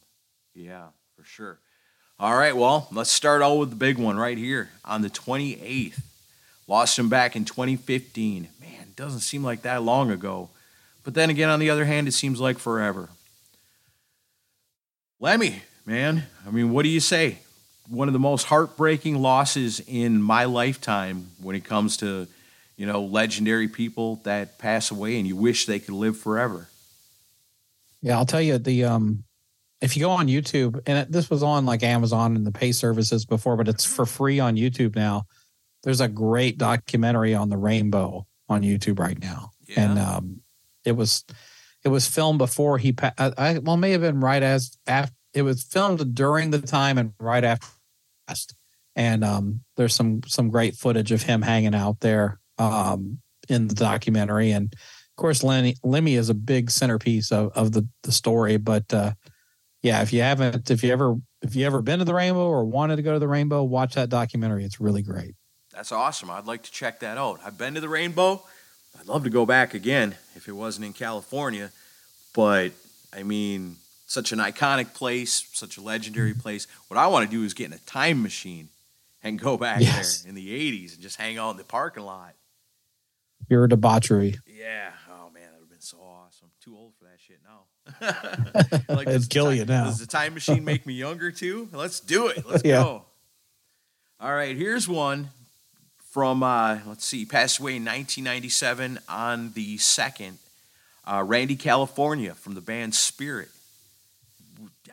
Yeah, 0.53 0.87
for 1.15 1.23
sure. 1.23 1.59
All 2.19 2.35
right, 2.35 2.55
well, 2.55 2.87
let's 2.91 3.11
start 3.11 3.41
all 3.41 3.59
with 3.59 3.69
the 3.69 3.75
big 3.75 3.97
one 3.97 4.17
right 4.17 4.37
here 4.37 4.69
on 4.83 5.01
the 5.01 5.09
28th. 5.09 6.01
Lost 6.67 6.99
him 6.99 7.09
back 7.09 7.35
in 7.35 7.45
2015. 7.45 8.47
Man, 8.59 8.93
doesn't 8.95 9.21
seem 9.21 9.43
like 9.43 9.61
that 9.61 9.83
long 9.83 10.11
ago. 10.11 10.49
But 11.03 11.13
then 11.13 11.29
again, 11.29 11.49
on 11.49 11.59
the 11.59 11.69
other 11.69 11.85
hand, 11.85 12.07
it 12.07 12.13
seems 12.13 12.41
like 12.41 12.59
forever. 12.59 13.09
Lemmy, 15.19 15.61
man, 15.85 16.23
I 16.47 16.51
mean, 16.51 16.71
what 16.71 16.83
do 16.83 16.89
you 16.89 16.99
say? 16.99 17.39
One 17.89 18.07
of 18.07 18.13
the 18.13 18.19
most 18.19 18.43
heartbreaking 18.45 19.15
losses 19.21 19.81
in 19.87 20.21
my 20.21 20.45
lifetime 20.45 21.31
when 21.41 21.55
it 21.55 21.63
comes 21.65 21.97
to, 21.97 22.27
you 22.77 22.85
know, 22.85 23.01
legendary 23.01 23.67
people 23.67 24.17
that 24.23 24.59
pass 24.59 24.91
away 24.91 25.17
and 25.17 25.27
you 25.27 25.35
wish 25.35 25.65
they 25.65 25.79
could 25.79 25.95
live 25.95 26.17
forever. 26.17 26.69
Yeah, 28.01 28.17
I'll 28.17 28.25
tell 28.25 28.41
you 28.41 28.57
the 28.57 28.85
um 28.85 29.23
if 29.81 29.95
you 29.97 30.03
go 30.03 30.11
on 30.11 30.27
YouTube 30.27 30.81
and 30.85 30.99
it, 30.99 31.11
this 31.11 31.29
was 31.29 31.41
on 31.43 31.65
like 31.65 31.83
Amazon 31.83 32.35
and 32.35 32.45
the 32.45 32.51
pay 32.51 32.71
services 32.71 33.25
before, 33.25 33.57
but 33.57 33.67
it's 33.67 33.85
for 33.85 34.05
free 34.05 34.39
on 34.39 34.55
YouTube 34.55 34.95
now. 34.95 35.25
There's 35.83 36.01
a 36.01 36.07
great 36.09 36.57
documentary 36.57 37.33
on 37.33 37.49
the 37.49 37.57
rainbow 37.57 38.25
on 38.49 38.61
YouTube 38.61 38.99
right 38.99 39.17
now, 39.19 39.51
Yeah. 39.67 39.81
and 39.81 39.99
um, 39.99 40.41
it 40.85 40.91
was 40.93 41.23
it 41.83 41.89
was 41.89 42.07
filmed 42.07 42.39
before 42.39 42.77
he 42.77 42.91
passed. 42.91 43.15
I, 43.17 43.33
I 43.37 43.57
well 43.59 43.77
may 43.77 43.91
have 43.91 44.01
been 44.01 44.19
right 44.19 44.43
as 44.43 44.77
after 44.87 45.13
it 45.33 45.43
was 45.43 45.63
filmed 45.63 46.15
during 46.15 46.51
the 46.51 46.61
time 46.61 46.97
and 46.97 47.13
right 47.19 47.43
after 47.43 47.67
passed. 48.27 48.55
and 48.95 49.23
um, 49.23 49.61
there's 49.77 49.95
some 49.95 50.21
some 50.27 50.49
great 50.49 50.75
footage 50.75 51.11
of 51.11 51.23
him 51.23 51.41
hanging 51.41 51.75
out 51.75 51.99
there 51.99 52.39
um, 52.57 53.19
in 53.47 53.67
the 53.67 53.75
documentary 53.75 54.51
and 54.51 54.73
of 54.73 55.21
course 55.21 55.43
Lenny, 55.43 55.75
Lemmy 55.83 56.15
is 56.15 56.29
a 56.29 56.33
big 56.33 56.71
centerpiece 56.71 57.31
of, 57.31 57.51
of 57.55 57.71
the 57.71 57.87
the 58.03 58.11
story 58.11 58.57
but 58.57 58.93
uh, 58.93 59.11
yeah 59.81 60.01
if 60.01 60.13
you 60.13 60.21
haven't 60.21 60.69
if 60.69 60.83
you 60.83 60.91
ever 60.91 61.15
if 61.41 61.55
you 61.55 61.65
ever 61.65 61.81
been 61.81 61.99
to 61.99 62.05
the 62.05 62.13
rainbow 62.13 62.47
or 62.47 62.65
wanted 62.65 62.97
to 62.97 63.01
go 63.01 63.13
to 63.13 63.19
the 63.19 63.27
rainbow 63.27 63.63
watch 63.63 63.95
that 63.95 64.09
documentary 64.09 64.65
it's 64.65 64.79
really 64.79 65.01
great 65.01 65.35
That's 65.73 65.91
awesome. 65.91 66.29
I'd 66.29 66.45
like 66.45 66.63
to 66.63 66.71
check 66.71 66.99
that 66.99 67.17
out. 67.17 67.39
I've 67.45 67.57
been 67.57 67.75
to 67.75 67.79
the 67.79 67.87
Rainbow. 67.87 68.43
I'd 68.97 69.07
love 69.07 69.23
to 69.25 69.29
go 69.29 69.45
back 69.45 69.73
again 69.73 70.15
if 70.35 70.47
it 70.47 70.53
wasn't 70.53 70.85
in 70.85 70.93
California. 70.93 71.71
But 72.33 72.71
I 73.13 73.23
mean, 73.23 73.75
such 74.07 74.31
an 74.31 74.39
iconic 74.39 74.93
place, 74.93 75.47
such 75.53 75.77
a 75.77 75.81
legendary 75.81 76.31
mm-hmm. 76.31 76.39
place. 76.41 76.67
What 76.87 76.97
I 76.97 77.07
want 77.07 77.29
to 77.29 77.35
do 77.35 77.43
is 77.43 77.53
get 77.53 77.65
in 77.67 77.73
a 77.73 77.79
time 77.79 78.21
machine 78.23 78.69
and 79.23 79.37
go 79.39 79.57
back 79.57 79.81
Yes. 79.81 80.21
there 80.21 80.29
in 80.29 80.35
the 80.35 80.47
80s 80.47 80.93
and 80.93 81.01
just 81.01 81.17
hang 81.17 81.37
out 81.37 81.51
in 81.51 81.57
the 81.57 81.63
parking 81.63 82.03
lot. 82.03 82.33
pure 83.47 83.67
debauchery 83.67 84.37
Yeah. 84.47 84.91
Oh, 85.09 85.29
man, 85.33 85.43
that 85.43 85.53
would 85.59 85.63
have 85.65 85.69
been 85.69 85.81
so 85.81 85.97
awesome. 86.01 86.49
Too 86.63 86.75
old 86.77 86.93
for 86.95 87.05
that 87.05 87.19
shit 87.19 87.39
now. 87.43 87.65
like, 88.95 89.07
It'd 89.07 89.29
kill 89.29 89.47
the 89.47 89.57
you 89.57 89.65
now. 89.65 89.85
Does 89.85 89.99
the 89.99 90.07
time 90.07 90.33
machine 90.33 90.63
make 90.63 90.85
me 90.85 90.93
younger 91.05 91.31
too? 91.31 91.67
Let's 91.73 91.99
do 91.99 92.27
it. 92.27 92.47
Let's 92.47 92.63
Yeah. 92.63 92.83
go. 92.83 93.05
All 94.21 94.33
right, 94.33 94.55
here's 94.55 94.87
one 94.87 95.29
from 96.09 96.41
uh, 96.43 96.79
let's 96.85 97.05
see, 97.05 97.25
passed 97.25 97.59
away 97.59 97.75
in 97.75 97.85
1997 97.85 98.99
on 99.07 99.51
the 99.53 99.77
second. 99.77 100.37
Uh, 101.05 101.23
Randy 101.25 101.55
California 101.55 102.33
from 102.35 102.53
the 102.55 102.61
band 102.61 102.93
Spirit. 102.95 103.49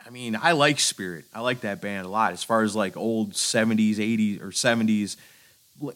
I 0.05 0.09
mean, 0.09 0.37
I 0.41 0.53
like 0.53 0.79
Spirit. 0.79 1.25
I 1.33 1.41
like 1.41 1.61
that 1.61 1.81
band 1.81 2.05
a 2.05 2.09
lot. 2.09 2.33
As 2.33 2.43
far 2.43 2.61
as 2.63 2.75
like 2.75 2.95
old 2.95 3.33
70s, 3.33 3.95
80s, 3.97 4.41
or 4.41 4.47
70s, 4.47 5.17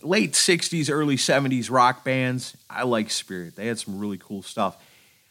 late 0.04 0.34
60s, 0.34 0.90
early 0.92 1.16
70s 1.16 1.72
rock 1.72 2.04
bands, 2.04 2.56
I 2.70 2.84
like 2.84 3.10
Spirit. 3.10 3.56
They 3.56 3.68
had 3.68 3.80
some 3.80 4.00
really 4.00 4.18
cool 4.18 4.44
stuff. 4.44 4.78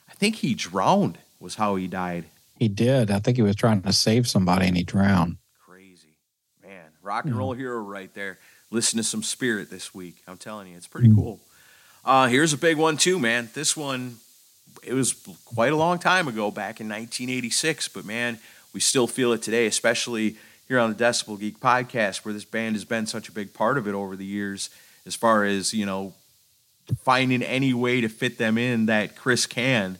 I 0.08 0.14
think 0.14 0.36
he 0.36 0.54
drowned, 0.54 1.18
was 1.38 1.56
how 1.56 1.76
he 1.76 1.86
died. 1.86 2.24
he 2.58 2.68
did 2.68 3.10
i 3.10 3.18
think 3.18 3.36
he 3.38 3.42
was 3.42 3.56
trying 3.56 3.80
to 3.80 3.90
save 3.92 4.28
somebody 4.28 4.66
and 4.66 4.76
he 4.76 4.82
drowned 4.82 5.36
Crazy. 5.66 6.14
Man, 6.62 6.84
rock 7.02 7.24
and 7.24 7.34
Yeah. 7.34 7.38
roll 7.38 7.52
hero 7.52 7.78
right 7.80 8.12
there. 8.14 8.38
Listen 8.70 8.96
to 8.98 9.02
some 9.02 9.22
Spirit 9.22 9.70
this 9.70 9.94
week. 9.94 10.22
I'm 10.28 10.36
telling 10.36 10.68
you, 10.68 10.76
it's 10.76 10.86
pretty 10.86 11.12
cool. 11.14 11.40
Uh, 12.04 12.28
here's 12.28 12.52
a 12.52 12.58
big 12.58 12.76
one, 12.76 12.96
too, 12.96 13.18
man. 13.18 13.50
This 13.52 13.76
one, 13.76 14.16
it 14.82 14.94
was 14.94 15.12
quite 15.44 15.72
a 15.72 15.76
long 15.76 15.98
time 15.98 16.28
ago, 16.28 16.50
back 16.50 16.80
in 16.80 16.88
1986, 16.88 17.88
but 17.88 18.04
man, 18.04 18.38
we 18.72 18.80
still 18.80 19.06
feel 19.06 19.32
it 19.32 19.42
today, 19.42 19.66
especially 19.66 20.36
here 20.68 20.78
on 20.78 20.92
the 20.94 21.04
Decibel 21.04 21.38
Geek 21.38 21.58
podcast, 21.58 22.24
where 22.24 22.32
this 22.32 22.44
band 22.44 22.76
has 22.76 22.84
been 22.84 23.06
such 23.06 23.28
a 23.28 23.32
big 23.32 23.52
part 23.52 23.76
of 23.76 23.88
it 23.88 23.94
over 23.94 24.14
the 24.14 24.24
years, 24.24 24.70
as 25.04 25.14
far 25.16 25.44
as, 25.44 25.74
you 25.74 25.84
know, 25.84 26.14
finding 27.02 27.42
any 27.42 27.74
way 27.74 28.00
to 28.00 28.08
fit 28.08 28.38
them 28.38 28.56
in 28.56 28.86
that 28.86 29.16
Chris 29.16 29.46
can. 29.46 29.98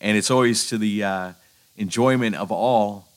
And 0.00 0.16
it's 0.16 0.30
always 0.30 0.68
to 0.68 0.78
the 0.78 1.02
uh, 1.02 1.32
enjoyment 1.76 2.36
of 2.36 2.52
all. 2.52 3.08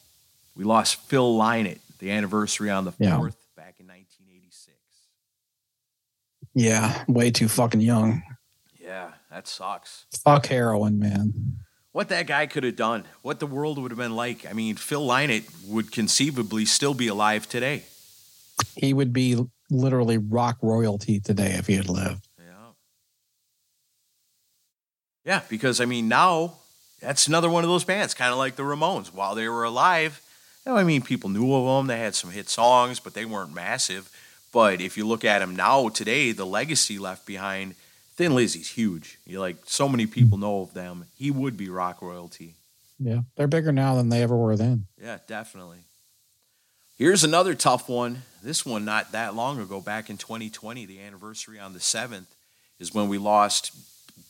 We 0.56 0.64
lost 0.64 0.96
Phil 1.08 1.38
Lynott, 1.38 1.80
the 2.00 2.12
anniversary 2.12 2.70
on 2.72 2.86
the 2.86 2.92
4th 2.92 2.98
Yeah. 3.00 3.18
back 3.56 3.76
in 3.80 3.88
1986. 3.88 4.76
Yeah 6.54 7.04
way 7.08 7.32
too 7.32 7.48
fucking 7.48 7.82
young 7.82 8.22
Yeah, 8.80 9.12
that 9.32 9.48
sucks. 9.48 10.06
fuck 10.24 10.48
heroin 10.48 11.00
man 11.00 11.58
What 11.92 12.10
that 12.10 12.28
guy 12.28 12.46
could 12.48 12.64
have 12.64 12.76
done, 12.76 13.06
what 13.22 13.40
the 13.40 13.48
world 13.48 13.78
would 13.80 13.92
have 13.92 13.98
been 13.98 14.16
like. 14.16 14.46
I 14.50 14.54
mean, 14.54 14.76
Phil 14.76 15.06
Lynott 15.06 15.44
would 15.68 15.92
conceivably 15.92 16.66
still 16.66 16.94
be 16.94 17.08
alive 17.08 17.48
today. 17.50 17.84
he 18.76 18.94
would 18.94 19.12
be 19.14 19.38
literally 19.72 20.18
rock 20.18 20.58
royalty 20.62 21.20
today 21.20 21.52
if 21.54 21.68
he 21.68 21.76
had 21.76 21.90
lived 21.90 22.28
Yeah. 22.38 22.72
Yeah, 25.26 25.42
because 25.50 25.80
I 25.82 25.86
mean, 25.86 26.08
now 26.08 26.54
that's 27.02 27.28
another 27.28 27.50
one 27.50 27.64
of 27.64 27.70
those 27.70 27.84
bands, 27.84 28.14
kind 28.14 28.32
of 28.32 28.38
like 28.38 28.56
the 28.56 28.64
Ramones. 28.64 29.14
While 29.14 29.36
they 29.36 29.48
were 29.48 29.64
alive, 29.64 30.22
you 30.66 30.72
know, 30.72 30.78
I 30.78 30.84
mean, 30.84 31.02
people 31.02 31.30
knew 31.30 31.54
of 31.54 31.66
them. 31.78 31.88
They 31.88 32.00
had 32.00 32.16
some 32.16 32.32
hit 32.32 32.50
songs, 32.50 33.00
but 33.00 33.14
they 33.14 33.26
weren't 33.26 33.54
massive. 33.54 34.10
But 34.52 34.82
if 34.82 34.98
you 34.98 35.08
look 35.08 35.24
at 35.24 35.40
them 35.40 35.56
now, 35.56 35.90
today, 35.90 36.32
the 36.32 36.46
legacy 36.46 36.98
left 36.98 37.26
behind, 37.26 37.76
Thin 38.16 38.34
Lizzy's 38.36 38.70
huge. 38.70 39.18
You 39.26 39.40
like 39.40 39.58
so 39.66 39.88
many 39.88 40.06
people 40.08 40.38
know 40.38 40.62
of 40.62 40.74
them. 40.74 41.06
He 41.16 41.30
would 41.32 41.56
be 41.56 41.70
rock 41.70 42.02
royalty. 42.02 42.56
yeah 43.00 43.22
they're 43.36 43.48
bigger 43.48 43.72
now 43.72 43.96
than 43.96 44.10
they 44.10 44.22
ever 44.24 44.36
were 44.36 44.56
then 44.58 44.88
Yeah, 45.02 45.20
definitely. 45.28 45.80
Here's 46.98 47.24
another 47.24 47.56
tough 47.56 47.88
one. 47.88 48.24
This 48.44 48.66
one 48.66 48.84
not 48.84 49.12
that 49.14 49.36
long 49.36 49.60
ago, 49.62 49.80
back 49.80 50.10
in 50.10 50.18
2020, 50.18 50.86
the 50.86 51.00
anniversary 51.00 51.58
on 51.60 51.72
the 51.74 51.80
7th, 51.80 52.26
is 52.80 52.94
when 52.94 53.08
we 53.08 53.18
lost 53.18 53.72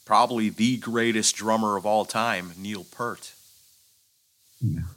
probably 0.06 0.50
the 0.50 0.78
greatest 0.78 1.36
drummer 1.36 1.78
of 1.78 1.86
all 1.86 2.06
time, 2.06 2.52
Neil 2.58 2.84
Peart. 2.84 3.32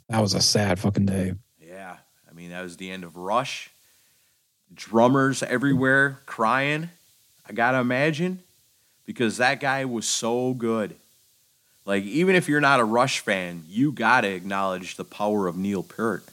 that 0.09 0.19
was 0.19 0.33
a 0.33 0.41
sad 0.41 0.79
fucking 0.79 1.05
day 1.05 1.33
Yeah, 1.59 1.97
I 2.29 2.33
mean, 2.33 2.49
that 2.51 2.61
was 2.61 2.77
the 2.77 2.91
end 2.91 3.03
of 3.03 3.15
Rush. 3.17 3.69
Drummers 4.75 5.43
everywhere 5.43 6.19
crying. 6.25 6.89
I 7.47 7.53
got 7.53 7.71
to 7.71 7.79
imagine 7.79 8.41
because 9.05 9.37
that 9.37 9.59
guy 9.59 9.85
was 9.85 10.05
so 10.05 10.53
good. 10.53 10.95
Like, 11.85 12.03
even 12.05 12.35
if 12.35 12.47
you're 12.47 12.61
not 12.61 12.79
a 12.79 12.85
Rush 12.85 13.19
fan, 13.19 13.63
you 13.67 13.91
got 13.91 14.21
to 14.21 14.29
acknowledge 14.29 14.95
the 14.95 15.03
power 15.03 15.47
of 15.47 15.57
Neil 15.57 15.83
Peart. 15.83 16.23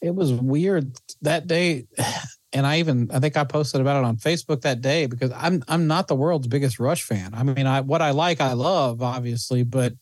it 0.00 0.14
was 0.14 0.32
weird 0.32 0.92
that 1.22 1.46
day 1.46 1.86
and 2.52 2.66
i 2.66 2.78
even 2.78 3.10
i 3.12 3.18
think 3.18 3.36
i 3.36 3.44
posted 3.44 3.80
about 3.80 3.98
it 4.02 4.06
on 4.06 4.16
facebook 4.16 4.62
that 4.62 4.80
day 4.80 5.06
because 5.06 5.30
i'm 5.34 5.62
i'm 5.68 5.86
not 5.86 6.06
the 6.08 6.14
world's 6.14 6.46
biggest 6.46 6.78
rush 6.78 7.02
fan 7.02 7.34
i 7.34 7.42
mean 7.42 7.66
i 7.66 7.80
what 7.80 8.00
i 8.00 8.10
like 8.10 8.40
i 8.40 8.52
love 8.52 9.02
obviously 9.02 9.64
but 9.64 9.92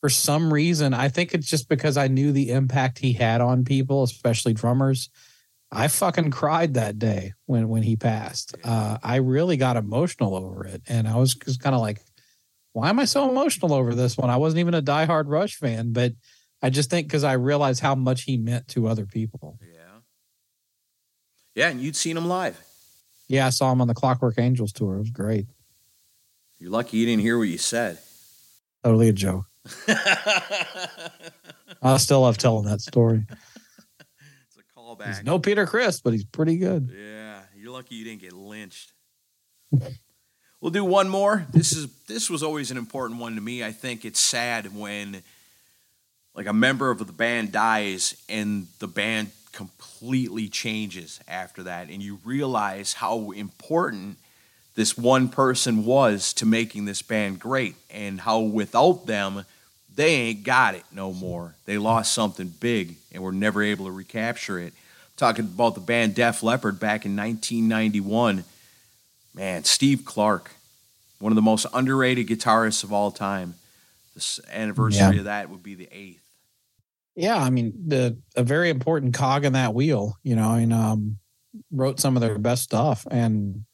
for 0.00 0.08
some 0.08 0.52
reason 0.52 0.94
i 0.94 1.08
think 1.08 1.34
it's 1.34 1.46
just 1.46 1.68
because 1.68 1.96
i 1.96 2.08
knew 2.08 2.32
the 2.32 2.50
impact 2.50 2.98
he 2.98 3.12
had 3.12 3.40
on 3.40 3.64
people 3.64 4.02
especially 4.02 4.52
drummers 4.54 5.08
i 5.72 5.88
fucking 5.88 6.30
cried 6.30 6.74
that 6.74 6.98
day 6.98 7.32
when 7.46 7.68
when 7.68 7.82
he 7.82 7.96
passed 7.96 8.54
uh 8.64 8.98
i 9.02 9.16
really 9.16 9.56
got 9.56 9.76
emotional 9.76 10.36
over 10.36 10.64
it 10.64 10.82
and 10.88 11.08
i 11.08 11.16
was 11.16 11.34
just 11.34 11.60
kind 11.60 11.74
of 11.74 11.80
like 11.80 12.00
why 12.72 12.88
am 12.88 13.00
i 13.00 13.04
so 13.04 13.28
emotional 13.28 13.72
over 13.74 13.94
this 13.94 14.16
one 14.16 14.30
i 14.30 14.36
wasn't 14.36 14.60
even 14.60 14.74
a 14.74 14.82
diehard 14.82 15.24
rush 15.26 15.56
fan 15.56 15.92
but 15.92 16.12
I 16.62 16.70
just 16.70 16.90
think 16.90 17.08
because 17.08 17.24
I 17.24 17.32
realized 17.32 17.80
how 17.80 17.96
much 17.96 18.22
he 18.22 18.36
meant 18.36 18.68
to 18.68 18.86
other 18.86 19.04
people. 19.04 19.58
Yeah. 19.60 19.98
Yeah, 21.54 21.68
and 21.70 21.80
you'd 21.80 21.96
seen 21.96 22.16
him 22.16 22.28
live. 22.28 22.58
Yeah, 23.28 23.46
I 23.46 23.50
saw 23.50 23.72
him 23.72 23.80
on 23.80 23.88
the 23.88 23.94
Clockwork 23.94 24.38
Angels 24.38 24.72
tour. 24.72 24.94
It 24.94 25.00
was 25.00 25.10
great. 25.10 25.46
You're 26.58 26.70
lucky 26.70 26.98
you 26.98 27.06
didn't 27.06 27.22
hear 27.22 27.36
what 27.36 27.48
you 27.48 27.58
said. 27.58 27.98
Totally 28.84 29.08
a 29.08 29.12
joke. 29.12 29.46
I 31.82 31.96
still 31.98 32.20
love 32.20 32.38
telling 32.38 32.66
that 32.66 32.80
story. 32.80 33.26
Callback. 35.02 35.06
He's 35.08 35.24
no 35.24 35.38
Peter 35.38 35.66
Criss, 35.66 36.00
but 36.00 36.12
he's 36.12 36.24
pretty 36.24 36.56
good. 36.56 36.90
Yeah, 36.96 37.40
you're 37.56 37.72
lucky 37.72 37.96
you 37.96 38.04
didn't 38.04 38.20
get 38.20 38.32
lynched. 38.32 38.92
we'll 40.60 40.70
do 40.70 40.84
one 40.84 41.08
more. 41.08 41.46
This 41.52 41.72
is 41.72 41.88
this 42.06 42.30
was 42.30 42.42
always 42.42 42.70
an 42.70 42.76
important 42.76 43.20
one 43.20 43.34
to 43.34 43.40
me. 43.40 43.64
I 43.64 43.72
think 43.72 44.04
it's 44.04 44.20
sad 44.20 44.74
when 44.74 45.22
like 46.34 46.46
a 46.46 46.52
member 46.52 46.90
of 46.90 46.98
the 46.98 47.12
band 47.12 47.52
dies 47.52 48.22
and 48.28 48.66
the 48.78 48.88
band 48.88 49.30
completely 49.52 50.48
changes 50.48 51.20
after 51.28 51.64
that 51.64 51.90
and 51.90 52.02
you 52.02 52.18
realize 52.24 52.94
how 52.94 53.32
important 53.32 54.16
this 54.74 54.96
one 54.96 55.28
person 55.28 55.84
was 55.84 56.32
to 56.32 56.46
making 56.46 56.86
this 56.86 57.02
band 57.02 57.38
great 57.38 57.74
and 57.90 58.18
how 58.18 58.40
without 58.40 59.06
them 59.06 59.44
they 59.94 60.14
ain't 60.14 60.42
got 60.42 60.74
it 60.74 60.84
no 60.90 61.12
more. 61.12 61.54
They 61.66 61.76
lost 61.76 62.12
something 62.12 62.48
big 62.60 62.96
and 63.12 63.22
were 63.22 63.32
never 63.32 63.62
able 63.62 63.86
to 63.86 63.92
recapture 63.92 64.58
it. 64.58 64.72
Talking 65.22 65.44
about 65.44 65.76
the 65.76 65.80
band 65.80 66.16
Def 66.16 66.42
Leppard 66.42 66.80
back 66.80 67.06
in 67.06 67.14
1991. 67.14 68.42
Man, 69.36 69.62
Steve 69.62 70.04
Clark, 70.04 70.50
one 71.20 71.30
of 71.30 71.36
the 71.36 71.42
most 71.42 71.64
underrated 71.72 72.26
guitarists 72.26 72.82
of 72.82 72.92
all 72.92 73.12
time. 73.12 73.54
The 74.16 74.40
anniversary 74.50 74.98
Yeah. 74.98 75.18
of 75.20 75.24
that 75.26 75.48
would 75.48 75.62
be 75.62 75.76
the 75.76 75.88
eighth. 75.92 76.24
Yeah, 77.14 77.36
I 77.36 77.50
mean, 77.50 77.72
the 77.86 78.18
a 78.34 78.42
very 78.42 78.68
important 78.68 79.14
cog 79.14 79.44
in 79.44 79.52
that 79.52 79.74
wheel, 79.74 80.18
you 80.24 80.34
know, 80.34 80.54
and 80.54 80.72
um, 80.72 81.18
wrote 81.70 82.00
some 82.00 82.16
of 82.16 82.20
their 82.20 82.36
best 82.36 82.64
stuff. 82.64 83.06
And 83.08 83.64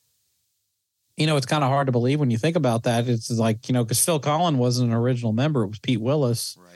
you 1.17 1.27
know, 1.27 1.39
it's 1.39 1.47
kind 1.47 1.65
of 1.65 1.71
hard 1.71 1.87
to 1.87 1.93
believe 1.93 2.21
when 2.21 2.31
you 2.31 2.37
think 2.37 2.57
about 2.57 2.83
that. 2.83 3.09
It's 3.09 3.31
like, 3.31 3.71
you 3.71 3.73
know, 3.73 3.85
because 3.85 4.05
Phil 4.05 4.21
Collen 4.21 4.57
wasn't 4.57 4.91
an 4.91 4.95
original 4.95 5.33
member, 5.33 5.63
it 5.65 5.69
was 5.69 5.79
Pete 5.79 6.03
Willis. 6.03 6.59
Right. 6.61 6.68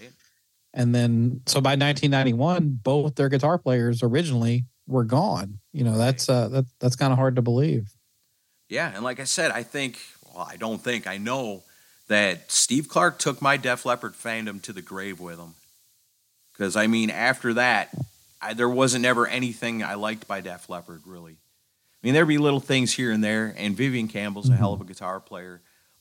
And 0.74 0.94
then 0.94 1.42
so 1.46 1.60
by 1.60 1.70
1991, 1.72 2.80
both 2.82 3.14
their 3.16 3.28
guitar 3.28 3.58
players 3.58 4.02
originally 4.02 4.64
were 4.86 5.04
gone. 5.04 5.58
You 5.72 5.84
know, 5.84 5.96
that's 5.98 6.28
uh 6.28 6.48
that 6.48 6.66
that's 6.80 6.96
kind 6.96 7.12
of 7.12 7.18
hard 7.18 7.36
to 7.36 7.42
believe. 7.42 7.90
Yeah, 8.68 8.90
and 8.94 9.04
like 9.04 9.20
I 9.20 9.24
said, 9.24 9.50
I 9.50 9.62
think 9.62 9.98
well, 10.34 10.48
I 10.50 10.56
don't 10.56 10.82
think 10.82 11.06
I 11.06 11.18
know 11.18 11.62
that 12.08 12.50
Steve 12.50 12.88
Clark 12.88 13.18
took 13.18 13.40
my 13.42 13.56
Def 13.56 13.84
Leppard 13.86 14.14
fandom 14.14 14.60
to 14.62 14.72
the 14.72 14.82
grave 14.82 15.20
with 15.20 15.38
him. 15.38 15.54
Because 16.52 16.76
I 16.76 16.86
mean, 16.86 17.10
after 17.10 17.54
that, 17.54 17.90
I, 18.40 18.54
there 18.54 18.68
wasn't 18.68 19.04
ever 19.04 19.26
anything 19.26 19.82
I 19.82 19.94
liked 19.94 20.26
by 20.26 20.40
Def 20.40 20.68
Leppard 20.68 21.02
really. 21.06 21.32
I 21.32 22.06
mean, 22.06 22.14
there'd 22.14 22.26
be 22.26 22.38
little 22.38 22.60
things 22.60 22.92
here 22.92 23.12
and 23.12 23.22
there, 23.22 23.54
and 23.56 23.76
Vivian 23.76 24.08
Campbell's 24.08 24.48
a 24.50 24.56
hell 24.56 24.72
of 24.72 24.80
a 24.80 24.84
guitar 24.84 25.20
player, 25.20 25.60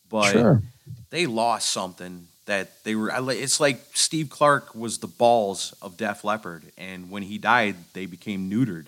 but 0.10 0.32
Sure. 0.32 0.64
they 1.12 1.28
lost 1.28 1.70
something 1.72 2.28
that 2.52 2.84
they 2.84 2.96
were 2.96 3.10
it's 3.32 3.62
like 3.62 3.80
Steve 3.94 4.30
Clark 4.30 4.76
was 4.76 4.98
the 4.98 5.08
balls 5.08 5.74
of 5.82 5.96
Def 5.96 6.26
Leppard, 6.26 6.64
and 6.78 7.10
when 7.10 7.24
he 7.24 7.38
died, 7.38 7.78
they 7.94 8.06
became 8.06 8.52
neutered. 8.52 8.88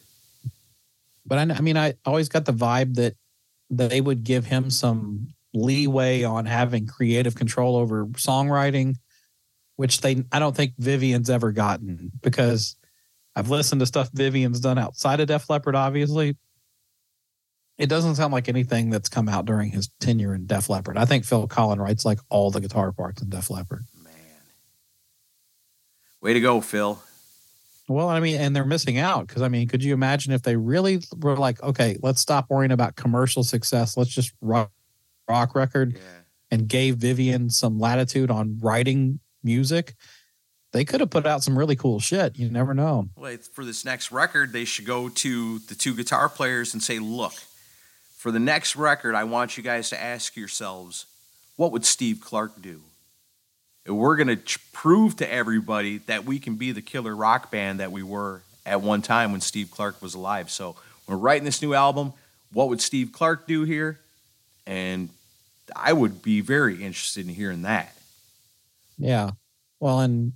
But 1.25 1.37
I, 1.37 1.43
I 1.43 1.61
mean, 1.61 1.77
I 1.77 1.93
always 2.05 2.27
got 2.27 2.43
the 2.43 2.51
vibe 2.51 2.95
that 2.95 3.15
they 3.69 4.01
would 4.01 4.25
give 4.25 4.43
him 4.45 4.69
some 4.69 5.29
leeway 5.53 6.23
on 6.23 6.45
having 6.45 6.87
creative 6.87 7.35
control 7.35 7.77
over 7.77 8.07
songwriting, 8.07 8.97
which 9.77 10.01
they 10.01 10.25
I 10.33 10.39
don't 10.39 10.55
think 10.55 10.73
Vivian's 10.77 11.29
ever 11.29 11.53
gotten 11.53 12.11
because 12.21 12.75
I've 13.33 13.49
listened 13.49 13.79
to 13.79 13.85
stuff 13.85 14.09
Vivian's 14.11 14.59
done 14.59 14.77
outside 14.77 15.21
of 15.21 15.27
Def 15.27 15.49
Leppard. 15.49 15.75
Obviously, 15.75 16.35
it 17.77 17.87
doesn't 17.87 18.15
sound 18.15 18.31
like 18.33 18.47
anything 18.49 18.89
that's 18.89 19.09
come 19.09 19.27
out 19.27 19.45
during 19.45 19.71
his 19.71 19.89
tenure 19.99 20.33
in 20.35 20.45
Def 20.45 20.69
Leppard. 20.69 20.97
I 20.97 21.05
think 21.05 21.25
Phil 21.25 21.47
Collen 21.47 21.77
writes 21.79 22.05
like 22.05 22.19
all 22.29 22.51
the 22.51 22.61
guitar 22.61 22.91
parts 22.91 23.21
in 23.21 23.29
Def 23.29 23.49
Leppard. 23.49 23.83
Man, 24.03 24.13
way 26.21 26.33
to 26.33 26.39
go, 26.39 26.61
Phil. 26.61 27.01
Well, 27.89 28.07
I 28.07 28.19
mean, 28.21 28.39
and 28.39 28.55
they're 28.55 28.63
missing 28.65 28.97
out 28.97 29.27
because 29.27 29.41
I 29.41 29.49
mean, 29.49 29.67
could 29.67 29.83
you 29.83 29.93
imagine 29.93 30.31
if 30.33 30.41
they 30.43 30.55
really 30.55 31.01
were 31.17 31.35
like, 31.35 31.61
okay, 31.61 31.97
let's 32.01 32.21
stop 32.21 32.49
worrying 32.49 32.71
about 32.71 32.95
commercial 32.95 33.43
success. 33.43 33.97
Let's 33.97 34.09
just 34.11 34.31
rock, 34.41 34.71
rock 35.27 35.53
record 35.55 35.93
Yeah. 35.93 35.99
and 36.51 36.67
gave 36.67 36.95
Vivian 36.97 37.49
some 37.49 37.79
latitude 37.79 38.31
on 38.31 38.57
writing 38.61 39.19
music. 39.43 39.95
They 40.71 40.85
could 40.85 41.01
have 41.01 41.09
put 41.09 41.27
out 41.27 41.43
some 41.43 41.57
really 41.59 41.75
cool 41.75 41.99
shit. 41.99 42.39
You 42.39 42.49
never 42.49 42.73
know. 42.73 43.09
Well, 43.17 43.35
for 43.53 43.65
this 43.65 43.83
next 43.83 44.11
record, 44.11 44.53
they 44.53 44.65
should 44.65 44.85
go 44.85 45.09
to 45.09 45.59
the 45.59 45.75
two 45.75 45.93
guitar 45.93 46.29
players 46.29 46.73
and 46.73 46.81
say, 46.81 46.97
look, 46.99 47.33
for 48.23 48.31
the 48.31 48.39
next 48.39 48.77
record, 48.77 49.15
I 49.15 49.25
want 49.25 49.57
you 49.57 49.63
guys 49.63 49.89
to 49.89 50.01
ask 50.01 50.37
yourselves, 50.37 51.07
what 51.57 51.73
would 51.73 51.83
Steve 51.83 52.21
Clark 52.21 52.61
do? 52.61 52.79
And 53.85 53.97
we're 53.97 54.15
going 54.15 54.37
to 54.37 54.59
prove 54.71 55.17
to 55.17 55.29
everybody 55.29 55.97
that 55.97 56.23
we 56.23 56.39
can 56.39 56.55
be 56.55 56.71
the 56.71 56.81
killer 56.81 57.13
rock 57.13 57.51
band 57.51 57.81
that 57.81 57.91
we 57.91 58.01
were 58.01 58.41
at 58.65 58.79
one 58.79 59.01
time 59.01 59.33
when 59.33 59.41
Steve 59.41 59.71
Clark 59.71 60.01
was 60.01 60.13
alive. 60.13 60.49
So 60.49 60.77
we're 61.05 61.17
writing 61.17 61.43
this 61.43 61.61
new 61.61 61.73
album. 61.73 62.13
What 62.53 62.69
would 62.69 62.79
Steve 62.79 63.11
Clark 63.11 63.45
do 63.45 63.63
here? 63.63 63.99
And 64.65 65.09
I 65.75 65.91
would 65.91 66.21
be 66.21 66.39
very 66.39 66.81
interested 66.81 67.27
in 67.27 67.33
hearing 67.33 67.63
that. 67.63 67.93
Yeah. 68.97 69.31
Well, 69.81 69.99
and 69.99 70.31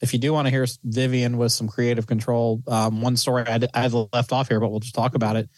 if 0.00 0.12
you 0.12 0.20
do 0.20 0.32
want 0.32 0.46
to 0.46 0.52
hear 0.52 0.68
Vivian 0.84 1.36
with 1.36 1.50
some 1.50 1.66
creative 1.66 2.06
control, 2.06 2.62
um, 2.68 3.02
one 3.02 3.16
story 3.16 3.42
I 3.44 3.58
I 3.74 3.88
left 3.88 4.30
off 4.30 4.46
here, 4.46 4.60
but 4.60 4.70
we'll 4.70 4.78
just 4.78 4.94
talk 4.94 5.16
about 5.16 5.34
it. 5.34 5.48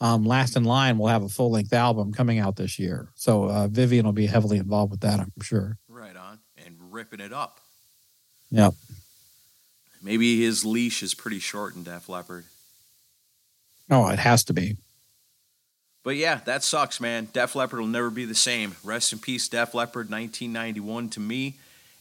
Um, 0.00 0.24
Last 0.24 0.56
in 0.56 0.64
Line 0.64 0.98
will 0.98 1.08
have 1.08 1.22
a 1.22 1.28
full 1.28 1.50
length 1.50 1.72
album 1.72 2.12
coming 2.12 2.38
out 2.38 2.56
this 2.56 2.78
year. 2.78 3.08
So 3.14 3.48
uh, 3.48 3.68
Vivian 3.68 4.04
will 4.04 4.12
be 4.12 4.26
heavily 4.26 4.58
involved 4.58 4.90
with 4.90 5.00
that, 5.00 5.20
I'm 5.20 5.32
sure. 5.42 5.78
Right 5.88 6.16
on. 6.16 6.38
And 6.64 6.76
ripping 6.90 7.20
it 7.20 7.32
up. 7.32 7.60
Yep. 8.50 8.74
Maybe 10.02 10.42
his 10.42 10.64
leash 10.64 11.02
is 11.02 11.14
pretty 11.14 11.38
short 11.38 11.74
in 11.74 11.82
Def 11.82 12.08
Leppard. 12.08 12.44
Oh, 13.90 14.08
it 14.08 14.18
has 14.18 14.44
to 14.44 14.52
be. 14.52 14.76
But 16.02 16.16
yeah, 16.16 16.40
that 16.44 16.62
sucks, 16.62 17.00
man. 17.00 17.28
Def 17.32 17.56
Leppard 17.56 17.80
will 17.80 17.86
never 17.86 18.10
be 18.10 18.24
the 18.24 18.34
same. 18.34 18.76
Rest 18.84 19.12
in 19.12 19.18
peace, 19.18 19.48
Def 19.48 19.74
Leppard, 19.74 20.10
1991 20.10 21.08
to 21.10 21.20
me. 21.20 21.54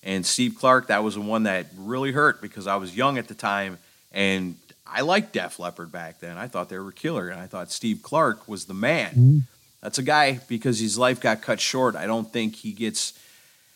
And 0.03 0.23
Steve 0.23 0.55
Clark, 0.59 0.87
that 0.87 1.03
was 1.03 1.15
the 1.15 1.21
one 1.21 1.43
that 1.43 1.67
really 1.75 2.11
hurt 2.11 2.41
because 2.41 2.67
I 2.67 2.75
was 2.75 2.95
young 2.95 3.17
at 3.17 3.27
the 3.27 3.33
time 3.33 3.79
and 4.11 4.55
I 4.87 5.01
liked 5.01 5.33
Def 5.33 5.59
Leppard 5.59 5.91
back 5.91 6.19
then. 6.19 6.37
I 6.37 6.47
thought 6.47 6.69
they 6.69 6.77
were 6.77 6.91
killer 6.91 7.29
and 7.29 7.39
I 7.39 7.47
thought 7.47 7.71
Steve 7.71 8.01
Clark 8.03 8.47
was 8.47 8.65
the 8.65 8.73
man. 8.73 9.11
Mm-hmm. 9.11 9.37
That's 9.81 9.97
a 9.97 10.03
guy 10.03 10.39
because 10.47 10.79
his 10.79 10.97
life 10.97 11.19
got 11.19 11.41
cut 11.41 11.59
short. 11.59 11.95
I 11.95 12.07
don't 12.07 12.31
think 12.31 12.55
he 12.55 12.71
gets, 12.71 13.13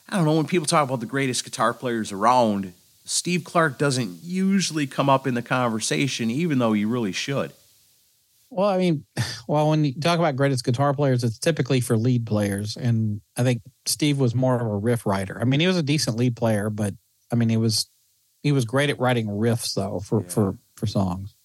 I 0.08 0.16
don't 0.16 0.26
know, 0.26 0.36
when 0.36 0.48
people 0.48 0.66
talk 0.66 0.88
about 0.88 1.00
the 1.00 1.06
greatest 1.06 1.44
guitar 1.44 1.74
players 1.74 2.12
around, 2.12 2.74
Steve 3.06 3.44
Clark 3.44 3.78
doesn't 3.78 4.20
usually 4.24 4.88
come 4.88 5.10
up 5.10 5.28
in 5.28 5.34
the 5.34 5.42
conversation, 5.42 6.30
even 6.30 6.60
though 6.60 6.74
he 6.74 6.86
really 6.86 7.12
should. 7.12 7.54
Well, 8.50 8.68
I 8.70 8.78
mean, 8.78 9.06
well, 9.48 9.70
when 9.70 9.86
you 9.86 9.94
talk 10.00 10.20
about 10.20 10.36
greatest 10.36 10.64
guitar 10.64 10.94
players, 10.94 11.24
it's 11.24 11.40
typically 11.40 11.82
for 11.82 11.98
lead 11.98 12.26
players. 12.26 12.76
And 12.76 13.22
I 13.38 13.44
think 13.44 13.62
Steve 13.86 14.20
was 14.20 14.34
more 14.34 14.56
of 14.56 14.66
a 14.66 14.76
riff 14.76 15.06
writer. 15.06 15.40
I 15.40 15.46
mean, 15.46 15.60
he 15.60 15.68
was 15.68 15.78
a 15.78 15.84
decent 15.84 16.18
lead 16.18 16.36
player, 16.36 16.70
but 16.70 16.94
I 17.32 17.36
mean, 17.36 17.50
he 17.50 17.58
was 17.58 17.88
he 18.42 18.52
was 18.52 18.66
great 18.66 18.90
at 18.90 19.00
writing 19.00 19.28
riffs 19.28 19.74
though 19.76 20.00
for 20.00 20.24
for 20.24 20.56
for 20.80 20.88
songs. 20.88 21.36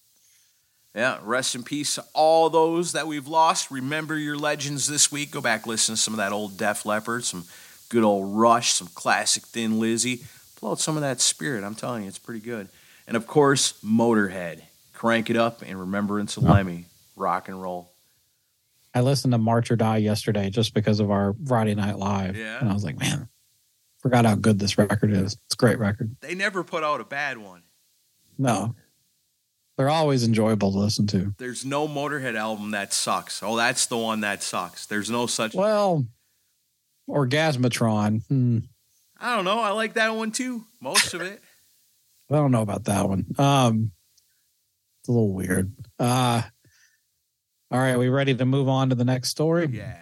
Yeah, 0.95 1.19
rest 1.23 1.55
in 1.55 1.63
peace 1.63 1.99
all 2.13 2.49
those 2.49 2.93
that 2.93 3.05
we've 3.05 3.27
lost. 3.27 3.69
Remember 3.69 4.17
your 4.17 4.37
legends 4.37 4.87
this 4.87 5.11
week. 5.11 5.31
Go 5.31 5.41
back, 5.41 5.67
listen 5.67 5.95
to 5.95 6.01
some 6.01 6.13
of 6.13 6.17
that 6.19 6.31
old 6.31 6.57
Def 6.57 6.85
Leppard, 6.85 7.25
some 7.25 7.43
good 7.89 8.03
old 8.03 8.37
Rush, 8.37 8.71
some 8.71 8.87
classic 8.95 9.43
Thin 9.43 9.77
Lizzy. 9.77 10.23
Pull 10.55 10.71
out 10.71 10.79
some 10.79 10.95
of 10.95 11.01
that 11.01 11.19
spirit. 11.19 11.65
I'm 11.65 11.75
telling 11.75 12.03
you, 12.03 12.07
it's 12.07 12.17
pretty 12.17 12.39
good. 12.39 12.69
And 13.07 13.17
of 13.17 13.27
course, 13.27 13.73
Motorhead. 13.83 14.61
Crank 14.93 15.29
it 15.29 15.35
up 15.35 15.61
in 15.61 15.77
remembrance 15.77 16.37
of 16.37 16.43
Lemmy. 16.43 16.85
Rock 17.17 17.49
and 17.49 17.61
roll. 17.61 17.91
I 18.93 19.01
listened 19.01 19.33
to 19.33 19.37
March 19.37 19.69
or 19.71 19.75
Die 19.75 19.97
yesterday 19.97 20.49
just 20.49 20.73
because 20.73 21.01
of 21.01 21.11
our 21.11 21.35
Friday 21.45 21.75
Night 21.75 21.97
Live. 21.97 22.37
Yeah. 22.37 22.59
And 22.59 22.69
I 22.69 22.73
was 22.73 22.85
like, 22.85 22.97
man, 22.97 23.27
forgot 23.99 24.25
how 24.25 24.35
good 24.35 24.59
this 24.59 24.77
record 24.77 25.11
is. 25.11 25.33
It's 25.45 25.55
a 25.55 25.57
great 25.57 25.77
record. 25.77 26.15
They 26.21 26.35
never 26.35 26.63
put 26.63 26.83
out 26.83 27.01
a 27.01 27.03
bad 27.03 27.37
one. 27.37 27.63
No. 28.37 28.75
They're 29.77 29.89
always 29.89 30.23
enjoyable 30.23 30.71
to 30.71 30.77
listen 30.77 31.05
to. 31.07 31.33
There's 31.37 31.65
no 31.65 31.87
Motorhead 31.87 32.35
album 32.35 32.71
that 32.71 32.93
sucks. 32.93 33.43
Oh, 33.43 33.57
that's 33.57 33.87
the 33.87 33.97
one 33.97 34.21
that 34.21 34.41
sucks. 34.41 34.85
There's 34.85 35.09
no 35.09 35.27
such. 35.27 35.53
Well, 35.53 36.05
Orgasmatron. 37.09 38.25
Hmm. 38.27 38.59
I 39.19 39.35
don't 39.35 39.45
know. 39.45 39.59
I 39.59 39.71
like 39.71 39.93
that 39.95 40.15
one 40.15 40.31
too. 40.31 40.65
Most 40.79 41.13
of 41.13 41.21
it. 41.21 41.41
I 42.29 42.35
don't 42.35 42.51
know 42.51 42.61
about 42.61 42.85
that 42.85 43.07
one. 43.07 43.25
Um, 43.37 43.91
it's 45.01 45.09
a 45.09 45.11
little 45.11 45.33
weird. 45.33 45.73
Uh, 45.99 46.41
all 47.69 47.79
right, 47.79 47.97
we 47.97 48.09
ready 48.09 48.33
to 48.33 48.45
move 48.45 48.67
on 48.67 48.89
to 48.89 48.95
the 48.95 49.05
next 49.05 49.29
story? 49.29 49.67
Yeah. 49.71 49.97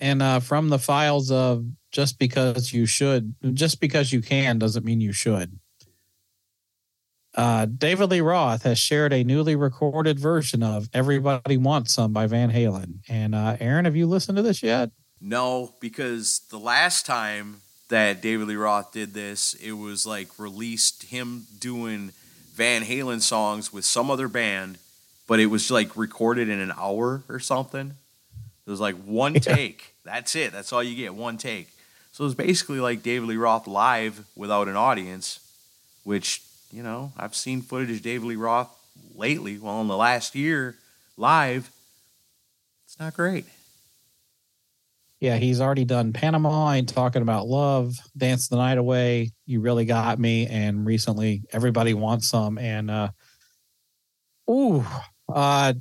And 0.00 0.22
uh, 0.22 0.40
from 0.40 0.68
the 0.68 0.78
files 0.78 1.30
of 1.30 1.66
just 1.90 2.18
because 2.18 2.72
you 2.72 2.86
should, 2.86 3.34
just 3.54 3.80
because 3.80 4.12
you 4.12 4.22
can 4.22 4.58
doesn't 4.58 4.84
mean 4.84 5.00
you 5.00 5.12
should. 5.12 5.58
Uh, 7.38 7.66
David 7.66 8.10
Lee 8.10 8.20
Roth 8.20 8.64
has 8.64 8.80
shared 8.80 9.12
a 9.12 9.22
newly 9.22 9.54
recorded 9.54 10.18
version 10.18 10.60
of 10.64 10.88
Everybody 10.92 11.56
Wants 11.56 11.94
Some 11.94 12.12
by 12.12 12.26
Van 12.26 12.50
Halen. 12.50 12.94
And 13.08 13.32
uh, 13.32 13.56
Aaron, 13.60 13.84
have 13.84 13.94
you 13.94 14.08
listened 14.08 14.34
to 14.36 14.42
this 14.42 14.60
yet? 14.60 14.90
No, 15.20 15.72
because 15.78 16.40
the 16.50 16.58
last 16.58 17.06
time 17.06 17.60
that 17.90 18.20
David 18.20 18.48
Lee 18.48 18.56
Roth 18.56 18.92
did 18.92 19.14
this, 19.14 19.54
it 19.54 19.72
was 19.72 20.04
like 20.04 20.36
released 20.36 21.04
him 21.04 21.46
doing 21.60 22.10
Van 22.54 22.82
Halen 22.82 23.20
songs 23.20 23.72
with 23.72 23.84
some 23.84 24.10
other 24.10 24.26
band, 24.26 24.78
but 25.28 25.38
it 25.38 25.46
was 25.46 25.70
like 25.70 25.96
recorded 25.96 26.48
in 26.48 26.58
an 26.58 26.72
hour 26.76 27.22
or 27.28 27.38
something. 27.38 27.94
It 28.66 28.70
was 28.70 28.80
like 28.80 28.96
one 28.96 29.34
take. 29.34 29.94
That's 30.04 30.34
it. 30.34 30.50
That's 30.50 30.72
all 30.72 30.82
you 30.82 30.96
get, 30.96 31.14
one 31.14 31.38
take. 31.38 31.68
So 32.10 32.24
it 32.24 32.26
was 32.26 32.34
basically 32.34 32.80
like 32.80 33.04
David 33.04 33.28
Lee 33.28 33.36
Roth 33.36 33.68
live 33.68 34.26
without 34.34 34.66
an 34.66 34.74
audience, 34.74 35.38
which, 36.02 36.42
you 36.70 36.82
know, 36.82 37.12
I've 37.16 37.34
seen 37.34 37.62
footage 37.62 37.90
of 37.90 38.02
David 38.02 38.26
Lee 38.26 38.36
Roth 38.36 38.70
lately, 39.14 39.58
well, 39.58 39.80
in 39.80 39.88
the 39.88 39.96
last 39.96 40.34
year, 40.34 40.76
live. 41.16 41.70
It's 42.84 42.98
not 42.98 43.14
great. 43.14 43.44
Yeah, 45.20 45.36
he's 45.36 45.60
already 45.60 45.84
done 45.84 46.12
Panama 46.12 46.70
and 46.70 46.88
talking 46.88 47.22
about 47.22 47.48
love, 47.48 47.98
Dance 48.16 48.48
the 48.48 48.56
Night 48.56 48.78
Away, 48.78 49.32
You 49.46 49.60
Really 49.60 49.84
Got 49.84 50.20
Me, 50.20 50.46
and 50.46 50.86
recently 50.86 51.42
Everybody 51.52 51.92
Wants 51.92 52.28
Some. 52.28 52.56
And 52.56 52.90
uh 52.90 53.08
ooh, 54.48 54.86
uh 55.32 55.74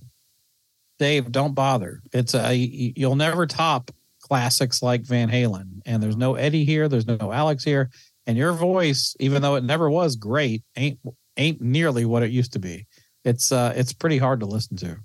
Dave, 0.97 1.31
don't 1.31 1.53
bother. 1.53 2.01
It's 2.11 2.33
a 2.33 2.55
you'll 2.55 3.15
never 3.15 3.45
top 3.45 3.91
classics 4.21 4.81
like 4.81 5.03
Van 5.03 5.29
Halen. 5.29 5.81
And 5.85 6.01
there's 6.01 6.17
no 6.17 6.33
Eddie 6.33 6.65
here, 6.65 6.89
there's 6.89 7.07
no 7.07 7.31
Alex 7.31 7.63
here. 7.63 7.91
And 8.27 8.37
your 8.37 8.51
voice, 8.51 9.15
even 9.19 9.41
though 9.41 9.55
it 9.55 9.63
never 9.63 9.89
was 9.89 10.15
great, 10.15 10.61
ain't 10.75 10.99
ain't 11.37 11.61
nearly 11.61 12.05
what 12.05 12.23
it 12.23 12.29
used 12.29 12.53
to 12.53 12.59
be. 12.59 12.85
It's 13.23 13.51
uh, 13.51 13.73
it's 13.75 13.93
pretty 13.93 14.17
hard 14.17 14.41
to 14.41 14.45
listen 14.45 14.77
to. 14.77 14.97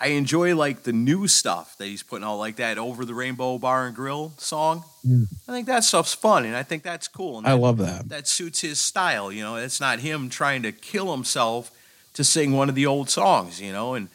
I 0.00 0.08
enjoy 0.08 0.54
like 0.54 0.84
the 0.84 0.92
new 0.92 1.26
stuff 1.26 1.76
that 1.78 1.86
he's 1.86 2.04
putting 2.04 2.24
out, 2.24 2.36
like 2.36 2.56
that 2.56 2.78
"Over 2.78 3.04
the 3.04 3.14
Rainbow 3.14 3.58
Bar 3.58 3.86
and 3.86 3.96
Grill" 3.96 4.34
song. 4.36 4.84
Mm. 5.04 5.26
I 5.48 5.52
think 5.52 5.66
that 5.66 5.82
stuff's 5.82 6.14
fun, 6.14 6.44
and 6.44 6.54
I 6.54 6.62
think 6.62 6.82
that's 6.82 7.08
cool. 7.08 7.38
And 7.38 7.46
I 7.46 7.50
that, 7.50 7.56
love 7.56 7.78
that. 7.78 8.08
That 8.08 8.28
suits 8.28 8.60
his 8.60 8.78
style. 8.78 9.32
You 9.32 9.42
know, 9.42 9.56
it's 9.56 9.80
not 9.80 10.00
him 10.00 10.28
trying 10.28 10.62
to 10.62 10.70
kill 10.70 11.10
himself 11.10 11.72
to 12.12 12.22
sing 12.22 12.52
one 12.52 12.68
of 12.68 12.74
the 12.74 12.86
old 12.86 13.08
songs. 13.08 13.60
You 13.60 13.72
know, 13.72 13.94
and 13.94 14.08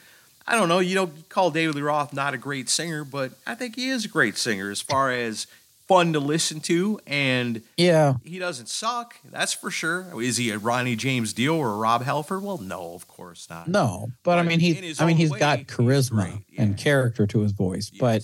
I 0.47 0.55
don't 0.55 0.69
know. 0.69 0.79
You 0.79 0.95
don't 0.95 1.27
call 1.29 1.49
David 1.49 1.75
Lee 1.75 1.81
Roth 1.81 2.13
not 2.13 2.33
a 2.35 2.37
great 2.37 2.69
singer, 2.69 3.03
but 3.03 3.33
I 3.47 3.55
think 3.55 3.75
he 3.75 3.89
is 3.89 4.05
a 4.05 4.09
great 4.09 4.37
singer 4.37 4.69
as 4.69 4.81
far 4.81 5.11
as 5.11 5.47
fun 5.87 6.13
to 6.13 6.19
listen 6.19 6.59
to, 6.61 6.99
and 7.05 7.61
Yeah, 7.77 8.13
he 8.23 8.39
doesn't 8.39 8.69
suck. 8.69 9.15
That's 9.25 9.53
for 9.53 9.69
sure. 9.71 10.21
Is 10.21 10.37
he 10.37 10.49
a 10.51 10.57
Ronnie 10.57 10.95
James 10.95 11.33
Dio 11.33 11.57
or 11.57 11.71
a 11.73 11.75
Rob 11.77 12.03
Halford? 12.03 12.41
Well, 12.43 12.57
no, 12.57 12.93
of 12.93 13.07
course 13.07 13.49
not. 13.49 13.67
no, 13.67 14.07
but 14.23 14.39
I 14.39 14.43
mean 14.43 14.59
he's 14.59 15.01
I 15.01 15.05
mean 15.05 15.17
he's 15.17 15.31
way, 15.31 15.39
got 15.39 15.59
he's 15.59 15.67
charisma 15.67 16.43
and 16.57 16.77
character 16.77 17.27
to 17.27 17.39
his 17.41 17.51
voice, 17.51 17.89
but 17.99 18.23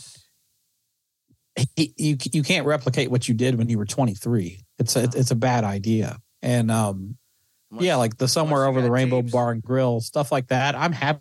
he, 1.75 1.93
you 1.97 2.17
you 2.31 2.43
can't 2.43 2.65
replicate 2.65 3.11
what 3.11 3.27
you 3.27 3.33
did 3.33 3.55
when 3.57 3.69
you 3.69 3.77
were 3.77 3.85
23. 3.85 4.61
It's 4.77 4.95
a, 4.95 5.03
it's 5.03 5.31
a 5.31 5.35
bad 5.35 5.63
idea. 5.63 6.17
And 6.41 6.71
um 6.71 7.17
Unless- 7.71 7.85
yeah, 7.85 7.95
like 7.97 8.17
the 8.17 8.27
somewhere 8.27 8.65
over 8.65 8.81
the 8.81 8.89
rainbow 8.91 9.21
tapes. 9.21 9.33
bar 9.33 9.51
and 9.51 9.61
grill 9.61 9.99
stuff 10.01 10.31
like 10.31 10.47
that. 10.47 10.75
I'm 10.75 10.93
happy 10.93 11.19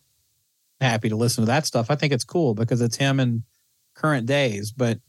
happy 0.81 1.09
to 1.09 1.17
listen 1.17 1.43
to 1.43 1.47
that 1.49 1.67
stuff. 1.67 1.91
I 1.91 1.97
think 1.97 2.13
it's 2.13 2.23
cool 2.25 2.55
because 2.55 2.81
it's 2.81 2.97
him 2.97 3.19
in 3.19 3.43
current 3.95 4.27
days, 4.27 4.71
but 4.71 5.01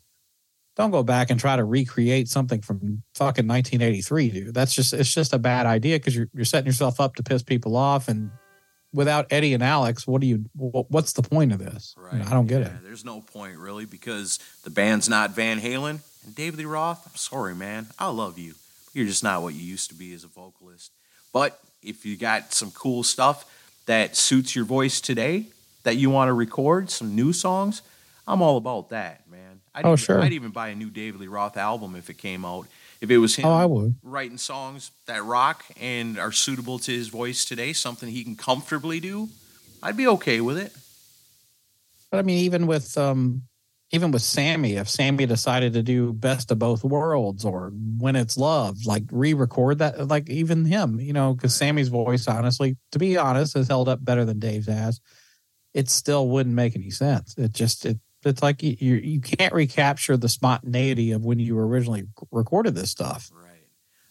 don't 0.79 0.91
go 0.91 1.03
back 1.03 1.29
and 1.29 1.37
try 1.37 1.57
to 1.57 1.63
recreate 1.65 2.29
something 2.29 2.61
from 2.61 3.03
fucking 3.13 3.45
1983, 3.45 4.29
dude. 4.29 4.53
That's 4.53 4.73
just 4.73 4.93
it's 4.93 5.13
just 5.13 5.33
a 5.33 5.37
bad 5.37 5.65
idea 5.65 5.99
because 5.99 6.15
you're 6.15 6.29
you're 6.33 6.45
setting 6.45 6.67
yourself 6.67 7.01
up 7.01 7.15
to 7.15 7.23
piss 7.23 7.43
people 7.43 7.75
off 7.75 8.07
and 8.07 8.31
without 8.93 9.27
Eddie 9.29 9.53
and 9.53 9.61
Alex, 9.61 10.07
what 10.07 10.21
do 10.21 10.27
you 10.27 10.45
what's 10.55 11.13
the 11.13 11.21
point 11.21 11.51
of 11.51 11.59
this? 11.59 11.95
You 12.13 12.19
know, 12.19 12.25
I 12.25 12.29
don't 12.29 12.47
get 12.47 12.61
yeah, 12.61 12.67
it. 12.67 12.83
There's 12.83 13.03
no 13.03 13.19
point 13.19 13.57
really 13.57 13.85
because 13.85 14.39
the 14.63 14.69
band's 14.69 15.09
not 15.09 15.31
Van 15.31 15.59
Halen 15.59 15.99
and 16.25 16.33
David 16.33 16.59
Lee 16.59 16.65
Roth. 16.65 17.05
I'm 17.05 17.15
sorry, 17.15 17.53
man. 17.53 17.87
I 17.99 18.07
love 18.07 18.39
you. 18.39 18.53
You're 18.93 19.05
just 19.05 19.23
not 19.23 19.41
what 19.41 19.53
you 19.55 19.61
used 19.61 19.89
to 19.89 19.95
be 19.95 20.13
as 20.13 20.23
a 20.23 20.27
vocalist. 20.27 20.93
But 21.33 21.59
if 21.83 22.05
you 22.05 22.15
got 22.15 22.53
some 22.53 22.71
cool 22.71 23.03
stuff 23.03 23.45
that 23.85 24.15
suits 24.15 24.55
your 24.55 24.65
voice 24.65 25.01
today 25.01 25.47
that 25.83 25.97
you 25.97 26.09
want 26.09 26.29
to 26.29 26.33
record, 26.33 26.89
some 26.89 27.15
new 27.15 27.33
songs, 27.33 27.81
I'm 28.29 28.41
all 28.43 28.57
about 28.57 28.89
that, 28.89 29.29
man. 29.29 29.59
I'd 29.73 29.85
Oh, 29.85 29.89
even, 29.89 29.97
sure. 29.97 30.21
I'd 30.21 30.33
even 30.33 30.51
buy 30.51 30.69
a 30.69 30.75
new 30.75 30.89
David 30.89 31.19
Lee 31.19 31.27
Roth 31.27 31.57
album 31.57 31.95
if 31.95 32.09
it 32.09 32.17
came 32.17 32.45
out. 32.45 32.67
If 33.01 33.09
it 33.09 33.17
was 33.17 33.35
him 33.35 33.45
Oh, 33.45 33.53
I 33.53 33.65
would. 33.65 33.95
writing 34.03 34.37
songs 34.37 34.91
that 35.07 35.23
rock 35.23 35.65
and 35.79 36.19
are 36.19 36.31
suitable 36.31 36.79
to 36.79 36.91
his 36.91 37.07
voice 37.07 37.43
today, 37.45 37.73
something 37.73 38.09
he 38.09 38.23
can 38.23 38.35
comfortably 38.35 38.99
do, 38.99 39.29
I'd 39.81 39.97
be 39.97 40.07
okay 40.07 40.41
with 40.41 40.57
it. 40.57 40.73
But 42.11 42.19
I 42.19 42.21
mean, 42.23 42.39
even 42.39 42.67
with 42.67 42.97
um, 42.97 43.43
even 43.91 44.11
with 44.11 44.21
Sammy, 44.21 44.75
if 44.75 44.89
Sammy 44.89 45.25
decided 45.25 45.73
to 45.73 45.81
do 45.81 46.13
Best 46.13 46.51
of 46.51 46.59
Both 46.59 46.83
Worlds 46.83 47.45
or 47.45 47.71
When 47.97 48.15
It's 48.15 48.37
Love, 48.37 48.77
like 48.85 49.03
re-record 49.11 49.79
that, 49.79 50.07
like 50.07 50.29
even 50.29 50.65
him, 50.65 50.99
you 50.99 51.13
know, 51.13 51.33
because 51.33 51.55
Sammy's 51.55 51.87
voice, 51.87 52.27
honestly, 52.27 52.77
to 52.91 52.99
be 52.99 53.17
honest, 53.17 53.55
has 53.55 53.67
held 53.67 53.89
up 53.89 54.03
better 54.03 54.25
than 54.25 54.39
Dave's 54.39 54.67
has. 54.67 54.99
It 55.73 55.89
still 55.89 56.27
wouldn't 56.29 56.55
make 56.55 56.75
any 56.75 56.89
sense. 56.91 57.35
It 57.37 57.53
just 57.53 57.85
it 57.85 57.97
it's 58.23 58.41
like 58.41 58.61
you 58.61 58.95
you 58.95 59.21
can't 59.21 59.53
recapture 59.53 60.17
the 60.17 60.29
spontaneity 60.29 61.11
of 61.11 61.23
when 61.23 61.39
you 61.39 61.57
originally 61.57 62.07
recorded 62.31 62.75
this 62.75 62.91
stuff. 62.91 63.29
Right. 63.33 63.45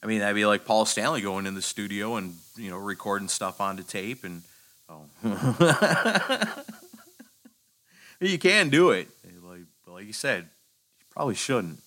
I 0.03 0.07
mean, 0.07 0.21
that'd 0.21 0.35
be 0.35 0.47
like 0.47 0.65
Paul 0.65 0.87
Stanley 0.87 1.21
going 1.21 1.47
in 1.47 1.55
the 1.55 1.63
studio 1.63 2.17
and 2.17 2.35
you 2.57 2.71
know 2.71 2.79
recording 2.79 3.29
stuff 3.29 3.61
onto 3.61 3.83
tape, 3.83 4.25
and 4.25 4.43
oh, 4.89 5.05
you 8.21 8.39
can 8.39 8.71
do 8.71 8.91
it. 8.91 9.09
Like, 9.43 9.61
like 9.87 10.07
you 10.07 10.13
said, 10.13 10.45
you 11.01 11.07
probably 11.11 11.35
shouldn't. 11.35 11.81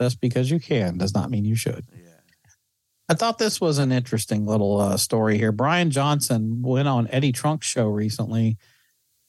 Just 0.00 0.20
because 0.20 0.50
you 0.50 0.60
can 0.60 0.96
does 0.96 1.12
not 1.12 1.30
mean 1.30 1.44
you 1.44 1.56
should. 1.56 1.84
Yeah. 1.92 2.10
I 3.10 3.14
thought 3.14 3.38
this 3.38 3.60
was 3.60 3.78
an 3.78 3.90
interesting 3.90 4.46
little 4.46 4.80
uh, 4.80 4.96
story 4.96 5.36
here. 5.36 5.50
Brian 5.50 5.90
Johnson 5.90 6.62
went 6.62 6.86
on 6.86 7.08
Eddie 7.10 7.32
Trunk's 7.32 7.66
show 7.66 7.88
recently, 7.88 8.56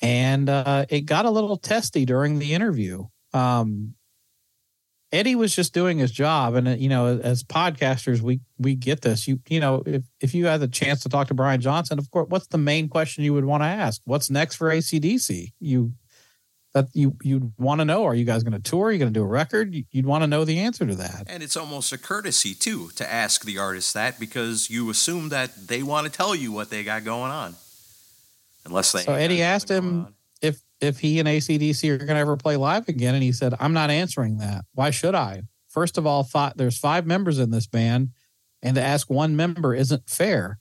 and 0.01 0.49
uh, 0.49 0.85
it 0.89 1.01
got 1.01 1.25
a 1.25 1.29
little 1.29 1.57
testy 1.57 2.05
during 2.05 2.39
the 2.39 2.53
interview. 2.53 3.05
Um, 3.33 3.95
Eddie 5.11 5.35
was 5.35 5.53
just 5.53 5.73
doing 5.73 5.97
his 5.97 6.11
job, 6.11 6.55
and 6.55 6.67
uh, 6.67 6.71
you 6.71 6.87
know, 6.87 7.19
as 7.19 7.43
podcasters, 7.43 8.21
we 8.21 8.39
we 8.57 8.75
get 8.75 9.01
this. 9.01 9.27
You 9.27 9.39
you 9.49 9.59
know, 9.59 9.83
if 9.85 10.03
if 10.21 10.33
you 10.33 10.45
had 10.45 10.61
the 10.61 10.67
chance 10.67 11.01
to 11.03 11.09
talk 11.09 11.27
to 11.27 11.33
Brian 11.33 11.59
Johnson, 11.59 11.99
of 11.99 12.09
course, 12.11 12.27
what's 12.29 12.47
the 12.47 12.57
main 12.57 12.87
question 12.87 13.23
you 13.23 13.33
would 13.33 13.45
want 13.45 13.61
to 13.63 13.67
ask? 13.67 14.01
What's 14.05 14.29
next 14.29 14.55
for 14.55 14.69
ACDC? 14.69 15.51
You 15.59 15.93
that 16.73 16.87
you 16.93 17.15
you'd 17.21 17.51
want 17.57 17.81
to 17.81 17.85
know. 17.85 18.05
Are 18.05 18.15
you 18.15 18.25
guys 18.25 18.43
going 18.43 18.53
to 18.53 18.59
tour? 18.59 18.87
Are 18.87 18.91
you 18.91 18.99
going 18.99 19.13
to 19.13 19.19
do 19.19 19.23
a 19.23 19.27
record? 19.27 19.75
You'd 19.91 20.05
want 20.05 20.23
to 20.23 20.27
know 20.27 20.45
the 20.45 20.59
answer 20.59 20.85
to 20.85 20.95
that. 20.95 21.25
And 21.27 21.43
it's 21.43 21.57
almost 21.57 21.91
a 21.91 21.97
courtesy 21.97 22.53
too 22.53 22.89
to 22.95 23.11
ask 23.11 23.43
the 23.43 23.57
artist 23.57 23.93
that 23.93 24.19
because 24.19 24.69
you 24.69 24.89
assume 24.89 25.29
that 25.29 25.67
they 25.67 25.83
want 25.83 26.07
to 26.07 26.11
tell 26.11 26.33
you 26.33 26.51
what 26.51 26.69
they 26.69 26.83
got 26.83 27.03
going 27.03 27.31
on, 27.31 27.55
unless 28.65 28.91
they. 28.91 29.01
So 29.01 29.13
Eddie 29.13 29.41
asked 29.41 29.69
him 29.69 30.15
if 30.41 30.61
if 30.79 30.99
he 30.99 31.19
and 31.19 31.27
ACDC 31.27 31.89
are 31.89 31.97
going 31.97 32.07
to 32.09 32.15
ever 32.15 32.37
play 32.37 32.57
live 32.57 32.87
again, 32.87 33.13
and 33.13 33.23
he 33.23 33.31
said, 33.31 33.53
"I'm 33.59 33.73
not 33.73 33.89
answering 33.89 34.37
that. 34.37 34.65
Why 34.73 34.89
should 34.89 35.15
I? 35.15 35.43
First 35.69 35.97
of 35.97 36.05
all, 36.05 36.27
there's 36.55 36.77
five 36.77 37.05
members 37.05 37.39
in 37.39 37.51
this 37.51 37.67
band, 37.67 38.09
and 38.61 38.75
to 38.75 38.81
ask 38.81 39.09
one 39.09 39.35
member 39.35 39.73
isn't 39.73 40.09
fair." 40.09 40.59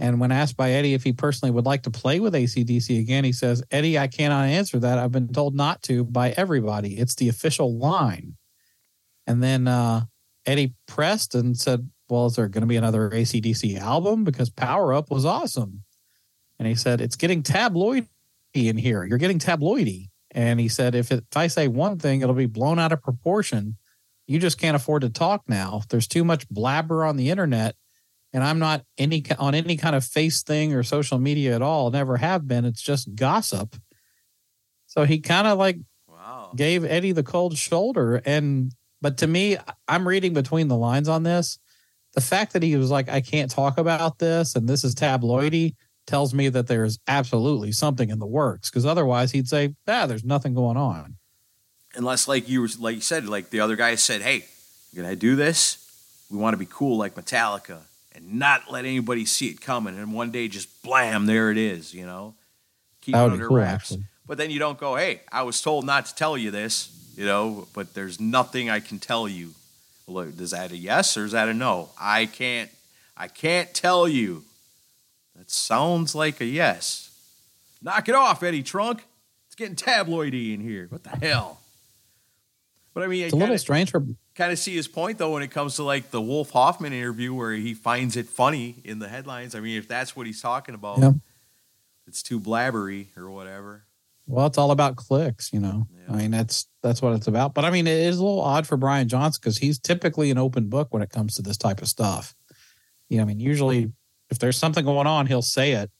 And 0.00 0.20
when 0.20 0.30
asked 0.30 0.56
by 0.56 0.70
Eddie 0.70 0.94
if 0.94 1.02
he 1.02 1.12
personally 1.12 1.50
would 1.50 1.66
like 1.66 1.82
to 1.82 1.90
play 1.90 2.20
with 2.20 2.32
ACDC 2.32 3.00
again, 3.00 3.24
he 3.24 3.32
says, 3.32 3.62
"Eddie, 3.70 3.98
I 3.98 4.06
cannot 4.06 4.46
answer 4.46 4.78
that. 4.78 4.98
I've 4.98 5.12
been 5.12 5.28
told 5.28 5.54
not 5.56 5.82
to 5.84 6.04
by 6.04 6.30
everybody. 6.30 6.98
It's 6.98 7.14
the 7.14 7.28
official 7.28 7.76
line." 7.76 8.36
And 9.26 9.42
then 9.42 9.66
uh, 9.66 10.02
Eddie 10.46 10.74
pressed 10.86 11.34
and 11.34 11.56
said, 11.56 11.90
"Well, 12.08 12.26
is 12.26 12.36
there 12.36 12.48
going 12.48 12.62
to 12.62 12.68
be 12.68 12.76
another 12.76 13.10
ACDC 13.10 13.78
album? 13.78 14.24
Because 14.24 14.50
Power 14.50 14.92
Up 14.92 15.10
was 15.10 15.24
awesome." 15.24 15.82
And 16.58 16.66
he 16.66 16.74
said, 16.74 17.00
"It's 17.00 17.16
getting 17.16 17.42
tabloidy 17.42 18.06
in 18.54 18.76
here. 18.76 19.04
You're 19.04 19.18
getting 19.18 19.38
tabloidy." 19.38 20.08
And 20.32 20.60
he 20.60 20.68
said, 20.68 20.94
"If 20.94 21.12
it, 21.12 21.24
if 21.30 21.36
I 21.36 21.46
say 21.46 21.68
one 21.68 21.98
thing, 21.98 22.20
it'll 22.20 22.34
be 22.34 22.46
blown 22.46 22.78
out 22.78 22.92
of 22.92 23.02
proportion. 23.02 23.76
You 24.26 24.38
just 24.38 24.58
can't 24.58 24.76
afford 24.76 25.02
to 25.02 25.10
talk 25.10 25.42
now. 25.48 25.82
There's 25.88 26.06
too 26.08 26.24
much 26.24 26.48
blabber 26.48 27.04
on 27.04 27.16
the 27.16 27.30
internet, 27.30 27.76
and 28.32 28.44
I'm 28.44 28.58
not 28.58 28.84
any 28.98 29.24
on 29.38 29.54
any 29.54 29.76
kind 29.76 29.96
of 29.96 30.04
face 30.04 30.42
thing 30.42 30.74
or 30.74 30.82
social 30.82 31.18
media 31.18 31.54
at 31.54 31.62
all. 31.62 31.90
Never 31.90 32.16
have 32.18 32.46
been. 32.46 32.64
It's 32.64 32.82
just 32.82 33.14
gossip." 33.14 33.76
So 34.86 35.04
he 35.04 35.20
kind 35.20 35.46
of 35.46 35.58
like 35.58 35.78
Wow. 36.08 36.52
gave 36.56 36.84
Eddie 36.84 37.12
the 37.12 37.22
cold 37.22 37.56
shoulder. 37.56 38.20
And 38.24 38.74
but 39.00 39.18
to 39.18 39.26
me, 39.26 39.56
I'm 39.86 40.06
reading 40.08 40.34
between 40.34 40.68
the 40.68 40.76
lines 40.76 41.08
on 41.08 41.22
this. 41.22 41.58
The 42.14 42.20
fact 42.20 42.52
that 42.54 42.62
he 42.62 42.76
was 42.76 42.90
like, 42.90 43.08
I 43.08 43.20
can't 43.20 43.50
talk 43.50 43.78
about 43.78 44.18
this 44.18 44.56
and 44.56 44.68
this 44.68 44.82
is 44.82 44.94
tabloidy 44.94 45.74
tells 46.08 46.34
me 46.34 46.48
that 46.48 46.66
there's 46.66 46.98
absolutely 47.06 47.70
something 47.70 48.10
in 48.10 48.18
the 48.18 48.26
works. 48.26 48.68
Because 48.68 48.84
otherwise 48.84 49.30
he'd 49.30 49.46
say, 49.46 49.74
ah, 49.86 50.06
there's 50.06 50.24
nothing 50.24 50.54
going 50.54 50.76
on. 50.76 51.14
unless 51.94 52.26
like 52.26 52.48
you 52.48 52.62
were 52.62 52.68
like 52.80 52.96
you 52.96 53.00
said 53.00 53.26
like 53.28 53.50
the 53.50 53.60
other 53.60 53.76
guy 53.76 53.94
said 53.94 54.20
hey 54.22 54.44
can 54.94 55.04
i 55.04 55.14
do 55.14 55.36
this? 55.36 55.84
We 56.30 56.36
want 56.38 56.54
to 56.54 56.58
be 56.58 56.66
cool 56.70 56.98
like 56.98 57.14
metallica 57.14 57.78
and 58.14 58.38
not 58.38 58.70
let 58.70 58.84
anybody 58.84 59.24
see 59.24 59.46
it 59.48 59.60
coming. 59.60 59.96
And 59.98 60.12
one 60.12 60.30
day 60.30 60.48
just 60.48 60.68
blam 60.82 61.26
there 61.26 61.50
it 61.50 61.58
is 61.58 61.94
you 61.94 62.04
know? 62.06 62.34
Keep 63.02 63.14
it 63.14 63.18
under 63.18 63.46
cool, 63.48 63.56
wraps. 63.58 63.92
actually. 63.92 64.04
but 64.26 64.38
then 64.38 64.50
you 64.50 64.58
don't 64.58 64.78
go 64.78 64.96
hey 64.96 65.20
i 65.30 65.42
was 65.42 65.62
told 65.62 65.84
not 65.86 66.06
to 66.06 66.14
tell 66.14 66.36
you 66.36 66.50
this 66.50 66.90
you 67.16 67.26
know? 67.26 67.66
But 67.74 67.94
there's 67.94 68.18
nothing 68.20 68.70
i 68.70 68.80
can 68.80 68.98
tell 68.98 69.28
you. 69.28 69.54
Well 70.06 70.24
look, 70.26 70.40
is 70.40 70.52
that 70.52 70.72
a 70.72 70.76
yes 70.76 71.16
or 71.16 71.24
is 71.26 71.32
that 71.32 71.48
a 71.48 71.54
no? 71.54 71.90
I 72.00 72.26
can't 72.26 72.70
i 73.16 73.28
can't 73.28 73.72
tell 73.74 74.08
you 74.08 74.44
that 75.48 75.52
sounds 75.52 76.14
like 76.14 76.40
a 76.40 76.44
yes 76.44 77.10
knock 77.82 78.08
it 78.08 78.14
off 78.14 78.42
eddie 78.42 78.62
trunk 78.62 79.04
it's 79.46 79.54
getting 79.54 79.74
tabloidy 79.76 80.52
in 80.54 80.60
here 80.60 80.86
what 80.90 81.02
the 81.04 81.10
hell 81.10 81.60
but 82.94 83.04
I 83.04 83.06
mean, 83.06 83.24
It's 83.24 83.32
a 83.32 83.36
little 83.36 83.56
strange 83.58 83.92
for 83.92 84.04
kind 84.34 84.50
of 84.50 84.58
see 84.58 84.74
his 84.74 84.88
point 84.88 85.18
though 85.18 85.32
when 85.34 85.42
it 85.44 85.52
comes 85.52 85.76
to 85.76 85.84
like 85.84 86.10
the 86.10 86.20
Wolf 86.20 86.50
Hoffmann 86.50 86.92
interview 86.92 87.32
where 87.32 87.52
he 87.52 87.72
finds 87.72 88.16
it 88.16 88.26
funny 88.26 88.76
in 88.82 88.98
the 88.98 89.06
headlines. 89.08 89.54
I 89.54 89.60
mean, 89.60 89.78
if 89.78 89.86
that's 89.86 90.16
what 90.16 90.26
he's 90.26 90.42
talking 90.42 90.74
about, 90.74 90.98
Yeah. 90.98 91.12
it's 92.08 92.24
too 92.24 92.40
blabbery 92.40 93.06
or 93.16 93.30
whatever. 93.30 93.84
well, 94.26 94.46
it's 94.46 94.58
all 94.58 94.72
about 94.72 94.96
clicks, 94.96 95.52
you 95.52 95.60
know. 95.60 95.86
Yeah. 95.96 96.12
I 96.14 96.16
mean, 96.16 96.32
that's 96.32 96.66
that's 96.82 97.00
what 97.00 97.12
it's 97.12 97.28
about. 97.28 97.54
But 97.54 97.64
I 97.64 97.70
mean, 97.70 97.86
it 97.86 97.98
is 98.00 98.18
a 98.18 98.24
little 98.24 98.40
odd 98.40 98.66
for 98.66 98.76
Brian 98.76 99.06
Johnson 99.06 99.38
because 99.40 99.58
he's 99.58 99.78
typically 99.78 100.32
an 100.32 100.38
open 100.38 100.68
book 100.68 100.88
when 100.92 101.02
it 101.02 101.10
comes 101.10 101.36
to 101.36 101.42
this 101.42 101.56
type 101.58 101.80
of 101.80 101.86
stuff. 101.86 102.34
You 103.08 103.18
know, 103.18 103.22
I 103.22 103.26
mean, 103.26 103.38
usually 103.38 103.92
if 104.30 104.38
there's 104.38 104.56
something 104.56 104.84
going 104.84 105.06
on, 105.06 105.26
he'll 105.26 105.42
say 105.42 105.72
it. 105.72 105.90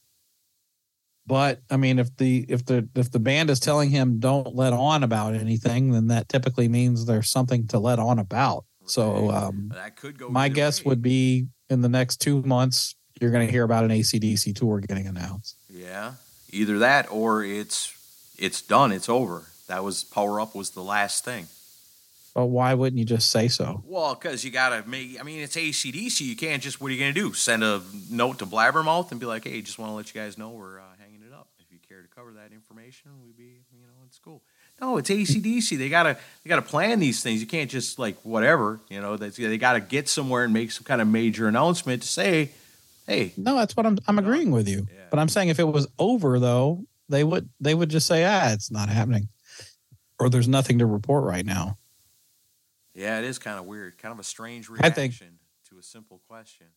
But 1.25 1.61
I 1.69 1.77
mean, 1.77 1.99
if 1.99 2.15
the 2.17 2.45
if 2.49 2.65
the 2.65 2.89
if 2.95 3.11
the 3.11 3.19
band 3.19 3.51
is 3.51 3.59
telling 3.59 3.91
him 3.91 4.19
don't 4.19 4.55
let 4.55 4.73
on 4.73 5.03
about 5.03 5.35
anything, 5.35 5.91
then 5.91 6.07
that 6.07 6.27
typically 6.27 6.67
means 6.67 7.05
there's 7.05 7.29
something 7.29 7.67
to 7.67 7.77
let 7.77 7.99
on 7.99 8.17
about. 8.17 8.65
So 8.85 9.29
um, 9.29 9.71
that 9.75 9.95
could 9.95 10.17
go. 10.17 10.29
my 10.29 10.49
guess 10.49 10.83
way. 10.83 10.89
would 10.89 11.03
be 11.03 11.47
in 11.69 11.81
the 11.81 11.89
next 11.89 12.17
two 12.17 12.41
months, 12.41 12.95
you're 13.21 13.29
going 13.29 13.45
to 13.45 13.51
hear 13.51 13.63
about 13.63 13.83
an 13.83 13.91
ACDC 13.91 14.55
tour 14.55 14.79
getting 14.79 15.05
announced. 15.05 15.55
Yeah, 15.69 16.13
either 16.51 16.79
that 16.79 17.11
or 17.11 17.43
it's 17.43 17.95
it's 18.39 18.61
done. 18.63 18.91
It's 18.91 19.07
over. 19.07 19.43
That 19.67 19.83
was 19.83 20.03
Power 20.03 20.41
Up 20.41 20.55
was 20.55 20.71
the 20.71 20.81
last 20.81 21.23
thing. 21.23 21.45
But 22.35 22.45
why 22.47 22.73
wouldn't 22.73 22.99
you 22.99 23.05
just 23.05 23.31
say 23.31 23.47
so? 23.47 23.83
Well, 23.85 24.15
because 24.15 24.43
you 24.45 24.51
gotta 24.51 24.87
make. 24.87 25.19
I 25.19 25.23
mean, 25.23 25.39
it's 25.39 25.55
ACDC. 25.55 26.21
You 26.21 26.35
can't 26.35 26.61
just. 26.61 26.79
What 26.79 26.89
are 26.89 26.93
you 26.93 26.99
gonna 26.99 27.13
do? 27.13 27.33
Send 27.33 27.63
a 27.63 27.81
note 28.09 28.39
to 28.39 28.45
Blabbermouth 28.45 29.11
and 29.11 29.19
be 29.19 29.25
like, 29.25 29.45
"Hey, 29.45 29.61
just 29.61 29.79
want 29.79 29.89
to 29.91 29.95
let 29.95 30.13
you 30.13 30.21
guys 30.21 30.37
know 30.37 30.49
we're 30.49 30.79
uh, 30.79 30.83
hanging 30.99 31.21
it 31.27 31.33
up. 31.33 31.47
If 31.59 31.71
you 31.71 31.79
care 31.87 32.01
to 32.01 32.07
cover 32.07 32.31
that 32.33 32.53
information, 32.53 33.11
we'd 33.25 33.35
be, 33.37 33.63
you 33.73 33.81
know, 33.81 34.03
it's 34.05 34.19
cool." 34.19 34.41
No, 34.79 34.97
it's 34.97 35.09
ACDC. 35.09 35.77
They 35.77 35.89
gotta 35.89 36.17
they 36.43 36.49
gotta 36.49 36.61
plan 36.61 36.99
these 36.99 37.21
things. 37.21 37.41
You 37.41 37.47
can't 37.47 37.69
just 37.69 37.99
like 37.99 38.17
whatever. 38.23 38.79
You 38.89 39.01
know, 39.01 39.17
they 39.17 39.29
they 39.29 39.57
gotta 39.57 39.81
get 39.81 40.07
somewhere 40.07 40.43
and 40.45 40.53
make 40.53 40.71
some 40.71 40.83
kind 40.85 41.01
of 41.01 41.07
major 41.07 41.47
announcement 41.47 42.03
to 42.03 42.07
say, 42.07 42.51
"Hey, 43.07 43.33
No, 43.35 43.55
that's 43.55 43.75
what 43.75 43.85
I'm. 43.85 43.97
I'm 44.07 44.19
agreeing 44.19 44.51
with 44.51 44.69
you. 44.69 44.87
Yeah. 44.89 45.01
But 45.09 45.19
I'm 45.19 45.27
saying 45.29 45.49
if 45.49 45.59
it 45.59 45.63
was 45.67 45.87
over, 45.97 46.39
though, 46.39 46.85
they 47.09 47.23
would 47.23 47.49
they 47.59 47.73
would 47.73 47.89
just 47.89 48.07
say, 48.07 48.23
ah, 48.23 48.51
it's 48.53 48.71
not 48.71 48.87
happening, 48.87 49.27
or 50.19 50.29
there's 50.29 50.47
nothing 50.47 50.77
to 50.79 50.85
report 50.85 51.23
right 51.25 51.45
now. 51.45 51.77
Yeah, 52.99 53.19
it 53.19 53.25
is 53.25 53.39
kind 53.39 53.57
of 53.57 53.65
weird. 53.65 53.97
Kind 53.97 54.11
of 54.11 54.19
a 54.19 54.23
strange 54.23 54.69
reaction 54.69 54.91
think- 54.93 55.15
to 55.69 55.77
a 55.79 55.83
simple 55.83 56.21
question." 56.27 56.67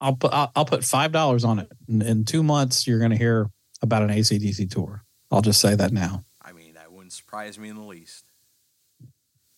I'll 0.00 0.16
put 0.16 0.32
I'll, 0.32 0.50
I'll 0.56 0.64
put 0.64 0.82
five 0.84 1.12
dollars 1.12 1.44
on 1.44 1.60
it. 1.60 1.70
In, 1.88 2.02
in 2.02 2.24
two 2.24 2.42
months, 2.42 2.86
you're 2.86 2.98
going 2.98 3.12
to 3.12 3.16
hear 3.16 3.48
about 3.82 4.02
an 4.02 4.08
ACDC 4.08 4.68
tour. 4.70 5.04
I'll 5.30 5.42
just 5.42 5.60
say 5.60 5.76
that 5.76 5.92
now. 5.92 6.24
I 6.42 6.52
mean, 6.52 6.74
that 6.74 6.92
wouldn't 6.92 7.12
surprise 7.12 7.56
me 7.56 7.68
in 7.68 7.76
the 7.76 7.82
least. 7.82 8.24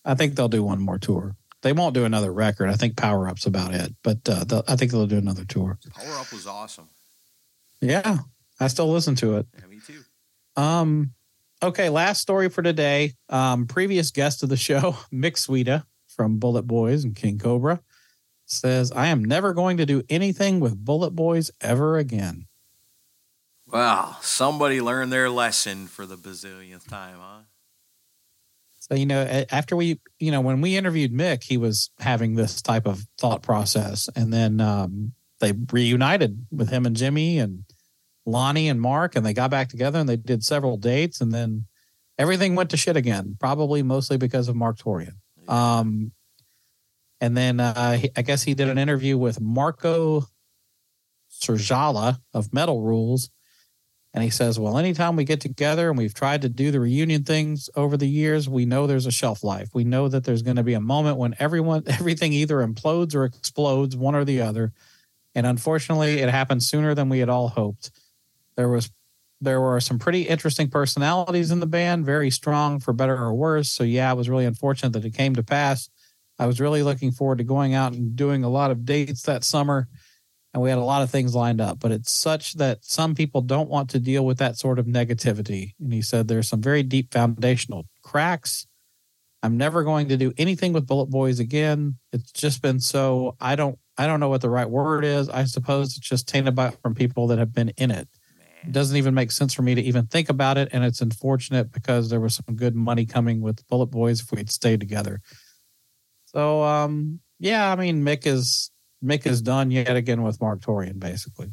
I 0.05 0.13
think 0.13 0.35
they'll 0.35 0.47
do 0.47 0.63
one 0.63 0.79
more 0.79 0.99
tour. 0.99 1.35
They 1.63 1.73
won't 1.73 1.95
do 1.95 2.05
another 2.05 2.31
record. 2.31 2.69
I 2.69 2.75
think 2.75 2.95
Power 2.95 3.27
Up's 3.27 3.47
about 3.47 3.73
it, 3.73 3.95
but 4.03 4.19
uh, 4.29 4.61
I 4.67 4.75
think 4.75 4.91
they'll 4.91 5.07
do 5.07 5.17
another 5.17 5.45
tour. 5.45 5.79
Power 5.95 6.13
Up 6.19 6.31
was 6.31 6.45
awesome. 6.45 6.89
Yeah, 7.81 8.19
I 8.59 8.67
still 8.67 8.91
listen 8.91 9.15
to 9.15 9.37
it. 9.37 9.47
Yeah, 9.59 9.65
me 9.65 9.79
too. 9.85 10.03
Um, 10.61 11.14
okay, 11.61 11.89
last 11.89 12.21
story 12.21 12.49
for 12.49 12.61
today. 12.61 13.13
Um, 13.29 13.67
previous 13.67 14.11
guest 14.11 14.43
of 14.43 14.49
the 14.49 14.57
show, 14.57 14.97
Mick 15.13 15.33
Sweda 15.33 15.83
from 16.07 16.37
Bullet 16.37 16.63
Boys 16.63 17.03
and 17.03 17.15
King 17.15 17.37
Cobra, 17.37 17.81
says, 18.45 18.91
I 18.91 19.07
am 19.07 19.23
never 19.23 19.53
going 19.53 19.77
to 19.77 19.85
do 19.85 20.03
anything 20.09 20.59
with 20.59 20.83
Bullet 20.83 21.11
Boys 21.11 21.51
ever 21.61 21.97
again. 21.97 22.47
Well, 23.67 24.17
somebody 24.21 24.79
learned 24.79 25.11
their 25.11 25.29
lesson 25.29 25.87
for 25.87 26.05
the 26.05 26.15
bazillionth 26.15 26.87
time, 26.87 27.17
huh? 27.19 27.41
So, 28.79 28.93
you 28.93 29.07
know, 29.07 29.45
after 29.49 29.75
we, 29.75 29.99
you 30.19 30.29
know, 30.31 30.41
when 30.41 30.61
we 30.61 30.77
interviewed 30.77 31.11
Mick, 31.11 31.43
he 31.43 31.57
was 31.57 31.89
having 31.99 32.35
this 32.35 32.61
type 32.61 32.85
of 32.85 33.03
thought 33.17 33.41
process. 33.41 34.07
And 34.15 34.31
then 34.31 34.61
um, 34.61 35.13
they 35.39 35.53
reunited 35.71 36.45
with 36.51 36.69
him 36.69 36.85
and 36.85 36.95
Jimmy 36.95 37.39
and 37.39 37.64
Lonnie 38.25 38.69
and 38.69 38.81
Mark, 38.81 39.15
and 39.15 39.25
they 39.25 39.33
got 39.33 39.51
back 39.51 39.69
together 39.69 39.99
and 39.99 40.09
they 40.09 40.17
did 40.17 40.43
several 40.43 40.77
dates. 40.77 41.21
And 41.21 41.31
then 41.31 41.65
everything 42.17 42.55
went 42.55 42.71
to 42.71 42.77
shit 42.77 42.97
again, 42.97 43.37
probably 43.39 43.83
mostly 43.83 44.17
because 44.17 44.47
of 44.47 44.55
Marq 44.55 44.77
Torien. 44.77 45.15
Um, 45.47 46.11
and 47.21 47.35
then 47.37 47.59
uh, 47.59 47.99
I 48.15 48.21
guess 48.21 48.43
he 48.43 48.53
did 48.53 48.69
an 48.69 48.77
interview 48.77 49.17
with 49.17 49.39
Marko 49.39 50.25
Syrjälä 51.31 52.17
of 52.33 52.53
Metal 52.53 52.81
Rules. 52.81 53.29
And 54.13 54.23
he 54.23 54.29
says, 54.29 54.57
Well, 54.57 54.77
anytime 54.77 55.17
we 55.17 55.25
get 55.25 55.41
together 55.41 55.89
and 55.89 55.97
we've 55.97 56.13
tried 56.13 56.41
to 56.43 56.49
do 56.49 56.71
the 56.71 56.79
reunion 56.79 57.23
things 57.23 57.69
over 57.75 57.97
the 57.97 58.07
years, 58.07 58.47
we 58.47 58.65
know 58.65 58.87
there's 58.87 59.05
a 59.05 59.11
shelf 59.11 59.43
life. 59.43 59.69
We 59.73 59.83
know 59.83 60.07
that 60.07 60.23
there's 60.23 60.41
going 60.41 60.55
to 60.55 60.63
be 60.63 60.73
a 60.73 60.79
moment 60.79 61.17
when 61.17 61.35
everyone, 61.37 61.83
everything 61.87 62.31
either 62.31 62.65
implodes 62.65 63.13
or 63.13 63.25
explodes, 63.25 63.95
one 63.95 64.15
or 64.15 64.23
the 64.23 64.41
other. 64.41 64.71
And 65.35 65.45
unfortunately, 65.45 66.19
it 66.19 66.29
happened 66.29 66.63
sooner 66.63 66.95
than 66.95 67.09
we 67.09 67.19
had 67.19 67.27
all 67.27 67.49
hoped. 67.49 67.91
There 68.57 68.69
was 68.69 68.89
there 69.41 69.59
were 69.59 69.79
some 69.81 69.99
pretty 69.99 70.23
interesting 70.23 70.69
personalities 70.69 71.51
in 71.51 71.59
the 71.59 71.67
band, 71.67 72.05
very 72.05 72.31
strong 72.31 72.79
for 72.79 72.93
better 72.93 73.15
or 73.15 73.33
worse. 73.33 73.69
So 73.69 73.83
yeah, 73.83 74.11
it 74.11 74.15
was 74.15 74.29
really 74.29 74.45
unfortunate 74.45 74.93
that 74.93 75.05
it 75.05 75.13
came 75.13 75.35
to 75.35 75.43
pass. 75.43 75.89
I 76.39 76.45
was 76.47 76.59
really 76.59 76.83
looking 76.83 77.11
forward 77.11 77.37
to 77.39 77.43
going 77.43 77.73
out 77.73 77.93
and 77.93 78.15
doing 78.15 78.43
a 78.43 78.49
lot 78.49 78.71
of 78.71 78.85
dates 78.85 79.23
that 79.23 79.43
summer, 79.43 79.87
and 80.53 80.61
we 80.61 80.69
had 80.69 80.79
a 80.79 80.83
lot 80.83 81.01
of 81.01 81.09
things 81.09 81.35
lined 81.35 81.61
up. 81.61 81.79
But 81.79 81.91
it's 81.91 82.11
such 82.11 82.53
that 82.55 82.83
some 82.83 83.15
people 83.15 83.41
don't 83.41 83.69
want 83.69 83.89
to 83.91 83.99
deal 83.99 84.25
with 84.25 84.37
that 84.39 84.57
sort 84.57 84.79
of 84.79 84.85
negativity. 84.85 85.73
And 85.79 85.93
he 85.93 86.01
said 86.01 86.27
there's 86.27 86.49
some 86.49 86.61
very 86.61 86.83
deep 86.83 87.13
foundational 87.13 87.85
cracks. 88.03 88.67
I'm 89.43 89.57
never 89.57 89.83
going 89.83 90.09
to 90.09 90.17
do 90.17 90.33
anything 90.37 90.73
with 90.73 90.87
Bullet 90.87 91.09
Boys 91.09 91.39
again. 91.39 91.97
It's 92.11 92.31
just 92.31 92.61
been 92.61 92.79
so 92.79 93.35
I 93.39 93.55
don't 93.55 93.77
I 93.97 94.07
don't 94.07 94.19
know 94.19 94.29
what 94.29 94.41
the 94.41 94.49
right 94.49 94.69
word 94.69 95.05
is. 95.05 95.29
I 95.29 95.45
suppose 95.45 95.95
it's 95.97 96.09
just 96.09 96.27
tainted 96.27 96.55
by 96.55 96.71
from 96.81 96.95
people 96.95 97.27
that 97.27 97.37
have 97.37 97.53
been 97.53 97.69
in 97.77 97.91
it. 97.91 98.09
It 98.67 98.71
doesn't 98.71 98.97
even 98.97 99.13
make 99.13 99.31
sense 99.31 99.53
for 99.53 99.61
me 99.61 99.75
to 99.75 99.81
even 99.81 100.07
think 100.07 100.29
about 100.29 100.57
it. 100.57 100.69
And 100.71 100.83
it's 100.83 101.01
unfortunate 101.01 101.71
because 101.71 102.09
there 102.09 102.19
was 102.19 102.35
some 102.35 102.55
good 102.55 102.75
money 102.75 103.05
coming 103.05 103.41
with 103.41 103.67
Bullet 103.67 103.87
Boys 103.87 104.21
if 104.21 104.31
we'd 104.31 104.49
stayed 104.49 104.79
together. 104.79 105.21
So 106.25 106.63
um 106.63 107.19
yeah, 107.39 107.71
I 107.71 107.75
mean 107.75 108.03
Mick 108.03 108.25
is 108.25 108.71
Mick 109.03 109.25
is 109.25 109.41
done 109.41 109.71
yet 109.71 109.95
again 109.95 110.23
with 110.23 110.39
Marq 110.39 110.61
Torien, 110.61 110.99
basically. 110.99 111.51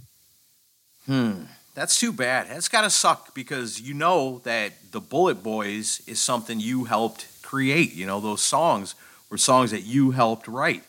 Hmm. 1.07 1.45
That's 1.75 1.99
too 1.99 2.13
bad. 2.13 2.49
That's 2.49 2.69
got 2.69 2.83
to 2.83 2.91
suck 2.91 3.35
because 3.35 3.81
you 3.81 3.95
know 3.95 4.43
that 4.45 4.93
the 4.93 5.01
Bullet 5.01 5.43
Boys 5.43 6.03
is 6.07 6.21
something 6.21 6.61
you 6.61 6.85
helped 6.85 7.43
create. 7.43 7.95
You 7.95 8.07
know, 8.07 8.21
those 8.21 8.43
songs 8.43 8.95
were 9.31 9.39
songs 9.39 9.71
that 9.71 9.81
you 9.81 10.11
helped 10.11 10.47
write. 10.47 10.85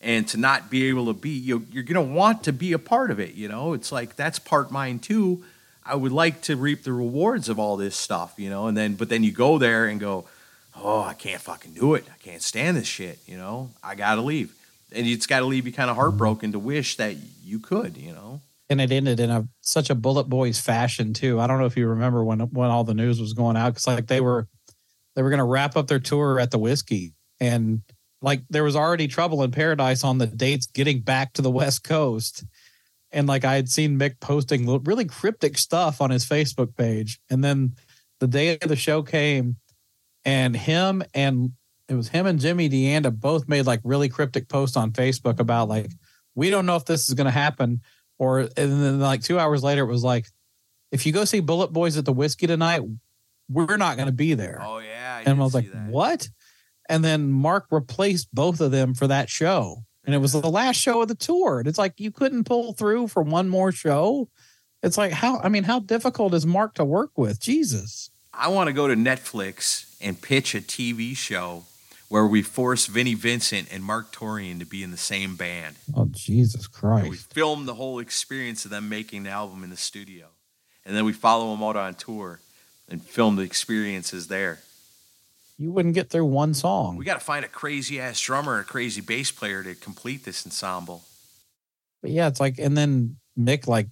And 0.00 0.28
to 0.28 0.36
not 0.36 0.70
be 0.70 0.88
able 0.88 1.06
to 1.06 1.12
be, 1.14 1.30
you, 1.30 1.66
you're 1.70 1.84
going 1.84 1.94
to 1.94 2.14
want 2.14 2.42
to 2.44 2.52
be 2.52 2.72
a 2.72 2.78
part 2.78 3.10
of 3.10 3.18
it. 3.20 3.34
You 3.34 3.48
know, 3.48 3.72
it's 3.72 3.90
like 3.90 4.16
that's 4.16 4.38
part 4.38 4.70
mine 4.70 4.98
too. 4.98 5.44
I 5.86 5.94
would 5.96 6.12
like 6.12 6.40
to 6.42 6.56
reap 6.56 6.82
the 6.84 6.92
rewards 6.92 7.48
of 7.48 7.58
all 7.58 7.76
this 7.76 7.94
stuff, 7.96 8.34
you 8.38 8.48
know, 8.48 8.66
and 8.66 8.76
then, 8.76 8.94
but 8.94 9.08
then 9.08 9.22
you 9.22 9.32
go 9.32 9.58
there 9.58 9.86
and 9.86 10.00
go, 10.00 10.24
oh, 10.76 11.02
I 11.02 11.14
can't 11.14 11.40
fucking 11.40 11.74
do 11.74 11.94
it. 11.94 12.06
I 12.12 12.16
can't 12.22 12.42
stand 12.42 12.76
this 12.76 12.86
shit, 12.86 13.18
you 13.26 13.36
know, 13.36 13.70
I 13.82 13.94
got 13.94 14.14
to 14.14 14.22
leave. 14.22 14.54
And 14.92 15.06
it's 15.06 15.26
got 15.26 15.40
to 15.40 15.46
leave 15.46 15.66
you 15.66 15.72
kind 15.72 15.90
of 15.90 15.96
heartbroken 15.96 16.52
to 16.52 16.58
wish 16.58 16.96
that 16.96 17.16
you 17.42 17.58
could, 17.58 17.96
you 17.96 18.12
know. 18.12 18.40
and 18.70 18.80
it 18.80 18.90
ended 18.92 19.20
in 19.20 19.30
a 19.30 19.46
such 19.60 19.90
a 19.90 19.94
bullet 19.94 20.24
boys 20.24 20.58
fashion 20.60 21.12
too. 21.12 21.38
I 21.40 21.46
don't 21.46 21.58
know 21.58 21.66
if 21.66 21.76
you 21.76 21.86
remember 21.86 22.24
when 22.24 22.40
when 22.40 22.70
all 22.70 22.84
the 22.84 22.94
news 22.94 23.20
was 23.20 23.32
going 23.34 23.56
out 23.56 23.70
because 23.70 23.86
like 23.86 24.06
they 24.06 24.20
were 24.20 24.48
they 25.14 25.22
were 25.22 25.30
going 25.30 25.38
to 25.38 25.44
wrap 25.44 25.76
up 25.76 25.86
their 25.86 25.98
tour 26.00 26.40
at 26.40 26.50
the 26.50 26.58
whiskey 26.58 27.12
and 27.40 27.82
like 28.22 28.40
there 28.48 28.64
was 28.64 28.74
already 28.76 29.06
trouble 29.06 29.42
in 29.42 29.50
paradise 29.50 30.02
on 30.02 30.18
the 30.18 30.26
dates 30.26 30.66
getting 30.66 31.00
back 31.00 31.34
to 31.34 31.42
the 31.42 31.50
west 31.50 31.84
coast 31.84 32.44
and 33.14 33.26
like 33.26 33.44
i 33.44 33.54
had 33.54 33.68
seen 33.68 33.98
mick 33.98 34.20
posting 34.20 34.66
really 34.84 35.04
cryptic 35.06 35.56
stuff 35.56 36.00
on 36.02 36.10
his 36.10 36.26
facebook 36.26 36.76
page 36.76 37.18
and 37.30 37.42
then 37.42 37.74
the 38.20 38.26
day 38.26 38.58
of 38.60 38.68
the 38.68 38.76
show 38.76 39.02
came 39.02 39.56
and 40.24 40.56
him 40.56 41.02
and 41.14 41.52
it 41.88 41.94
was 41.94 42.08
him 42.08 42.26
and 42.26 42.40
jimmy 42.40 42.68
deanda 42.68 43.10
both 43.14 43.48
made 43.48 43.64
like 43.66 43.80
really 43.84 44.08
cryptic 44.08 44.48
posts 44.48 44.76
on 44.76 44.90
facebook 44.92 45.38
about 45.40 45.68
like 45.68 45.90
we 46.34 46.50
don't 46.50 46.66
know 46.66 46.76
if 46.76 46.84
this 46.84 47.08
is 47.08 47.14
going 47.14 47.26
to 47.26 47.30
happen 47.30 47.80
or 48.18 48.40
and 48.40 48.50
then 48.56 49.00
like 49.00 49.22
two 49.22 49.38
hours 49.38 49.62
later 49.62 49.82
it 49.84 49.88
was 49.90 50.04
like 50.04 50.26
if 50.92 51.06
you 51.06 51.12
go 51.12 51.24
see 51.24 51.40
bullet 51.40 51.72
boys 51.72 51.96
at 51.96 52.04
the 52.04 52.12
whiskey 52.12 52.46
tonight 52.46 52.82
we're 53.50 53.76
not 53.76 53.96
going 53.96 54.06
to 54.06 54.12
be 54.12 54.34
there 54.34 54.60
Oh, 54.62 54.78
yeah. 54.78 55.20
and 55.24 55.38
I 55.38 55.42
was 55.44 55.52
like, 55.54 55.68
"What?" 55.88 56.28
And 56.88 57.04
then 57.04 57.30
Mark 57.30 57.66
replaced 57.70 58.28
both 58.34 58.60
of 58.62 58.70
them 58.70 58.94
for 58.94 59.06
that 59.06 59.28
show, 59.28 59.84
and 60.04 60.14
it 60.14 60.18
was 60.18 60.32
the 60.32 60.50
last 60.50 60.76
show 60.76 61.02
of 61.02 61.08
the 61.08 61.14
tour. 61.14 61.58
And 61.58 61.68
it's 61.68 61.78
like 61.78 61.98
you 61.98 62.10
couldn't 62.10 62.44
pull 62.44 62.72
through 62.72 63.08
for 63.08 63.22
one 63.22 63.48
more 63.48 63.72
show. 63.72 64.28
It's 64.82 64.98
like 64.98 65.12
how 65.12 65.38
I 65.40 65.48
mean, 65.48 65.64
how 65.64 65.80
difficult 65.80 66.34
is 66.34 66.46
Mark 66.46 66.74
to 66.74 66.84
work 66.84 67.16
with? 67.16 67.40
Jesus. 67.40 68.10
I 68.32 68.48
want 68.48 68.66
to 68.66 68.72
go 68.72 68.88
to 68.88 68.94
Netflix 68.94 69.96
and 70.00 70.20
pitch 70.20 70.54
a 70.54 70.60
TV 70.60 71.16
show 71.16 71.64
where 72.08 72.26
we 72.26 72.42
force 72.42 72.86
Vinnie 72.86 73.14
Vincent 73.14 73.72
and 73.72 73.82
Marq 73.82 74.12
Torien 74.12 74.58
to 74.58 74.66
be 74.66 74.82
in 74.82 74.90
the 74.90 74.96
same 74.96 75.36
band. 75.36 75.76
Oh 75.96 76.06
Jesus 76.10 76.68
And 76.82 77.10
we 77.10 77.16
film 77.16 77.66
the 77.66 77.74
whole 77.74 77.98
experience 77.98 78.64
of 78.64 78.70
them 78.70 78.88
making 78.88 79.22
the 79.22 79.30
album 79.30 79.64
in 79.64 79.70
the 79.70 79.76
studio. 79.76 80.26
And 80.84 80.94
then 80.94 81.04
we 81.04 81.12
follow 81.12 81.50
them 81.52 81.62
out 81.62 81.76
on 81.76 81.94
tour 81.94 82.40
and 82.88 83.02
film 83.02 83.36
the 83.36 83.42
experiences 83.42 84.28
there. 84.28 84.60
You 85.56 85.70
wouldn't 85.72 85.94
get 85.94 86.10
through 86.10 86.26
one 86.26 86.52
song. 86.54 86.96
We 86.96 87.04
got 87.04 87.18
to 87.18 87.24
find 87.24 87.44
a 87.44 87.48
crazy 87.48 88.00
ass 88.00 88.20
drummer, 88.20 88.58
a 88.58 88.64
crazy 88.64 89.00
bass 89.00 89.30
player 89.30 89.62
to 89.62 89.74
complete 89.74 90.24
this 90.24 90.44
ensemble. 90.44 91.04
But 92.02 92.10
yeah, 92.10 92.26
it's 92.26 92.40
like, 92.40 92.58
and 92.58 92.76
then 92.76 93.16
Mick, 93.38 93.66
like 93.68 93.88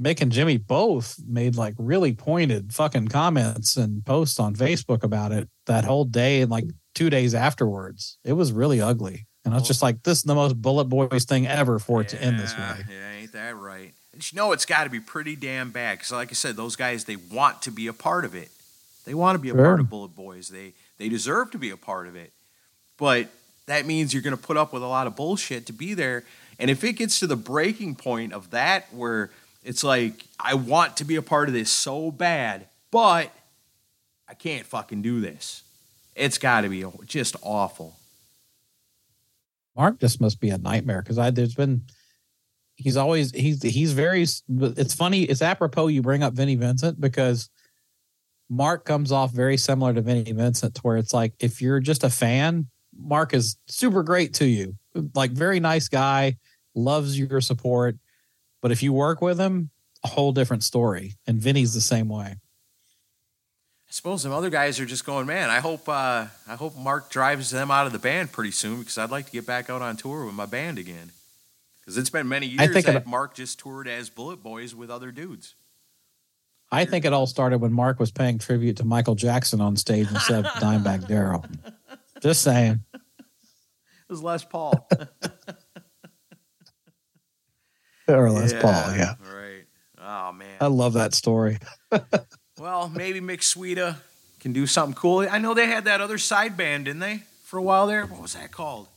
Mick 0.00 0.20
and 0.20 0.32
Jimmy 0.32 0.58
both 0.58 1.16
made 1.26 1.56
like 1.56 1.74
really 1.78 2.12
pointed 2.12 2.72
fucking 2.72 3.08
comments 3.08 3.76
and 3.76 4.04
posts 4.04 4.40
on 4.40 4.54
Facebook 4.54 5.04
about 5.04 5.32
it 5.32 5.48
that 5.66 5.84
whole 5.84 6.04
day 6.04 6.42
and 6.42 6.50
like 6.50 6.66
two 6.94 7.10
days 7.10 7.34
afterwards. 7.34 8.18
It 8.24 8.32
was 8.32 8.52
really 8.52 8.80
ugly. 8.80 9.26
And 9.44 9.54
I 9.54 9.58
was 9.58 9.64
oh. 9.64 9.68
just 9.68 9.82
like, 9.82 10.02
this 10.02 10.18
is 10.18 10.24
the 10.24 10.34
most 10.34 10.60
Bullet 10.60 10.84
Boys 10.84 11.24
thing 11.24 11.46
ever 11.46 11.78
for 11.78 12.00
it 12.00 12.08
to 12.08 12.20
end 12.20 12.40
this 12.40 12.56
way. 12.56 12.84
Yeah, 12.90 13.12
ain't 13.12 13.32
that 13.32 13.56
right? 13.56 13.92
And 14.12 14.32
you 14.32 14.36
know 14.36 14.52
it's 14.52 14.64
got 14.64 14.84
to 14.84 14.90
be 14.90 15.00
pretty 15.00 15.36
damn 15.36 15.70
bad 15.70 15.98
because, 15.98 16.12
like 16.12 16.30
I 16.30 16.34
said, 16.34 16.56
those 16.56 16.76
guys 16.76 17.04
they 17.04 17.16
want 17.16 17.62
to 17.62 17.70
be 17.70 17.86
a 17.86 17.92
part 17.92 18.24
of 18.24 18.34
it. 18.34 18.50
They 19.04 19.14
want 19.14 19.36
to 19.36 19.38
be 19.40 19.50
a 19.50 19.52
Sure. 19.52 19.64
part 19.64 19.80
of 19.80 19.90
Bullet 19.90 20.14
Boys. 20.14 20.48
They 20.48 20.72
they 20.98 21.08
deserve 21.08 21.50
to 21.52 21.58
be 21.58 21.70
a 21.70 21.76
part 21.76 22.06
of 22.06 22.16
it. 22.16 22.32
but 22.96 23.28
that 23.66 23.86
means 23.86 24.12
you're 24.12 24.22
going 24.22 24.36
to 24.36 24.42
put 24.42 24.56
up 24.58 24.72
with 24.74 24.82
a 24.82 24.86
lot 24.86 25.06
of 25.06 25.16
bullshit 25.16 25.64
to 25.66 25.72
be 25.72 25.94
there. 25.94 26.22
And 26.58 26.70
if 26.70 26.84
it 26.84 26.92
gets 26.94 27.18
to 27.20 27.26
the 27.26 27.34
breaking 27.36 27.94
point 27.94 28.32
of 28.34 28.50
that, 28.50 28.92
where 28.92 29.30
it's 29.64 29.82
like, 29.82 30.26
I 30.38 30.52
want 30.54 30.98
to 30.98 31.04
be 31.04 31.16
a 31.16 31.22
part 31.22 31.48
of 31.48 31.54
this 31.54 31.70
so 31.70 32.10
bad, 32.10 32.66
but 32.90 33.32
I 34.28 34.34
can't 34.34 34.66
fucking 34.66 35.00
do 35.00 35.18
this, 35.20 35.62
it's 36.14 36.36
got 36.38 36.60
to 36.60 36.68
be 36.68 36.84
just 37.06 37.36
awful. 37.42 37.96
Mark 39.76 39.98
this 39.98 40.20
must 40.20 40.40
be 40.40 40.50
a 40.50 40.58
nightmare 40.58 41.02
because 41.02 41.18
I 41.18 41.30
there's 41.30 41.54
been 41.54 41.82
he's 42.76 42.96
always 42.96 43.30
he's 43.32 43.62
he's 43.62 43.92
very 43.92 44.22
it's 44.22 44.94
funny 44.94 45.22
it's 45.22 45.42
apropos 45.42 45.88
you 45.88 46.02
bring 46.02 46.22
up 46.22 46.34
Vinnie 46.34 46.54
Vincent 46.54 47.00
because 47.00 47.48
Mark 48.48 48.84
comes 48.84 49.12
off 49.12 49.32
very 49.32 49.56
similar 49.56 49.92
to 49.92 50.02
Vinnie 50.02 50.32
Vincent 50.32 50.74
to 50.74 50.80
where 50.82 50.96
it's 50.96 51.14
like 51.14 51.32
if 51.40 51.62
you're 51.62 51.80
just 51.80 52.04
a 52.04 52.10
fan 52.10 52.68
Mark 52.96 53.34
is 53.34 53.56
super 53.66 54.02
great 54.02 54.34
to 54.34 54.46
you 54.46 54.76
like 55.14 55.32
very 55.32 55.60
nice 55.60 55.88
guy 55.88 56.36
loves 56.74 57.18
your 57.18 57.40
support 57.40 57.96
but 58.60 58.70
if 58.70 58.82
you 58.82 58.92
work 58.92 59.20
with 59.20 59.38
him 59.38 59.70
a 60.04 60.08
whole 60.08 60.32
different 60.32 60.62
story 60.62 61.14
and 61.26 61.40
Vinnie's 61.40 61.74
the 61.74 61.80
same 61.80 62.08
way 62.08 62.36
I 63.88 63.92
suppose 63.96 64.22
some 64.22 64.32
other 64.32 64.50
guys 64.50 64.80
are 64.80 64.86
just 64.86 65.06
going, 65.06 65.26
man. 65.26 65.50
I 65.50 65.60
hope 65.60 65.88
uh, 65.88 66.26
I 66.48 66.56
hope 66.56 66.76
Mark 66.76 67.10
drives 67.10 67.50
them 67.50 67.70
out 67.70 67.86
of 67.86 67.92
the 67.92 68.00
band 68.00 68.32
pretty 68.32 68.50
soon 68.50 68.80
because 68.80 68.98
I'd 68.98 69.10
like 69.10 69.26
to 69.26 69.30
get 69.30 69.46
back 69.46 69.70
out 69.70 69.82
on 69.82 69.96
tour 69.96 70.24
with 70.24 70.34
my 70.34 70.46
band 70.46 70.78
again. 70.78 71.12
Because 71.80 71.98
it's 71.98 72.10
been 72.10 72.26
many 72.26 72.46
years 72.46 72.72
that 72.84 72.96
it, 72.96 73.06
Mark 73.06 73.34
just 73.34 73.60
toured 73.60 73.86
as 73.86 74.10
BulletBoys 74.10 74.74
with 74.74 74.90
other 74.90 75.12
dudes. 75.12 75.54
I 76.74 76.84
think 76.84 77.04
it 77.04 77.12
all 77.12 77.28
started 77.28 77.58
when 77.58 77.72
Mark 77.72 78.00
was 78.00 78.10
paying 78.10 78.38
tribute 78.38 78.78
to 78.78 78.84
Michael 78.84 79.14
Jackson 79.14 79.60
on 79.60 79.76
stage 79.76 80.10
instead 80.10 80.44
of 80.44 80.50
Dimebag 80.54 81.06
Darrell. 81.06 81.44
Just 82.20 82.42
saying. 82.42 82.80
It 82.92 83.00
was 84.08 84.20
Les 84.20 84.44
Paul. 84.44 84.88
or 88.08 88.28
Les 88.28 88.52
yeah, 88.52 88.60
Paul, 88.60 88.96
yeah. 88.96 89.14
Right. 89.20 89.66
Oh 90.02 90.32
man. 90.32 90.56
I 90.60 90.66
love 90.66 90.94
that 90.94 91.14
story. 91.14 91.58
well, 92.58 92.88
maybe 92.88 93.20
Mick 93.20 93.42
Sweda 93.42 93.98
can 94.40 94.52
do 94.52 94.66
something 94.66 94.94
cool. 94.94 95.20
I 95.20 95.38
know 95.38 95.54
they 95.54 95.68
had 95.68 95.84
that 95.84 96.00
other 96.00 96.18
side 96.18 96.56
band, 96.56 96.86
didn't 96.86 96.98
they, 96.98 97.22
for 97.44 97.56
a 97.56 97.62
while 97.62 97.86
there? 97.86 98.04
What 98.04 98.20
was 98.20 98.34
that 98.34 98.50
called? 98.50 98.88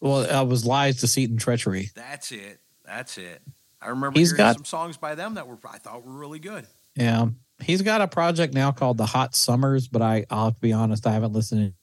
Well, 0.00 0.30
uh, 0.30 0.42
it 0.42 0.48
was 0.48 0.66
Lies, 0.66 1.00
Deceit, 1.00 1.30
and 1.30 1.40
Treachery. 1.40 1.92
That's 1.94 2.30
it. 2.30 2.60
That's 2.84 3.16
it. 3.16 3.40
I 3.80 3.88
remember 3.88 4.18
he's 4.18 4.32
got 4.32 4.56
some 4.56 4.64
songs 4.64 4.96
by 4.96 5.14
them 5.14 5.34
that 5.34 5.46
were 5.46 5.58
I 5.68 5.78
thought 5.78 6.04
were 6.04 6.12
really 6.12 6.38
good. 6.38 6.66
Yeah, 6.94 7.26
he's 7.60 7.82
got 7.82 8.00
a 8.00 8.08
project 8.08 8.54
now 8.54 8.72
called 8.72 8.98
The 8.98 9.06
Hot 9.06 9.34
Summers, 9.34 9.88
but 9.88 10.02
I, 10.02 10.24
I'll 10.30 10.52
be 10.52 10.72
honest, 10.72 11.06
I 11.06 11.12
haven't 11.12 11.32
listened 11.32 11.74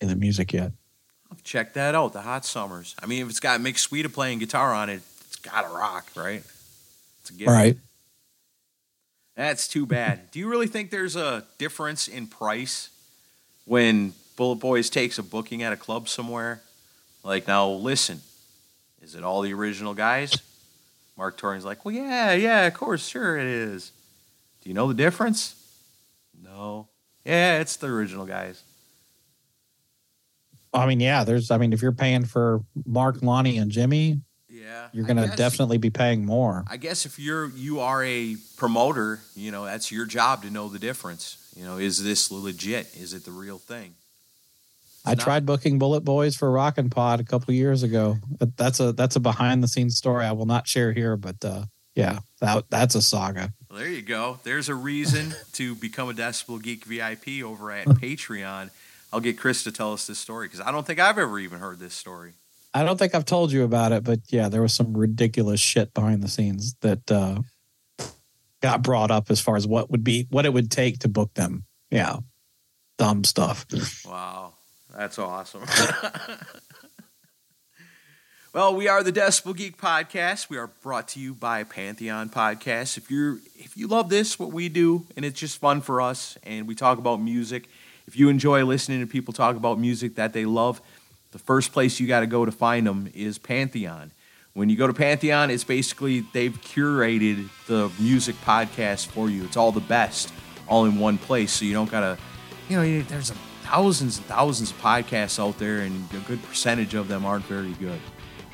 to 0.00 0.06
the 0.06 0.16
music 0.16 0.52
yet. 0.52 0.72
Check 1.44 1.74
that 1.74 1.94
out. 1.94 2.12
The 2.12 2.22
Hot 2.22 2.44
Summers. 2.44 2.94
I 3.02 3.06
mean, 3.06 3.22
if 3.22 3.30
it's 3.30 3.40
got 3.40 3.60
Mick 3.60 3.74
Sweda 3.74 4.12
playing 4.12 4.38
guitar 4.38 4.72
on 4.72 4.88
it, 4.90 5.00
it's 5.26 5.36
got 5.36 5.62
to 5.62 5.74
rock, 5.74 6.06
right? 6.14 6.42
It's 7.20 7.30
a 7.30 7.32
given. 7.32 7.52
Right. 7.52 7.76
That's 9.34 9.66
too 9.66 9.86
bad. 9.86 10.30
Do 10.30 10.38
you 10.38 10.48
really 10.48 10.66
think 10.66 10.90
there's 10.90 11.16
a 11.16 11.44
difference 11.58 12.06
in 12.06 12.26
price 12.26 12.90
when 13.64 14.12
BulletBoys 14.36 14.90
takes 14.90 15.18
a 15.18 15.22
booking 15.22 15.62
at 15.62 15.72
a 15.72 15.76
club 15.76 16.08
somewhere? 16.08 16.60
Like, 17.24 17.48
now 17.48 17.68
listen, 17.68 18.20
is 19.00 19.14
it 19.14 19.24
all 19.24 19.40
the 19.40 19.54
original 19.54 19.94
guys? 19.94 20.36
Marq 21.18 21.36
Torien's 21.36 21.64
like, 21.64 21.84
well, 21.84 21.94
yeah, 21.94 22.32
yeah, 22.32 22.66
of 22.66 22.74
course, 22.74 23.06
sure 23.06 23.36
it 23.36 23.46
is. 23.46 23.92
Do 24.62 24.68
you 24.68 24.74
know 24.74 24.88
the 24.88 24.94
difference? 24.94 25.54
No. 26.42 26.88
Yeah, 27.24 27.60
it's 27.60 27.76
the 27.76 27.88
original 27.88 28.26
guys. 28.26 28.62
I 30.74 30.86
mean, 30.86 31.00
yeah, 31.00 31.24
there's, 31.24 31.50
I 31.50 31.58
mean, 31.58 31.72
if 31.72 31.82
you're 31.82 31.92
paying 31.92 32.24
for 32.24 32.62
Mark, 32.86 33.22
Lonnie, 33.22 33.58
and 33.58 33.70
Jimmy, 33.70 34.22
yeah, 34.48 34.88
you're 34.92 35.06
going 35.06 35.16
to 35.16 35.34
definitely 35.36 35.78
be 35.78 35.90
paying 35.90 36.24
more. 36.24 36.64
I 36.68 36.76
guess 36.76 37.04
if 37.06 37.18
you're 37.18 37.50
you 37.50 37.80
are 37.80 38.04
a 38.04 38.36
promoter, 38.56 39.20
you 39.34 39.50
know 39.50 39.64
that's 39.64 39.90
your 39.90 40.06
job 40.06 40.42
to 40.42 40.50
know 40.50 40.68
the 40.68 40.78
difference. 40.78 41.52
You 41.56 41.64
know, 41.64 41.78
is 41.78 42.02
this 42.02 42.30
legit? 42.30 42.94
Is 42.94 43.12
it 43.12 43.24
the 43.24 43.32
real 43.32 43.58
thing? 43.58 43.94
I 45.04 45.14
not. 45.14 45.20
tried 45.20 45.46
booking 45.46 45.80
BulletBoys 45.80 46.36
for 46.36 46.50
Rockin' 46.50 46.90
Pod 46.90 47.20
a 47.20 47.24
couple 47.24 47.52
years 47.54 47.82
ago. 47.82 48.18
That's 48.56 48.80
a 48.80 48.92
that's 48.92 49.16
a 49.16 49.20
behind 49.20 49.62
the 49.62 49.68
scenes 49.68 49.96
story 49.96 50.24
I 50.24 50.32
will 50.32 50.46
not 50.46 50.66
share 50.66 50.92
here, 50.92 51.16
but 51.16 51.44
uh, 51.44 51.64
yeah, 51.94 52.20
that 52.40 52.64
that's 52.70 52.94
a 52.94 53.02
saga. 53.02 53.52
Well, 53.68 53.80
there 53.80 53.88
you 53.88 54.02
go. 54.02 54.38
There's 54.44 54.68
a 54.68 54.74
reason 54.74 55.34
to 55.52 55.74
become 55.74 56.08
a 56.08 56.12
Decibel 56.12 56.62
Geek 56.62 56.84
VIP 56.84 57.44
over 57.44 57.70
at 57.70 57.86
Patreon. 57.88 58.70
I'll 59.12 59.20
get 59.20 59.38
Chris 59.38 59.64
to 59.64 59.72
tell 59.72 59.92
us 59.92 60.06
this 60.06 60.18
story 60.18 60.46
because 60.46 60.60
I 60.60 60.70
don't 60.70 60.86
think 60.86 60.98
I've 60.98 61.18
ever 61.18 61.38
even 61.38 61.58
heard 61.58 61.78
this 61.78 61.94
story. 61.94 62.32
I 62.74 62.84
don't 62.84 62.98
think 62.98 63.14
I've 63.14 63.26
told 63.26 63.52
you 63.52 63.64
about 63.64 63.92
it, 63.92 64.02
but 64.02 64.20
yeah, 64.28 64.48
there 64.48 64.62
was 64.62 64.72
some 64.72 64.96
ridiculous 64.96 65.60
shit 65.60 65.92
behind 65.92 66.22
the 66.22 66.28
scenes 66.28 66.74
that 66.80 67.10
uh, 67.10 67.40
got 68.62 68.82
brought 68.82 69.10
up 69.10 69.30
as 69.30 69.40
far 69.40 69.56
as 69.56 69.66
what 69.66 69.90
would 69.90 70.02
be 70.02 70.26
what 70.30 70.46
it 70.46 70.52
would 70.52 70.70
take 70.70 71.00
to 71.00 71.08
book 71.08 71.34
them. 71.34 71.64
Yeah, 71.90 72.18
dumb 72.96 73.24
stuff. 73.24 73.66
Wow, 74.06 74.51
that's 74.96 75.18
awesome. 75.18 75.64
well, 78.54 78.74
we 78.74 78.88
are 78.88 79.02
the 79.02 79.12
Decibel 79.12 79.56
Geek 79.56 79.76
Podcast. 79.76 80.48
We 80.48 80.56
are 80.58 80.68
brought 80.82 81.08
to 81.08 81.20
you 81.20 81.34
by 81.34 81.64
Pantheon 81.64 82.28
Podcast. 82.28 82.96
If 82.96 83.10
you're 83.10 83.38
if 83.56 83.76
you 83.76 83.86
love 83.86 84.08
this, 84.08 84.38
what 84.38 84.52
we 84.52 84.68
do, 84.68 85.06
and 85.16 85.24
it's 85.24 85.38
just 85.38 85.58
fun 85.58 85.80
for 85.80 86.00
us, 86.00 86.38
and 86.42 86.66
we 86.66 86.74
talk 86.74 86.98
about 86.98 87.20
music. 87.20 87.68
If 88.06 88.18
you 88.18 88.28
enjoy 88.28 88.64
listening 88.64 89.00
to 89.00 89.06
people 89.06 89.32
talk 89.32 89.56
about 89.56 89.78
music 89.78 90.16
that 90.16 90.32
they 90.32 90.44
love 90.44 90.80
the 91.32 91.38
first 91.38 91.72
place 91.72 91.98
you 91.98 92.06
got 92.06 92.20
to 92.20 92.26
go 92.26 92.44
to 92.44 92.52
find 92.52 92.86
them 92.86 93.10
is 93.14 93.38
Pantheon. 93.38 94.12
When 94.52 94.68
you 94.68 94.76
go 94.76 94.86
to 94.86 94.92
Pantheon, 94.92 95.50
it's 95.50 95.64
basically 95.64 96.20
they've 96.34 96.56
curated 96.60 97.48
the 97.66 97.90
music 97.98 98.36
podcast 98.44 99.06
for 99.06 99.30
you. 99.30 99.44
It's 99.44 99.56
all 99.56 99.72
the 99.72 99.80
best, 99.80 100.32
all 100.68 100.84
in 100.84 100.98
one 100.98 101.16
place. 101.16 101.52
So 101.52 101.64
you 101.64 101.72
don't 101.72 101.90
got 101.90 102.00
to, 102.00 102.18
you 102.68 102.76
know, 102.76 103.02
there's 103.04 103.30
a, 103.30 103.34
thousands 103.72 104.18
and 104.18 104.26
thousands 104.26 104.70
of 104.70 104.78
podcasts 104.82 105.42
out 105.42 105.58
there, 105.58 105.78
and 105.78 106.06
a 106.12 106.18
good 106.28 106.42
percentage 106.42 106.92
of 106.92 107.08
them 107.08 107.24
aren't 107.24 107.46
very 107.46 107.72
good. 107.72 107.98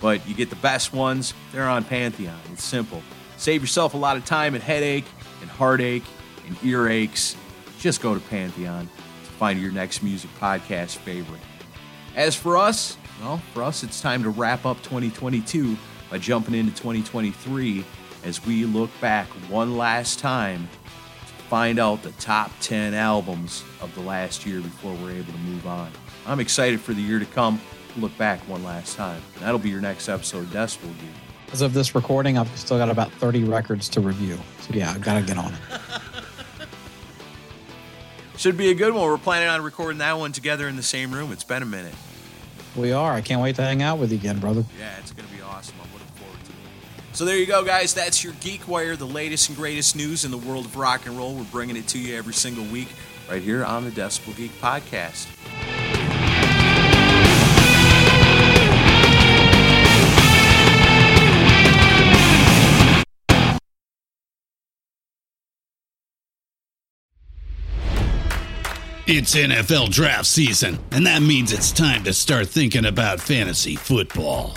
But 0.00 0.26
you 0.28 0.34
get 0.34 0.48
the 0.48 0.56
best 0.56 0.92
ones, 0.92 1.34
they're 1.50 1.68
on 1.68 1.82
Pantheon. 1.82 2.38
It's 2.52 2.62
simple. 2.62 3.02
Save 3.36 3.60
yourself 3.60 3.94
a 3.94 3.96
lot 3.96 4.16
of 4.16 4.24
time 4.24 4.54
and 4.54 4.62
headache 4.62 5.06
and 5.40 5.50
heartache 5.50 6.04
and 6.46 6.56
earaches. 6.58 7.34
Just 7.80 8.00
go 8.00 8.14
to 8.14 8.20
Pantheon 8.20 8.86
to 8.86 9.30
find 9.32 9.60
your 9.60 9.72
next 9.72 10.04
music 10.04 10.30
podcast 10.40 10.98
favorite. 10.98 11.40
As 12.14 12.36
for 12.36 12.56
us, 12.56 12.96
well, 13.20 13.38
for 13.52 13.64
us, 13.64 13.82
it's 13.82 14.00
time 14.00 14.22
to 14.22 14.30
wrap 14.30 14.64
up 14.66 14.80
2022 14.84 15.76
by 16.10 16.18
jumping 16.18 16.54
into 16.54 16.70
2023 16.70 17.84
as 18.24 18.44
we 18.46 18.64
look 18.66 18.90
back 19.00 19.26
one 19.50 19.76
last 19.76 20.20
time 20.20 20.68
find 21.48 21.78
out 21.78 22.02
the 22.02 22.12
top 22.12 22.50
10 22.60 22.92
albums 22.92 23.64
of 23.80 23.94
the 23.94 24.02
last 24.02 24.44
year 24.44 24.60
before 24.60 24.92
we're 24.94 25.12
able 25.12 25.32
to 25.32 25.38
move 25.38 25.66
on. 25.66 25.90
I'm 26.26 26.40
excited 26.40 26.78
for 26.80 26.92
the 26.92 27.00
year 27.00 27.18
to 27.18 27.24
come. 27.24 27.58
Look 27.96 28.16
back 28.18 28.40
one 28.40 28.62
last 28.62 28.96
time. 28.96 29.22
That'll 29.40 29.58
be 29.58 29.70
your 29.70 29.80
next 29.80 30.10
episode 30.10 30.40
of 30.40 30.48
Decibel 30.48 30.92
Geek. 30.98 31.08
As 31.50 31.62
of 31.62 31.72
this 31.72 31.94
recording, 31.94 32.36
I've 32.36 32.54
still 32.58 32.76
got 32.76 32.90
about 32.90 33.10
30 33.12 33.44
records 33.44 33.88
to 33.90 34.02
review. 34.02 34.38
So, 34.60 34.74
yeah, 34.74 34.90
I've 34.90 35.00
got 35.00 35.18
to 35.18 35.26
get 35.26 35.38
on 35.38 35.54
it. 35.54 35.60
Should 38.36 38.58
be 38.58 38.70
a 38.70 38.74
good 38.74 38.92
one. 38.92 39.04
We're 39.04 39.16
planning 39.16 39.48
on 39.48 39.62
recording 39.62 39.98
that 39.98 40.18
one 40.18 40.32
together 40.32 40.68
in 40.68 40.76
the 40.76 40.82
same 40.82 41.12
room. 41.12 41.32
It's 41.32 41.44
been 41.44 41.62
a 41.62 41.66
minute. 41.66 41.94
We 42.76 42.92
are. 42.92 43.14
I 43.14 43.22
can't 43.22 43.40
wait 43.40 43.56
to 43.56 43.62
hang 43.62 43.82
out 43.82 43.98
with 43.98 44.12
you 44.12 44.18
again, 44.18 44.38
brother. 44.38 44.64
Yeah, 44.78 44.94
it's 44.98 45.12
going 45.12 45.26
to 45.26 45.34
be 45.34 45.37
So 47.18 47.24
there 47.24 47.36
you 47.36 47.46
go, 47.46 47.64
guys. 47.64 47.94
That's 47.94 48.22
your 48.22 48.32
Geek 48.34 48.68
Wire, 48.68 48.94
the 48.94 49.04
latest 49.04 49.48
and 49.48 49.58
greatest 49.58 49.96
news 49.96 50.24
in 50.24 50.30
the 50.30 50.38
world 50.38 50.66
of 50.66 50.76
rock 50.76 51.04
and 51.04 51.18
roll. 51.18 51.34
We're 51.34 51.42
bringing 51.46 51.74
it 51.74 51.88
to 51.88 51.98
you 51.98 52.16
every 52.16 52.32
single 52.32 52.62
week 52.66 52.86
right 53.28 53.42
here 53.42 53.64
on 53.64 53.84
the 53.84 53.90
Decibel 53.90 54.36
Geek 54.36 54.52
Podcast. 54.60 55.26
It's 69.08 69.34
NFL 69.34 69.90
draft 69.90 70.26
season, 70.26 70.78
and 70.92 71.04
that 71.06 71.22
means 71.22 71.52
it's 71.52 71.72
time 71.72 72.04
to 72.04 72.12
start 72.12 72.46
thinking 72.46 72.84
about 72.84 73.20
fantasy 73.20 73.74
football. 73.74 74.56